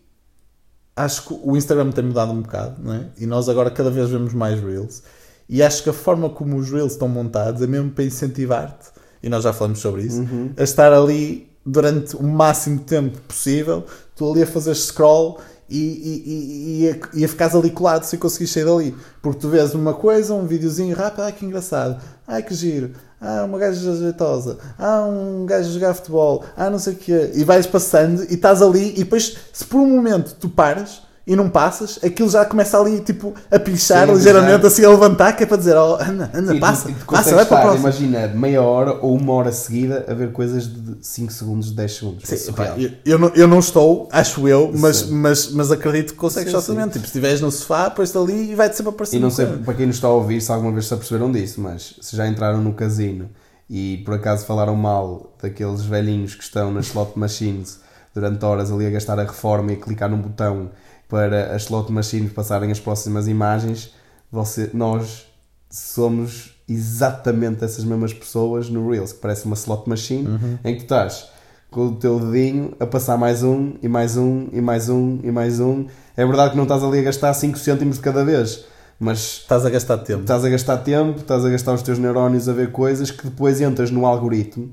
acho 0.95 1.27
que 1.27 1.39
o 1.43 1.55
Instagram 1.57 1.91
tem 1.91 2.05
mudado 2.05 2.31
um 2.31 2.41
bocado, 2.41 2.75
não 2.81 2.93
é? 2.93 3.05
E 3.17 3.25
nós 3.25 3.49
agora 3.49 3.69
cada 3.69 3.89
vez 3.91 4.09
vemos 4.09 4.33
mais 4.33 4.59
Reels. 4.61 5.03
E 5.49 5.61
acho 5.63 5.83
que 5.83 5.89
a 5.89 5.93
forma 5.93 6.29
como 6.29 6.57
os 6.57 6.69
Reels 6.71 6.93
estão 6.93 7.07
montados 7.07 7.61
é 7.61 7.67
mesmo 7.67 7.91
para 7.91 8.03
incentivar-te, 8.03 8.87
e 9.21 9.29
nós 9.29 9.43
já 9.43 9.53
falamos 9.53 9.79
sobre 9.79 10.03
isso, 10.03 10.21
Uhum. 10.21 10.51
a 10.57 10.63
estar 10.63 10.91
ali 10.93 11.49
durante 11.67 12.15
o 12.15 12.23
máximo 12.23 12.77
de 12.77 12.85
tempo 12.85 13.19
possível, 13.21 13.85
tu 14.15 14.31
ali 14.31 14.43
a 14.43 14.47
fazer 14.47 14.73
scroll 14.73 15.37
e, 15.69 15.77
e, 15.77 16.85
e, 16.85 17.19
e, 17.19 17.25
a, 17.25 17.27
ficares 17.27 17.53
ali 17.53 17.69
colado 17.69 18.03
sem 18.03 18.17
conseguir 18.17 18.47
sair 18.47 18.65
dali. 18.65 18.95
Porque 19.21 19.39
tu 19.39 19.49
vês 19.49 19.73
uma 19.73 19.93
coisa, 19.93 20.33
um 20.33 20.47
videozinho 20.47 20.95
rápido, 20.95 21.23
ai 21.23 21.33
que 21.33 21.45
engraçado, 21.45 22.01
ai 22.25 22.41
que 22.41 22.55
giro, 22.55 22.91
ah, 23.19 23.43
uma 23.43 23.59
gaja 23.59 23.91
ajeitosa, 23.91 24.57
ah, 24.79 25.03
um 25.03 25.45
gajo 25.45 25.69
jogar 25.71 25.93
futebol, 25.93 26.45
ah, 26.55 26.69
não 26.69 26.79
sei 26.79 26.93
o 26.93 26.95
quê. 26.95 27.31
E 27.33 27.43
vais 27.43 27.67
passando 27.67 28.23
e 28.23 28.35
estás 28.35 28.61
ali 28.61 28.91
e 28.91 29.03
depois, 29.03 29.35
se 29.51 29.65
por 29.65 29.79
um 29.79 29.87
momento 29.87 30.35
tu 30.39 30.47
paras 30.47 31.01
e 31.27 31.35
não 31.35 31.49
passas, 31.49 31.99
aquilo 32.01 32.29
já 32.29 32.45
começa 32.45 32.79
ali 32.79 33.01
tipo 33.01 33.35
a 33.51 33.59
pichar 33.59 34.07
Sim, 34.07 34.13
ligeiramente, 34.13 34.61
já. 34.61 34.67
assim 34.69 34.85
a 34.85 34.89
levantar, 34.89 35.33
que 35.33 35.43
é 35.43 35.45
para 35.45 35.57
dizer, 35.57 35.75
oh, 35.75 35.95
anda, 36.01 36.31
anda, 36.33 36.53
Sim, 36.53 36.59
passa, 36.59 36.89
passa, 37.05 37.35
vai 37.35 37.45
para 37.45 37.57
a 37.57 37.61
próxima. 37.63 37.81
imagina, 37.89 38.27
meia 38.29 38.61
hora 38.61 38.93
ou 39.01 39.13
uma 39.13 39.33
hora 39.33 39.51
seguida 39.51 40.05
a 40.07 40.13
ver 40.13 40.31
coisas 40.31 40.65
de 40.67 40.95
5 41.01 41.33
segundos, 41.33 41.71
10 41.71 41.91
segundos. 41.93 42.31
É 42.31 42.35
Sim, 42.37 42.45
surreal. 42.45 42.75
pá, 42.75 42.81
eu, 42.81 42.91
eu 43.05 43.19
não, 43.19 43.27
eu 43.35 43.47
não 43.47 43.59
estou, 43.59 44.07
acho 44.09 44.47
eu, 44.47 44.71
mas, 44.73 45.09
mas, 45.09 45.51
mas 45.51 45.69
acredito 45.69 46.13
que 46.13 46.17
consegues 46.17 46.53
facilmente. 46.53 46.93
Tipo, 46.93 47.01
se 47.01 47.07
estiveres 47.07 47.41
no 47.41 47.51
sofá, 47.51 47.89
pões-te 47.89 48.17
ali 48.17 48.51
e 48.51 48.55
vai-te 48.55 48.77
sempre 48.77 48.91
aparecer. 48.93 49.17
E 49.17 49.19
não 49.19 49.29
sei 49.29 49.45
para 49.47 49.73
quem 49.73 49.85
nos 49.85 49.97
está 49.97 50.07
a 50.07 50.11
ouvir 50.11 50.39
se 50.41 50.49
alguma 50.49 50.71
vez 50.71 50.87
se 50.87 50.93
aperceberam 50.93 51.29
disso, 51.29 51.59
mas 51.59 51.95
se 51.99 52.15
já 52.15 52.25
entraram 52.25 52.61
no 52.61 52.71
casino 52.73 53.29
e 53.69 53.97
por 54.05 54.13
acaso 54.13 54.45
falaram 54.45 54.75
mal 54.77 55.35
daqueles 55.43 55.81
velhinhos 55.81 56.35
que 56.35 56.43
estão 56.43 56.71
nas 56.71 56.85
slot 56.87 57.19
machines 57.19 57.81
durante 58.15 58.43
horas 58.45 58.71
ali 58.71 58.87
a 58.87 58.89
gastar 58.89 59.19
a 59.19 59.23
reforma 59.23 59.73
e 59.73 59.75
a 59.75 59.77
clicar 59.77 60.09
num 60.09 60.21
botão 60.21 60.69
para 61.07 61.53
as 61.55 61.63
slot 61.63 61.91
machines 61.91 62.31
passarem 62.31 62.71
as 62.71 62.79
próximas 62.79 63.27
imagens, 63.27 63.93
você, 64.31 64.69
nós 64.73 65.25
somos 65.69 66.55
exatamente 66.67 67.63
essas 67.63 67.83
mesmas 67.83 68.13
pessoas 68.13 68.69
no 68.69 68.89
Reels, 68.89 69.13
que 69.13 69.19
parece 69.19 69.45
uma 69.45 69.55
slot 69.55 69.87
machine 69.89 70.27
em 70.63 70.73
que 70.73 70.79
tu 70.79 70.83
estás 70.83 71.29
com 71.69 71.87
o 71.87 71.95
teu 71.95 72.19
dedinho 72.19 72.73
a 72.79 72.85
passar 72.85 73.17
mais 73.17 73.43
um 73.43 73.73
e 73.83 73.87
mais 73.87 74.15
um 74.17 74.47
e 74.53 74.61
mais 74.61 74.89
um 74.89 75.19
e 75.23 75.31
mais 75.31 75.59
um. 75.59 75.85
É 76.15 76.25
verdade 76.25 76.51
que 76.51 76.57
não 76.57 76.63
estás 76.63 76.83
ali 76.83 76.99
a 76.99 77.03
gastar 77.03 77.33
5 77.33 77.57
cêntimos 77.57 77.97
de 77.97 78.01
cada 78.01 78.23
vez, 78.23 78.65
mas 78.99 79.39
Estás 79.41 79.65
a 79.65 79.69
gastar 79.69 79.97
tempo. 79.99 80.21
estás 80.21 80.43
a 80.45 80.49
gastar 80.49 80.77
tempo, 80.77 81.19
estás 81.19 81.45
a 81.45 81.49
gastar 81.49 81.73
os 81.73 81.81
teus 81.81 81.99
neurónios 81.99 82.47
a 82.49 82.53
ver 82.53 82.71
coisas 82.71 83.11
que 83.11 83.25
depois 83.25 83.59
entras 83.61 83.91
no 83.91 84.05
algoritmo 84.05 84.71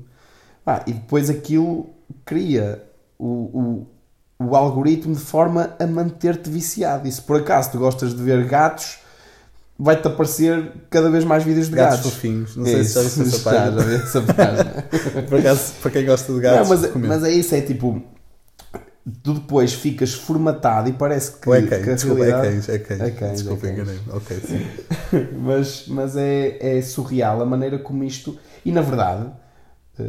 Ah, 0.65 0.83
e 0.87 0.93
depois 0.93 1.29
aquilo 1.29 1.89
cria 2.25 2.81
o, 3.19 3.27
o, 3.27 3.87
o 4.39 4.55
algoritmo 4.55 5.13
de 5.13 5.21
forma 5.21 5.75
a 5.79 5.87
manter-te 5.87 6.49
viciado. 6.49 7.07
E 7.07 7.11
se 7.11 7.21
por 7.21 7.37
acaso 7.39 7.71
tu 7.71 7.77
gostas 7.79 8.13
de 8.15 8.21
ver 8.21 8.45
gatos, 8.45 8.97
vai-te 9.79 10.07
aparecer 10.07 10.71
cada 10.89 11.09
vez 11.09 11.23
mais 11.23 11.43
vídeos 11.43 11.69
de 11.69 11.75
Gatos 11.75 11.97
gatos. 11.97 12.13
fofinhos. 12.13 12.55
Não 12.55 12.65
sei 12.65 12.83
se 12.83 12.93
já 12.95 13.01
viste 13.01 13.21
essa 13.21 13.29
Isso, 13.35 13.43
página. 13.43 13.71
já 13.81 13.87
vi 13.87 13.95
essa 13.95 14.21
página. 14.21 15.21
Por 15.29 15.39
acaso, 15.39 15.73
para 15.81 15.91
quem 15.91 16.05
gosta 16.05 16.33
de 16.33 16.39
gatos, 16.41 16.69
Não, 16.69 16.77
mas, 16.77 16.95
mas 16.95 17.23
é 17.23 17.31
isso, 17.31 17.55
é 17.55 17.61
tipo. 17.61 18.01
Tu 19.21 19.35
depois 19.35 19.71
ficas 19.71 20.15
formatado 20.15 20.89
e 20.89 20.93
parece 20.93 21.33
que. 21.39 21.47
Ou 21.47 21.53
é 21.55 21.61
que 21.61 21.67
cães, 21.67 21.87
a 21.87 21.93
desculpa, 21.93 22.23
é 22.23 22.25
realidade- 22.25 22.47
cães, 22.55 22.69
é 22.69 22.79
cães. 22.79 23.01
É 23.01 23.11
cães, 23.11 23.31
Desculpa, 23.41 23.67
é 23.67 23.69
cães. 23.75 23.81
enganei 23.87 24.01
Ok, 24.11 24.37
sim. 24.43 25.27
mas, 25.37 25.85
mas 25.87 26.17
é, 26.17 26.77
é 26.77 26.81
surreal 26.81 27.39
a 27.41 27.45
maneira 27.45 27.77
como 27.77 28.03
isto. 28.03 28.35
E 28.65 28.71
na 28.71 28.81
verdade, 28.81 29.29
eh, 29.99 30.03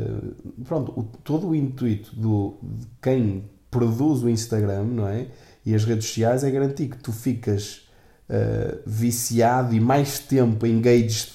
pronto, 0.65 0.93
o- 0.99 1.03
todo 1.23 1.49
o 1.49 1.55
intuito 1.55 2.17
do, 2.17 2.57
de 2.63 2.87
quem 3.03 3.45
produz 3.71 4.23
o 4.23 4.29
Instagram, 4.29 4.85
não 4.85 5.09
é? 5.09 5.27
E 5.65 5.75
as 5.75 5.85
redes 5.85 6.07
sociais 6.07 6.45
é 6.45 6.51
garantir 6.51 6.89
que 6.89 6.99
tu 6.99 7.13
ficas 7.13 7.83
eh, 8.29 8.79
viciado 8.87 9.75
e 9.75 9.81
mais 9.81 10.19
tempo 10.21 10.67
engaged 10.67 11.29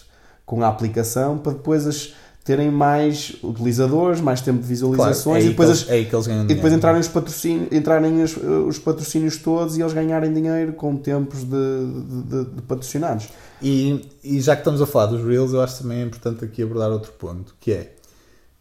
com 0.45 0.63
a 0.63 0.67
aplicação 0.67 1.37
para 1.37 1.53
depois 1.53 1.85
as 1.87 2.13
terem 2.43 2.71
mais 2.71 3.35
utilizadores, 3.43 4.19
mais 4.19 4.41
tempo 4.41 4.59
de 4.61 4.67
visualizações 4.67 5.23
Claro, 5.23 5.37
é 5.43 5.45
e 5.45 5.49
depois 5.49 5.67
que 5.69 5.73
as, 5.73 5.79
eles- 5.81 5.91
é 5.91 5.99
eles 5.99 6.25
e 6.25 6.29
depois 6.29 6.47
dinheiro. 6.47 6.75
entrarem 6.75 6.99
os 7.01 7.07
patrocínios, 7.07 7.71
entrarem 7.71 8.23
os, 8.23 8.35
os 8.35 8.79
patrocínios 8.79 9.37
todos 9.37 9.77
e 9.77 9.81
eles 9.81 9.93
ganharem 9.93 10.33
dinheiro 10.33 10.73
com 10.73 10.97
tempos 10.97 11.43
de, 11.43 11.49
de, 11.49 12.45
de- 12.55 12.61
patrocinados. 12.63 13.29
E, 13.61 14.09
e 14.23 14.41
já 14.41 14.55
que 14.55 14.61
estamos 14.61 14.81
a 14.81 14.87
falar 14.87 15.05
dos 15.05 15.23
Reels, 15.23 15.53
eu 15.53 15.61
acho 15.61 15.83
também 15.83 15.99
é 15.99 16.03
importante 16.03 16.43
aqui 16.43 16.63
abordar 16.63 16.89
outro 16.89 17.11
ponto, 17.11 17.55
que 17.59 17.73
é, 17.73 17.93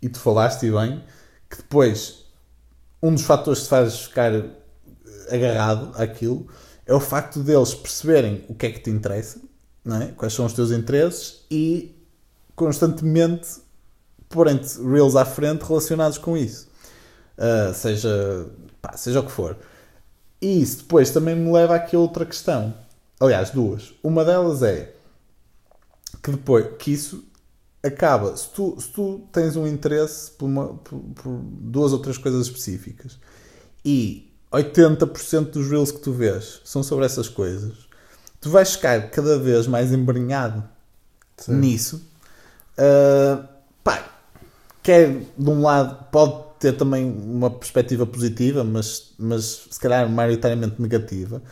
e 0.02 0.10
tu 0.10 0.18
falaste 0.20 0.66
e 0.66 0.70
bem, 0.70 1.02
que 1.48 1.56
depois 1.56 2.26
um 3.02 3.14
dos 3.14 3.22
fatores 3.22 3.60
que 3.60 3.66
te 3.66 3.70
faz 3.70 4.00
ficar 4.00 4.32
agarrado 5.30 5.92
àquilo 5.94 6.46
é 6.86 6.94
o 6.94 7.00
facto 7.00 7.40
deles 7.40 7.74
perceberem 7.74 8.44
o 8.48 8.54
que 8.54 8.66
é 8.66 8.72
que 8.72 8.80
te 8.80 8.90
interessa, 8.90 9.40
é? 10.02 10.12
quais 10.16 10.32
são 10.32 10.44
os 10.44 10.52
teus 10.52 10.70
interesses 10.70 11.44
e 11.50 11.96
constantemente 12.56 13.48
porem-te 14.28 14.80
Reels 14.82 15.16
à 15.16 15.24
frente 15.24 15.62
relacionados 15.62 16.18
com 16.18 16.36
isso. 16.36 16.68
Ah, 17.40 17.72
seja, 17.72 18.46
pá, 18.82 18.96
seja 18.96 19.20
o 19.20 19.24
que 19.24 19.32
for. 19.32 19.56
E 20.42 20.60
isso 20.60 20.78
depois 20.78 21.10
também 21.10 21.34
me 21.34 21.50
leva 21.50 21.74
aqui 21.74 21.96
a 21.96 21.98
outra 21.98 22.26
questão. 22.26 22.74
Aliás, 23.18 23.50
duas. 23.50 23.92
Uma 24.02 24.24
delas 24.24 24.62
é 24.62 24.94
que 26.22 26.30
depois 26.30 26.66
que 26.78 26.92
isso 26.92 27.24
acaba. 27.82 28.36
Se 28.36 28.48
tu, 28.50 28.76
se 28.80 28.88
tu 28.88 29.20
tens 29.32 29.56
um 29.56 29.66
interesse 29.66 30.30
por, 30.32 30.46
uma- 30.46 30.74
por- 30.74 31.00
por 31.00 31.40
duas 31.42 31.92
ou 31.92 31.98
três 31.98 32.18
coisas 32.18 32.46
específicas 32.46 33.18
e 33.84 34.30
80% 34.52 35.50
dos 35.52 35.68
reels 35.68 35.92
que 35.92 36.00
tu 36.00 36.12
vês 36.12 36.60
são 36.64 36.82
sobre 36.82 37.04
essas 37.06 37.28
coisas, 37.28 37.72
tu 38.40 38.50
vais 38.50 38.72
ficar 38.72 39.10
cada 39.10 39.38
vez 39.38 39.66
mais 39.66 39.92
embrenhado 39.92 40.64
nisso. 41.48 42.04
Uh, 42.78 43.46
pá, 43.84 44.04
quer 44.82 45.08
de 45.36 45.50
um 45.50 45.62
lado 45.62 46.04
pode 46.10 46.50
ter 46.58 46.72
também 46.74 47.04
uma 47.10 47.50
perspectiva 47.50 48.04
positiva, 48.06 48.62
mas, 48.64 49.12
mas 49.18 49.66
se 49.70 49.80
calhar 49.80 50.08
maioritariamente 50.08 50.80
negativa, 50.80 51.42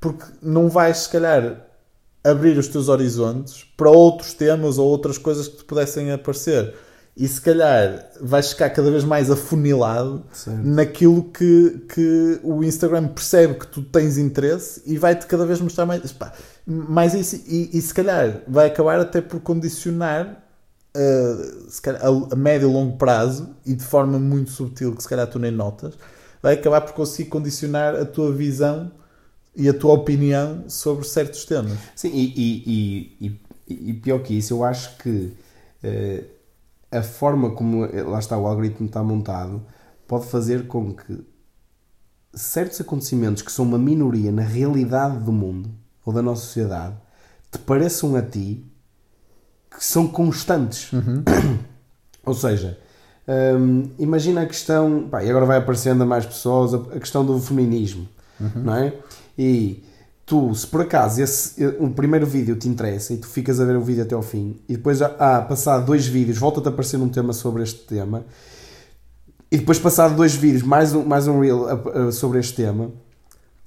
porque 0.00 0.24
não 0.42 0.68
vais 0.68 0.98
se 0.98 1.08
calhar 1.08 1.67
abrir 2.30 2.58
os 2.58 2.68
teus 2.68 2.88
horizontes 2.88 3.64
para 3.76 3.90
outros 3.90 4.34
temas 4.34 4.78
ou 4.78 4.86
outras 4.88 5.18
coisas 5.18 5.48
que 5.48 5.58
te 5.58 5.64
pudessem 5.64 6.12
aparecer. 6.12 6.74
E 7.16 7.26
se 7.26 7.40
calhar 7.40 8.12
vais 8.20 8.50
ficar 8.50 8.70
cada 8.70 8.90
vez 8.92 9.02
mais 9.02 9.28
afunilado 9.28 10.24
Certo. 10.32 10.60
naquilo 10.62 11.24
que, 11.24 11.84
que 11.92 12.40
o 12.44 12.62
Instagram 12.62 13.08
percebe 13.08 13.54
que 13.54 13.66
tu 13.66 13.82
tens 13.82 14.16
interesse 14.16 14.82
e 14.86 14.96
vai-te 14.96 15.26
cada 15.26 15.44
vez 15.44 15.60
mostrar 15.60 15.84
mais, 15.84 16.12
pá, 16.12 16.32
mais 16.64 17.14
isso. 17.14 17.34
E, 17.48 17.76
e 17.76 17.82
se 17.82 17.92
calhar 17.92 18.42
vai 18.46 18.68
acabar 18.68 19.00
até 19.00 19.20
por 19.20 19.40
condicionar 19.40 20.44
uh, 20.96 21.80
calhar, 21.82 22.02
a, 22.04 22.34
a 22.34 22.36
médio 22.36 22.68
e 22.68 22.72
longo 22.72 22.96
prazo 22.96 23.50
e 23.66 23.74
de 23.74 23.82
forma 23.82 24.18
muito 24.18 24.52
subtil 24.52 24.94
que 24.94 25.02
se 25.02 25.08
calhar 25.08 25.26
tu 25.26 25.40
nem 25.40 25.50
notas, 25.50 25.94
vai 26.40 26.54
acabar 26.54 26.82
por 26.82 26.92
conseguir 26.92 27.28
condicionar 27.30 27.96
a 27.96 28.04
tua 28.04 28.32
visão 28.32 28.92
e 29.58 29.68
a 29.68 29.74
tua 29.74 29.92
opinião 29.94 30.64
sobre 30.68 31.04
certos 31.04 31.44
temas. 31.44 31.76
Sim, 31.96 32.10
e, 32.14 32.32
e, 32.36 33.16
e, 33.68 33.90
e- 33.90 33.92
pior 33.94 34.20
que 34.22 34.38
isso, 34.38 34.54
eu 34.54 34.62
acho 34.64 34.96
que 34.98 35.32
eh, 35.82 36.24
a 36.92 37.02
forma 37.02 37.50
como 37.50 37.84
eh, 37.84 38.02
lá 38.04 38.20
está 38.20 38.38
o 38.38 38.46
algoritmo 38.46 38.86
está 38.86 39.02
montado 39.02 39.60
pode 40.06 40.26
fazer 40.26 40.68
com 40.68 40.94
que 40.94 41.26
certos 42.32 42.80
acontecimentos 42.80 43.42
que 43.42 43.50
são 43.50 43.64
uma 43.64 43.78
minoria 43.78 44.30
na 44.30 44.42
realidade 44.42 45.18
do 45.24 45.32
mundo 45.32 45.70
ou 46.06 46.12
da 46.12 46.22
nossa 46.22 46.42
sociedade 46.42 46.94
te 47.50 47.58
pareçam 47.58 48.14
a 48.14 48.22
ti 48.22 48.64
que 49.70 49.84
são 49.84 50.06
constantes. 50.06 50.90
Ou 52.24 52.34
seja, 52.34 52.78
hum, 53.58 53.90
imagina 53.98 54.42
a 54.42 54.46
questão, 54.46 55.08
pá, 55.10 55.24
e 55.24 55.30
agora 55.30 55.46
vai 55.46 55.58
aparecendo 55.58 56.02
a 56.02 56.06
mais 56.06 56.26
pessoas, 56.26 56.74
a, 56.74 56.76
a 56.76 57.00
questão 57.00 57.24
do 57.24 57.38
feminismo, 57.40 58.06
não 58.56 58.74
é? 58.74 58.92
E 59.38 59.84
tu, 60.26 60.52
se 60.54 60.66
por 60.66 60.80
acaso 60.82 61.22
esse, 61.22 61.64
o 61.78 61.88
primeiro 61.90 62.26
vídeo 62.26 62.56
te 62.56 62.68
interessa 62.68 63.14
e 63.14 63.16
tu 63.18 63.28
ficas 63.28 63.60
a 63.60 63.64
ver 63.64 63.76
o 63.76 63.80
vídeo 63.80 64.02
até 64.02 64.14
ao 64.14 64.22
fim, 64.22 64.58
e 64.68 64.76
depois, 64.76 65.00
ah, 65.00 65.44
passado 65.48 65.86
dois 65.86 66.06
vídeos, 66.06 66.36
volta-te 66.38 66.66
a 66.66 66.70
aparecer 66.70 66.98
um 66.98 67.08
tema 67.08 67.32
sobre 67.32 67.62
este 67.62 67.80
tema, 67.86 68.24
e 69.50 69.56
depois, 69.56 69.78
passado 69.78 70.14
dois 70.16 70.34
vídeos, 70.34 70.62
mais 70.62 70.92
um, 70.92 71.04
mais 71.04 71.26
um 71.26 71.40
reel 71.40 71.66
a- 71.68 72.08
a- 72.08 72.12
sobre 72.12 72.38
este 72.40 72.54
tema, 72.54 72.90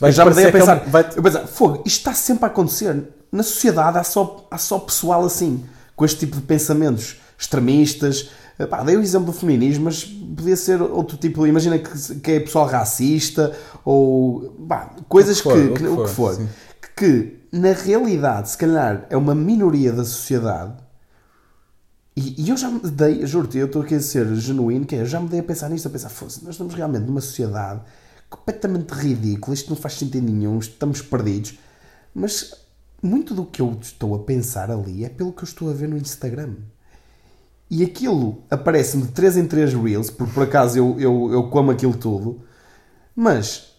eu 0.01 0.11
já 0.11 0.26
me 0.26 0.34
dei 0.34 0.45
a 0.45 0.47
é 0.47 0.49
um- 0.49 0.53
pensar, 0.53 0.76
vai- 0.89 1.09
eu 1.15 1.24
pensar, 1.24 1.47
fogo, 1.47 1.78
isto 1.86 1.97
está 1.99 2.13
sempre 2.13 2.45
a 2.45 2.47
acontecer. 2.47 3.03
Na 3.32 3.43
sociedade 3.43 3.97
há 3.97 4.03
só, 4.03 4.45
há 4.51 4.57
só 4.57 4.78
pessoal 4.80 5.24
assim, 5.26 5.63
com 5.95 6.03
este 6.05 6.19
tipo 6.19 6.36
de 6.36 6.41
pensamentos 6.43 7.17
extremistas. 7.38 8.30
Pá, 8.68 8.84
dei 8.84 8.95
o 8.95 9.01
exemplo 9.01 9.28
do 9.28 9.34
feminismo, 9.34 9.86
mas 9.86 10.03
podia 10.03 10.55
ser 10.55 10.82
outro 10.82 11.18
tipo. 11.18 11.45
Imagina 11.47 11.78
que, 11.80 12.16
que 12.20 12.32
é 12.32 12.39
pessoal 12.39 12.68
racista 12.68 13.55
ou 13.84 14.51
pá, 14.68 14.95
coisas 15.09 15.39
O 15.39 15.43
que 15.43 15.49
for, 15.49 15.53
que, 15.55 15.68
o 15.68 15.74
que- 15.74 15.88
o 15.88 16.03
que 16.05 16.09
for, 16.09 16.36
for. 16.36 16.47
Que 16.95 17.39
na 17.51 17.74
realidade, 17.74 18.49
se 18.49 18.57
calhar, 18.57 19.05
é 19.09 19.18
uma 19.18 19.36
minoria 19.36 19.91
da 19.91 20.03
sociedade. 20.03 20.74
E, 22.16 22.43
e 22.45 22.49
eu 22.49 22.57
já 22.57 22.70
me 22.70 22.80
dei, 22.80 23.26
juro-te, 23.26 23.57
eu 23.57 23.68
estou 23.68 23.82
aqui 23.82 23.95
a 23.95 23.99
ser 24.01 24.34
genuíno, 24.36 24.86
que 24.86 24.95
é, 24.95 25.01
eu 25.01 25.05
já 25.05 25.20
me 25.20 25.30
dei 25.30 25.39
a 25.39 25.43
pensar 25.43 25.70
nisto, 25.70 25.88
a 25.88 25.91
pensar, 25.91 26.09
fosse, 26.09 26.43
nós 26.43 26.55
estamos 26.55 26.74
realmente 26.74 27.05
numa 27.05 27.22
sociedade 27.22 27.82
completamente 28.30 28.91
ridícula, 28.91 29.53
isto 29.53 29.70
não 29.70 29.78
faz 29.78 29.95
sentido 29.95 30.30
nenhum, 30.30 30.59
estamos 30.59 31.01
perdidos. 31.01 31.57
Mas 32.14 32.53
muito 33.01 33.34
do 33.34 33.45
que 33.45 33.62
eu 33.62 33.78
estou 33.82 34.14
a 34.16 34.20
pensar 34.20 34.70
ali 34.70 35.05
é 35.05 35.09
pelo 35.09 35.32
que 35.34 35.43
eu 35.43 35.47
estou 35.47 35.70
a 35.70 35.74
ver 35.74 35.88
no 35.88 35.97
Instagram. 35.97 36.55
E 37.74 37.84
aquilo 37.86 38.43
aparece-me 38.51 39.03
de 39.03 39.13
3 39.13 39.38
em 39.38 39.45
3 39.47 39.74
reels, 39.74 40.09
porque 40.09 40.34
por 40.34 40.43
acaso 40.43 40.78
eu, 40.78 40.99
eu, 40.99 41.30
eu 41.32 41.43
como 41.43 41.72
aquilo 41.72 41.95
tudo, 41.95 42.41
mas 43.15 43.72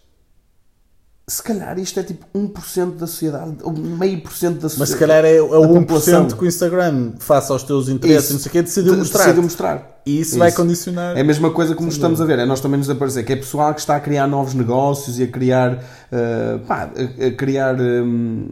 se 1.29 1.41
calhar 1.43 1.77
isto 1.77 1.99
é 1.99 2.03
tipo 2.03 2.25
1% 2.35 2.95
da 2.95 3.05
sociedade, 3.05 3.57
ou 3.61 3.71
meio 3.71 4.19
por 4.21 4.33
cento 4.33 4.55
da 4.55 4.67
sociedade. 4.67 4.79
Mas 4.79 4.89
se 4.89 4.97
calhar 4.97 5.23
é, 5.23 5.35
é 5.37 5.41
o 5.41 5.47
da 5.49 5.57
1% 5.67 5.79
população. 5.81 6.27
que 6.27 6.43
o 6.43 6.47
Instagram, 6.47 7.13
face 7.19 7.51
aos 7.51 7.61
teus 7.63 7.87
interesses, 7.87 8.25
Isso. 8.25 8.33
não 8.33 8.39
sei 8.39 8.49
o 8.49 8.51
que, 8.51 8.61
decidiu 8.63 8.93
De- 8.93 8.99
mostrar. 8.99 9.19
decidiu 9.25 9.43
mostrar. 9.43 9.92
E 10.05 10.19
isso, 10.19 10.37
vai 10.37 10.49
Isso. 10.49 10.57
condicionar. 10.57 11.15
É 11.17 11.21
a 11.21 11.23
mesma 11.23 11.49
coisa 11.51 11.73
como 11.75 11.87
estamos 11.87 12.19
a 12.19 12.25
ver, 12.25 12.39
é 12.39 12.45
nós 12.45 12.59
também 12.59 12.77
nos 12.77 12.89
aparecer, 12.89 13.23
que 13.23 13.31
é 13.33 13.35
pessoal 13.37 13.73
que 13.73 13.79
está 13.79 13.95
a 13.95 13.99
criar 13.99 14.27
novos 14.27 14.53
negócios 14.53 15.17
e 15.17 15.23
a 15.23 15.27
criar, 15.27 15.81
eh, 16.11 16.59
pá, 16.67 16.89
a, 16.93 17.27
a 17.27 17.31
criar 17.31 17.79
hum, 17.79 18.49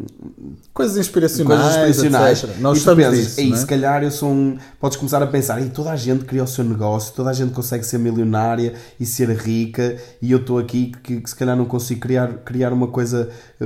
Coisas 0.73 0.95
inspiracionais, 0.97 1.75
coisas 1.75 2.03
inspiracionais. 2.03 2.43
etc. 2.43 2.57
Nós 2.59 2.77
e 2.77 2.79
tu 2.79 2.89
estamos 2.89 3.03
pensas, 3.03 3.19
disso, 3.25 3.39
"Ei, 3.41 3.49
não 3.49 3.55
é? 3.55 3.59
se 3.59 3.65
calhar 3.65 4.03
eu 4.03 4.11
sou 4.11 4.29
um. 4.31 4.57
Podes 4.79 4.97
começar 4.97 5.21
a 5.21 5.27
pensar, 5.27 5.61
e 5.61 5.69
toda 5.69 5.91
a 5.91 5.95
gente 5.97 6.23
cria 6.23 6.43
o 6.43 6.47
seu 6.47 6.63
negócio, 6.63 7.13
toda 7.13 7.29
a 7.29 7.33
gente 7.33 7.51
consegue 7.51 7.85
ser 7.85 7.97
milionária 7.97 8.73
e 8.97 9.05
ser 9.05 9.29
rica, 9.31 9.97
e 10.21 10.31
eu 10.31 10.37
estou 10.39 10.57
aqui 10.57 10.93
que, 11.03 11.19
que 11.19 11.29
se 11.29 11.35
calhar 11.35 11.57
não 11.57 11.65
consigo 11.65 11.99
criar, 11.99 12.29
criar 12.45 12.71
uma 12.71 12.87
coisa 12.87 13.29
eh, 13.59 13.65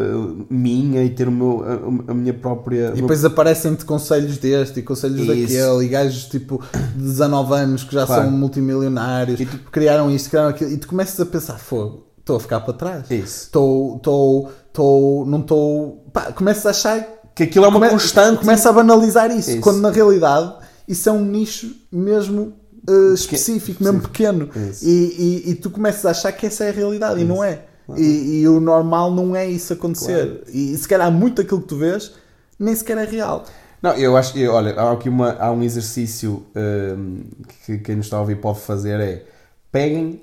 minha 0.49 1.03
e 1.03 1.09
ter 1.11 1.27
o 1.27 1.31
meu, 1.31 1.63
a, 1.63 2.11
a 2.11 2.13
minha 2.15 2.33
própria. 2.33 2.91
E 2.95 3.01
depois 3.01 3.23
aparecem-te 3.23 3.85
conselhos 3.85 4.37
deste 4.39 4.79
e 4.79 4.83
conselhos 4.83 5.19
Isso. 5.19 5.27
daquele, 5.29 5.85
e 5.85 5.87
gajos 5.87 6.25
tipo 6.25 6.61
de 6.95 7.03
19 7.03 7.53
anos 7.53 7.74
que 7.83 7.93
já 7.93 8.05
Claro. 8.05 8.23
são 8.23 8.31
multimilionários, 8.31 9.39
E 9.39 9.45
tu- 9.45 9.59
criaram 9.71 10.09
isto, 10.11 10.29
criaram 10.29 10.49
aquilo, 10.49 10.71
e 10.71 10.77
tu 10.77 10.87
começas 10.87 11.19
a 11.19 11.25
pensar: 11.25 11.57
fogo, 11.57 12.05
estou 12.19 12.37
a 12.37 12.39
ficar 12.39 12.59
para 12.61 12.73
trás. 12.73 13.11
Isso. 13.11 13.43
Estou, 13.45 13.97
estou, 13.97 14.51
estou, 14.67 15.25
não 15.25 15.39
estou. 15.41 16.05
Pá, 16.13 16.31
começas 16.31 16.65
a 16.65 16.69
achar. 16.71 17.07
Que 17.35 17.43
aquilo 17.43 17.65
é 17.65 17.67
uma 17.67 17.79
come- 17.79 17.89
constante. 17.91 18.39
Começa 18.39 18.69
a 18.69 18.73
banalizar 18.73 19.29
isso, 19.29 19.51
Isso. 19.51 19.59
quando 19.61 19.81
na 19.81 19.91
realidade 19.91 20.53
isso 20.87 21.09
é 21.09 21.11
um 21.11 21.25
nicho 21.25 21.69
mesmo. 21.91 22.53
eh, 22.87 23.13
específico, 23.15 23.83
mesmo 23.83 23.99
pequeno, 24.01 24.47
Isso. 24.69 24.85
e, 24.85 25.43
e, 25.47 25.49
e 25.49 25.55
tu 25.55 25.71
começas 25.71 26.05
a 26.05 26.11
achar 26.11 26.31
que 26.31 26.45
essa 26.45 26.63
é 26.65 26.69
a 26.69 26.71
realidade 26.71 27.19
e 27.19 27.23
não 27.23 27.43
é. 27.43 27.63
E, 27.97 28.41
e 28.41 28.47
o 28.47 28.59
normal 28.59 29.11
não 29.11 29.35
é 29.35 29.49
isso 29.49 29.73
acontecer. 29.73 30.43
E 30.53 30.77
se 30.77 30.87
calhar 30.87 31.11
muito 31.11 31.41
daquilo 31.41 31.61
que 31.61 31.67
tu 31.67 31.77
vês 31.77 32.11
nem 32.59 32.75
sequer 32.75 32.97
é 32.99 33.03
real. 33.05 33.43
Não, 33.81 33.93
eu 33.93 34.17
acho 34.17 34.33
que, 34.33 34.47
olha, 34.47 34.73
há 34.79 34.91
aqui 34.91 35.09
uma, 35.09 35.33
há 35.33 35.51
um 35.51 35.61
exercício 35.63 36.45
hum, 36.55 37.23
que 37.65 37.77
quem 37.79 37.95
nos 37.95 38.07
está 38.07 38.17
a 38.17 38.21
ouvir 38.21 38.39
pode 38.41 38.59
fazer 38.59 38.99
é 38.99 39.25
peguem 39.71 40.21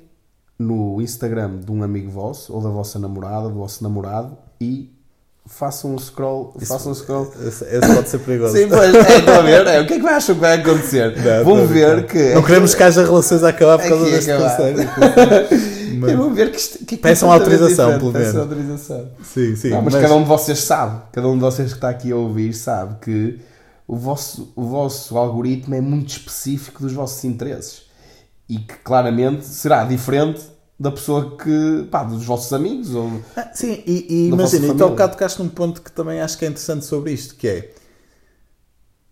no 0.59 1.01
Instagram 1.01 1.59
de 1.59 1.71
um 1.71 1.83
amigo 1.83 2.11
vosso 2.11 2.53
ou 2.55 2.63
da 2.63 2.71
vossa 2.71 2.99
namorada, 2.99 3.49
do 3.49 3.55
vosso 3.57 3.83
namorado 3.83 4.37
e 4.61 4.91
façam 5.47 5.95
um 5.95 5.99
scroll, 5.99 6.55
façam 6.67 6.93
um 6.93 6.95
scroll. 6.95 7.33
Esse, 7.47 7.65
esse 7.65 7.95
pode 7.95 8.09
ser 8.09 8.19
perigoso. 8.21 8.57
Sim, 8.57 8.69
pois, 8.69 8.95
é, 8.95 9.31
a 9.31 9.43
ver? 9.43 9.67
É, 9.67 9.81
o 9.81 9.87
que 9.87 9.95
é 9.95 10.01
que 10.01 10.07
acham 10.07 10.35
que 10.35 10.41
vai 10.41 10.55
acontecer? 10.59 11.17
Não, 11.17 11.45
Vão 11.45 11.67
ver 11.67 12.07
que. 12.07 12.35
Não 12.35 12.43
queremos 12.43 12.75
que 12.75 12.83
haja 12.83 13.05
relações 13.05 13.43
a 13.43 13.49
acabar 13.49 13.79
por 13.79 13.89
causa 13.89 14.05
deste 14.05 14.31
acabar. 14.31 14.57
conselho. 14.57 14.91
Mas... 15.99 16.17
Vão 16.17 16.35
ver 16.35 16.51
que 16.51 16.57
isto 16.57 16.85
que 16.85 16.95
é 16.95 16.99
Peçam 16.99 17.29
completamente 17.29 17.63
autorização, 17.63 17.99
pelo 17.99 18.13
menos. 18.13 18.27
Peçam 18.29 18.43
autorização. 18.43 19.09
Sim, 19.23 19.57
sim. 19.57 19.71
Não, 19.71 19.83
mas, 19.83 19.93
mas- 19.95 20.03
cada 20.03 20.15
um 20.17 20.23
de 20.23 20.29
vocês 20.29 20.59
sabe, 20.59 21.03
cada 21.13 21.29
um 21.29 21.35
de 21.35 21.41
vocês 21.41 21.69
que 21.69 21.77
está 21.77 21.91
aqui 21.91 22.11
a 22.11 22.17
ouvir 22.17 22.53
sabe 22.55 22.97
que 23.01 23.39
o 23.87 23.97
vosso, 23.97 24.53
o 24.57 24.65
vosso 24.65 25.17
algoritmo 25.17 25.75
é 25.75 25.81
muito 25.81 26.09
específico 26.09 26.83
dos 26.83 26.93
vossos 26.93 27.23
interesses 27.25 27.83
e 28.49 28.59
que 28.59 28.75
claramente 28.83 29.45
será 29.45 29.85
diferente 29.85 30.41
da 30.83 30.91
pessoa 30.91 31.37
que, 31.37 31.87
pá, 31.91 32.03
dos 32.05 32.25
vossos 32.25 32.53
amigos 32.53 32.95
ou 32.95 33.09
Ah, 33.37 33.51
sim, 33.55 33.83
e, 33.87 34.07
e 34.09 34.29
imagina, 34.29 34.67
e 34.67 34.69
tu 34.69 34.73
há 34.73 34.77
família. 34.77 34.89
bocado 34.91 35.13
tocaste 35.13 35.43
num 35.43 35.49
ponto 35.49 35.81
que 35.81 35.93
também 35.93 36.21
acho 36.21 36.37
que 36.39 36.45
é 36.45 36.49
interessante 36.49 36.85
sobre 36.85 37.13
isto, 37.13 37.35
que 37.37 37.47
é 37.49 37.75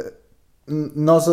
eh, 0.01 0.13
nós, 0.95 1.27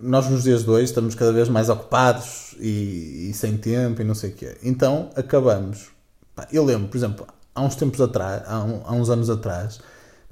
nós 0.00 0.28
nos 0.28 0.42
dias 0.44 0.64
de 0.64 0.70
hoje 0.70 0.84
estamos 0.84 1.14
cada 1.14 1.32
vez 1.32 1.48
mais 1.48 1.68
ocupados 1.68 2.54
e, 2.58 3.28
e 3.30 3.34
sem 3.34 3.56
tempo 3.56 4.00
e 4.00 4.04
não 4.04 4.14
sei 4.14 4.30
o 4.30 4.34
quê. 4.34 4.56
Então 4.62 5.10
acabamos. 5.16 5.88
pá, 6.34 6.46
eu 6.52 6.64
lembro, 6.64 6.88
por 6.88 6.96
exemplo, 6.96 7.26
há 7.54 7.62
uns 7.62 7.74
tempos 7.76 8.00
atrás, 8.00 8.42
há, 8.46 8.62
um- 8.64 8.82
há 8.84 8.92
uns 8.92 9.10
anos 9.10 9.28
atrás, 9.30 9.80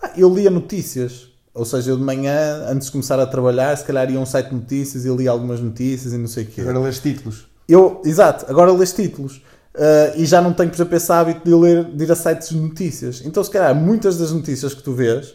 pá, 0.00 0.12
eu 0.16 0.32
lia 0.34 0.50
notícias. 0.50 1.28
Ou 1.54 1.64
seja, 1.64 1.90
eu 1.92 1.96
de 1.96 2.02
manhã, 2.02 2.66
antes 2.68 2.86
de 2.86 2.92
começar 2.92 3.18
a 3.18 3.26
trabalhar, 3.26 3.74
se 3.78 3.82
calhar 3.84 4.10
ia 4.10 4.18
a 4.18 4.20
um 4.20 4.26
site 4.26 4.50
de 4.50 4.54
notícias 4.56 5.06
e 5.06 5.08
lia 5.08 5.30
algumas 5.30 5.58
notícias 5.58 6.12
e 6.12 6.18
não 6.18 6.26
sei 6.28 6.44
o 6.44 6.46
quê. 6.48 6.60
agora 6.60 6.78
lês 6.80 6.98
títulos. 6.98 7.46
Eu, 7.68 8.00
exato, 8.04 8.46
agora 8.48 8.72
lês 8.72 8.92
títulos. 8.92 9.42
Ah, 9.74 10.12
e 10.16 10.24
já 10.24 10.40
não 10.40 10.52
tenho, 10.52 10.70
por 10.70 10.76
exemplo, 10.76 10.96
esse 10.96 11.12
hábito 11.12 11.40
de, 11.44 11.54
ler, 11.54 11.84
de 11.84 12.04
ir 12.04 12.10
a 12.10 12.16
sites 12.16 12.48
de 12.48 12.56
notícias. 12.56 13.22
Então, 13.24 13.44
se 13.44 13.50
calhar, 13.50 13.74
muitas 13.74 14.16
das 14.18 14.32
notícias 14.32 14.72
que 14.74 14.82
tu 14.82 14.92
vês 14.94 15.34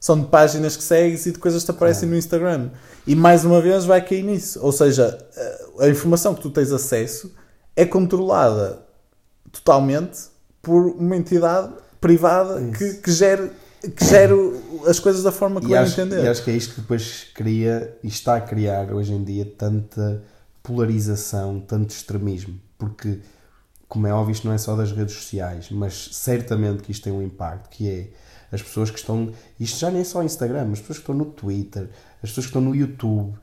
são 0.00 0.18
de 0.18 0.26
páginas 0.26 0.76
que 0.76 0.82
segues 0.82 1.26
e 1.26 1.32
de 1.32 1.38
coisas 1.38 1.62
que 1.62 1.66
te 1.66 1.76
aparecem 1.76 2.08
no 2.08 2.16
Instagram. 2.16 2.70
E 3.06 3.14
mais 3.14 3.44
uma 3.44 3.60
vez 3.60 3.84
vai 3.84 4.00
cair 4.04 4.22
nisso. 4.24 4.58
Ou 4.62 4.72
seja, 4.72 5.18
a, 5.78 5.84
a 5.84 5.88
informação 5.88 6.34
que 6.34 6.40
tu 6.40 6.50
tens 6.50 6.72
acesso 6.72 7.32
é 7.76 7.84
controlada 7.84 8.82
totalmente 9.52 10.18
por 10.60 10.86
uma 10.96 11.16
entidade 11.16 11.72
privada 12.00 12.60
que, 12.76 12.94
que 12.94 13.12
gere, 13.12 13.50
que 13.96 14.04
gere 14.04 14.34
as 14.86 14.98
coisas 14.98 15.22
da 15.22 15.30
forma 15.30 15.60
que 15.60 15.68
E 15.68 15.76
acho, 15.76 16.00
entender. 16.00 16.24
e 16.24 16.28
acho 16.28 16.42
que 16.42 16.50
é 16.50 16.54
isto 16.54 16.74
que 16.74 16.80
depois 16.80 17.26
cria 17.34 17.96
e 18.02 18.08
está 18.08 18.36
a 18.36 18.40
criar 18.40 18.92
hoje 18.92 19.12
em 19.12 19.22
dia 19.22 19.46
tanta 19.56 20.22
polarização, 20.62 21.60
tanto 21.60 21.90
extremismo, 21.90 22.60
porque 22.78 23.20
como 23.88 24.06
é 24.06 24.12
óbvio 24.12 24.32
isto 24.32 24.46
não 24.46 24.54
é 24.54 24.58
só 24.58 24.74
das 24.74 24.92
redes 24.92 25.14
sociais, 25.14 25.68
mas 25.70 26.10
certamente 26.12 26.82
que 26.82 26.92
isto 26.92 27.04
tem 27.04 27.12
um 27.12 27.22
impacto, 27.22 27.68
que 27.68 27.90
é 27.90 28.10
as 28.50 28.62
pessoas 28.62 28.90
que 28.90 28.98
estão, 28.98 29.30
isto 29.58 29.78
já 29.78 29.90
nem 29.90 30.00
é 30.00 30.04
só 30.04 30.22
Instagram, 30.22 30.70
as 30.72 30.80
pessoas 30.80 30.98
que 30.98 31.02
estão 31.02 31.14
no 31.14 31.26
Twitter, 31.26 31.90
as 32.22 32.30
pessoas 32.30 32.46
que 32.46 32.50
estão 32.50 32.62
no 32.62 32.74
YouTube, 32.74 33.34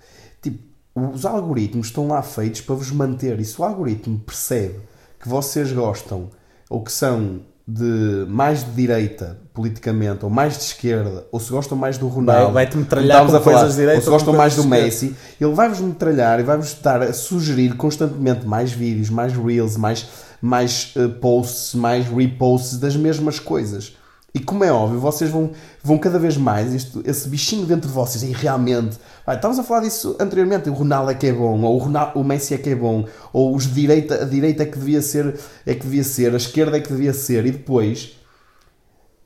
tipo, 0.41 0.63
os 0.95 1.25
algoritmos 1.25 1.87
estão 1.87 2.07
lá 2.07 2.21
feitos 2.21 2.61
para 2.61 2.75
vos 2.75 2.91
manter, 2.91 3.39
e 3.39 3.45
se 3.45 3.59
o 3.59 3.63
algoritmo 3.63 4.19
percebe 4.19 4.79
que 5.19 5.29
vocês 5.29 5.71
gostam 5.71 6.29
ou 6.69 6.83
que 6.83 6.91
são 6.91 7.41
de 7.71 8.25
mais 8.27 8.63
de 8.63 8.71
direita 8.71 9.37
politicamente 9.53 10.23
ou 10.25 10.29
mais 10.31 10.57
de 10.57 10.63
esquerda 10.63 11.25
ou 11.31 11.39
se 11.39 11.51
gostam 11.51 11.77
mais 11.77 11.97
do 11.97 12.07
Ronaldo 12.07 12.45
Vai- 12.45 12.65
vai-te 12.65 12.77
metralhar 12.77 13.19
com 13.25 13.35
a 13.35 13.39
falar, 13.39 13.57
coisas 13.59 13.75
de 13.75 13.81
direita 13.81 13.99
ou 13.99 14.03
se 14.03 14.09
gostam 14.09 14.33
mais 14.33 14.55
do 14.55 14.63
Messi 14.85 15.15
ele 15.39 15.53
vai-vos 15.53 15.79
metralhar 15.79 16.39
e 16.39 16.43
vai-vos 16.43 16.67
estar 16.67 17.01
a 17.01 17.13
sugerir 17.13 17.75
constantemente 17.75 18.45
mais 18.47 18.71
vídeos, 18.71 19.09
mais 19.09 19.33
reels 19.33 19.77
mais, 19.77 20.07
mais 20.41 20.93
eh, 20.95 21.07
posts, 21.07 21.75
mais 21.75 22.07
reposts 22.07 22.77
das 22.79 22.95
mesmas 22.95 23.37
coisas 23.39 23.95
e 24.33 24.39
como 24.39 24.63
é 24.63 24.71
óbvio, 24.71 24.99
vocês 24.99 25.29
vão, 25.29 25.51
vão 25.83 25.97
cada 25.97 26.19
vez 26.19 26.37
mais, 26.37 26.73
isto, 26.73 27.01
esse 27.05 27.27
bichinho 27.27 27.65
dentro 27.65 27.87
de 27.87 27.93
vocês, 27.93 28.23
e 28.23 28.31
realmente, 28.31 28.97
vai, 29.25 29.35
estávamos 29.35 29.59
a 29.59 29.63
falar 29.63 29.81
disso 29.81 30.15
anteriormente, 30.19 30.69
o 30.69 30.73
Ronaldo 30.73 31.11
é 31.11 31.15
que 31.15 31.27
é 31.27 31.33
bom, 31.33 31.61
ou 31.61 31.75
o, 31.75 31.77
Ronaldo, 31.79 32.19
o 32.19 32.23
Messi 32.23 32.53
é 32.53 32.57
que 32.57 32.69
é 32.69 32.75
bom, 32.75 33.05
ou 33.33 33.55
os 33.55 33.73
direita, 33.73 34.21
a 34.21 34.25
direita 34.25 34.63
é 34.63 34.65
que 34.65 34.77
devia 34.77 35.01
ser, 35.01 35.39
é 35.65 35.73
que 35.73 35.81
devia 35.81 36.03
ser, 36.03 36.33
a 36.33 36.37
esquerda 36.37 36.77
é 36.77 36.79
que 36.79 36.89
devia 36.89 37.13
ser, 37.13 37.45
e 37.45 37.51
depois, 37.51 38.17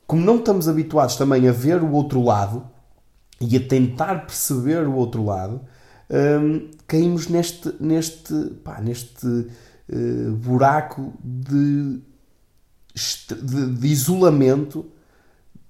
como 0.06 0.24
não 0.24 0.36
estamos 0.36 0.68
habituados 0.68 1.16
também 1.16 1.48
a 1.48 1.52
ver 1.52 1.82
o 1.82 1.92
outro 1.92 2.22
lado 2.22 2.64
e 3.40 3.56
a 3.56 3.60
tentar 3.60 4.26
perceber 4.26 4.86
o 4.86 4.94
outro 4.94 5.24
lado, 5.24 5.60
hum, 6.10 6.70
caímos 6.86 7.28
neste, 7.28 7.74
neste, 7.80 8.34
pá, 8.62 8.80
neste 8.80 9.26
eh, 9.86 10.30
buraco 10.30 11.12
de, 11.22 12.00
de, 13.42 13.66
de 13.74 13.86
isolamento 13.86 14.86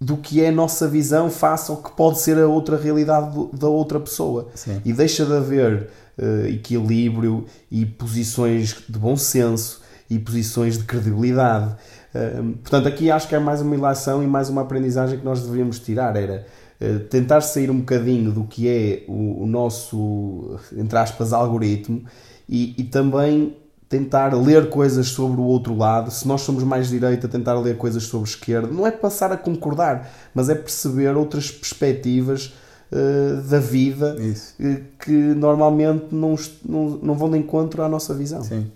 do 0.04 0.18
que 0.18 0.42
é 0.42 0.48
a 0.48 0.52
nossa 0.52 0.86
visão 0.86 1.30
face 1.30 1.70
ao 1.70 1.78
que 1.78 1.90
pode 1.92 2.20
ser 2.20 2.38
a 2.38 2.46
outra 2.46 2.76
realidade 2.76 3.34
da 3.54 3.68
outra 3.68 3.98
pessoa. 3.98 4.48
Sim. 4.54 4.80
E 4.84 4.92
deixa 4.92 5.24
de 5.24 5.32
haver 5.32 5.88
eh, 6.18 6.50
equilíbrio 6.50 7.46
e 7.70 7.86
posições 7.86 8.84
de 8.86 8.98
bom 8.98 9.16
senso 9.16 9.80
e 10.10 10.18
posições 10.18 10.76
de 10.76 10.84
credibilidade. 10.84 11.74
Eh, 12.14 12.42
portanto, 12.62 12.86
aqui 12.86 13.10
acho 13.10 13.26
que 13.26 13.34
é 13.34 13.38
mais 13.38 13.62
uma 13.62 13.74
ilação 13.74 14.22
e 14.22 14.26
mais 14.26 14.50
uma 14.50 14.60
aprendizagem 14.60 15.18
que 15.18 15.24
nós 15.24 15.40
deveríamos 15.40 15.78
tirar. 15.78 16.14
Era 16.16 16.46
eh, 16.78 16.98
tentar 17.08 17.40
sair 17.40 17.70
um 17.70 17.78
bocadinho 17.78 18.30
do 18.30 18.44
que 18.44 18.68
é 18.68 19.04
o, 19.08 19.44
o 19.44 19.46
nosso, 19.46 20.58
entre 20.76 20.98
aspas, 20.98 21.32
algoritmo 21.32 22.04
e, 22.46 22.74
e 22.76 22.84
também 22.84 23.56
tentar 23.94 24.34
ler 24.34 24.68
coisas 24.68 25.06
sobre 25.06 25.40
o 25.40 25.44
outro 25.44 25.76
lado. 25.76 26.10
Se 26.10 26.26
nós 26.26 26.40
somos 26.40 26.64
mais 26.64 26.88
direita, 26.88 27.28
tentar 27.28 27.54
ler 27.60 27.76
coisas 27.76 28.02
sobre 28.02 28.28
esquerda. 28.28 28.66
Não 28.66 28.84
é 28.84 28.90
passar 28.90 29.30
a 29.30 29.36
concordar, 29.36 30.10
mas 30.34 30.48
é 30.48 30.54
perceber 30.56 31.16
outras 31.16 31.48
perspectivas 31.52 32.52
eh, 32.90 33.40
da 33.48 33.60
vida 33.60 34.16
eh, 34.20 34.80
que 34.98 35.12
normalmente 35.12 36.06
não, 36.10 36.34
não, 36.68 36.88
não 37.00 37.14
vão 37.14 37.30
de 37.30 37.38
encontro 37.38 37.84
à 37.84 37.88
nossa 37.88 38.12
visão. 38.12 38.42
Sim. 38.42 38.66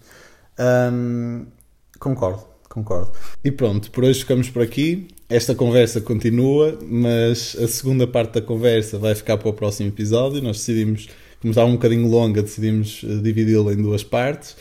Hum, 0.92 1.46
concordo, 1.98 2.44
concordo. 2.68 3.10
E 3.44 3.50
pronto, 3.50 3.90
por 3.90 4.04
hoje 4.04 4.20
ficamos 4.20 4.48
por 4.48 4.62
aqui. 4.62 5.08
Esta 5.28 5.52
conversa 5.52 6.00
continua, 6.00 6.78
mas 6.80 7.56
a 7.60 7.66
segunda 7.66 8.06
parte 8.06 8.34
da 8.34 8.40
conversa 8.40 8.98
vai 8.98 9.16
ficar 9.16 9.36
para 9.36 9.48
o 9.48 9.52
próximo 9.52 9.88
episódio. 9.88 10.40
Nós 10.40 10.58
decidimos, 10.58 11.08
como 11.40 11.50
estava 11.50 11.68
um 11.68 11.72
bocadinho 11.72 12.08
longa, 12.08 12.40
decidimos 12.40 13.04
eh, 13.04 13.16
dividi-la 13.20 13.72
em 13.72 13.82
duas 13.82 14.04
partes. 14.04 14.56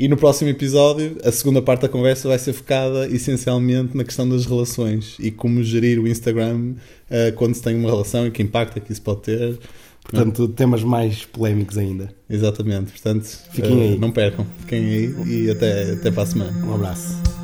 E 0.00 0.08
no 0.08 0.16
próximo 0.16 0.48
episódio, 0.48 1.18
a 1.22 1.30
segunda 1.30 1.60
parte 1.60 1.82
da 1.82 1.88
conversa 1.90 2.26
vai 2.26 2.38
ser 2.38 2.54
focada 2.54 3.06
essencialmente 3.06 3.94
na 3.94 4.02
questão 4.02 4.26
das 4.26 4.46
relações 4.46 5.14
e 5.20 5.30
como 5.30 5.62
gerir 5.62 6.00
o 6.00 6.08
Instagram 6.08 6.72
uh, 7.10 7.34
quando 7.34 7.54
se 7.54 7.60
tem 7.60 7.76
uma 7.76 7.90
relação 7.90 8.26
e 8.26 8.30
que 8.30 8.42
impacto 8.42 8.78
é 8.78 8.80
que 8.80 8.90
isso 8.90 9.02
pode 9.02 9.20
ter. 9.20 9.58
Portanto, 10.02 10.48
temas 10.48 10.82
mais 10.82 11.26
polémicos 11.26 11.76
ainda. 11.76 12.10
Exatamente, 12.30 12.92
portanto, 12.92 13.26
Fiquem 13.52 13.76
uh, 13.76 13.82
aí. 13.82 13.98
não 13.98 14.10
percam, 14.10 14.46
fiquem 14.60 14.86
aí 14.86 15.14
e 15.26 15.50
até, 15.50 15.92
até 15.92 16.10
para 16.10 16.22
a 16.22 16.26
semana. 16.26 16.66
Um 16.66 16.76
abraço. 16.76 17.39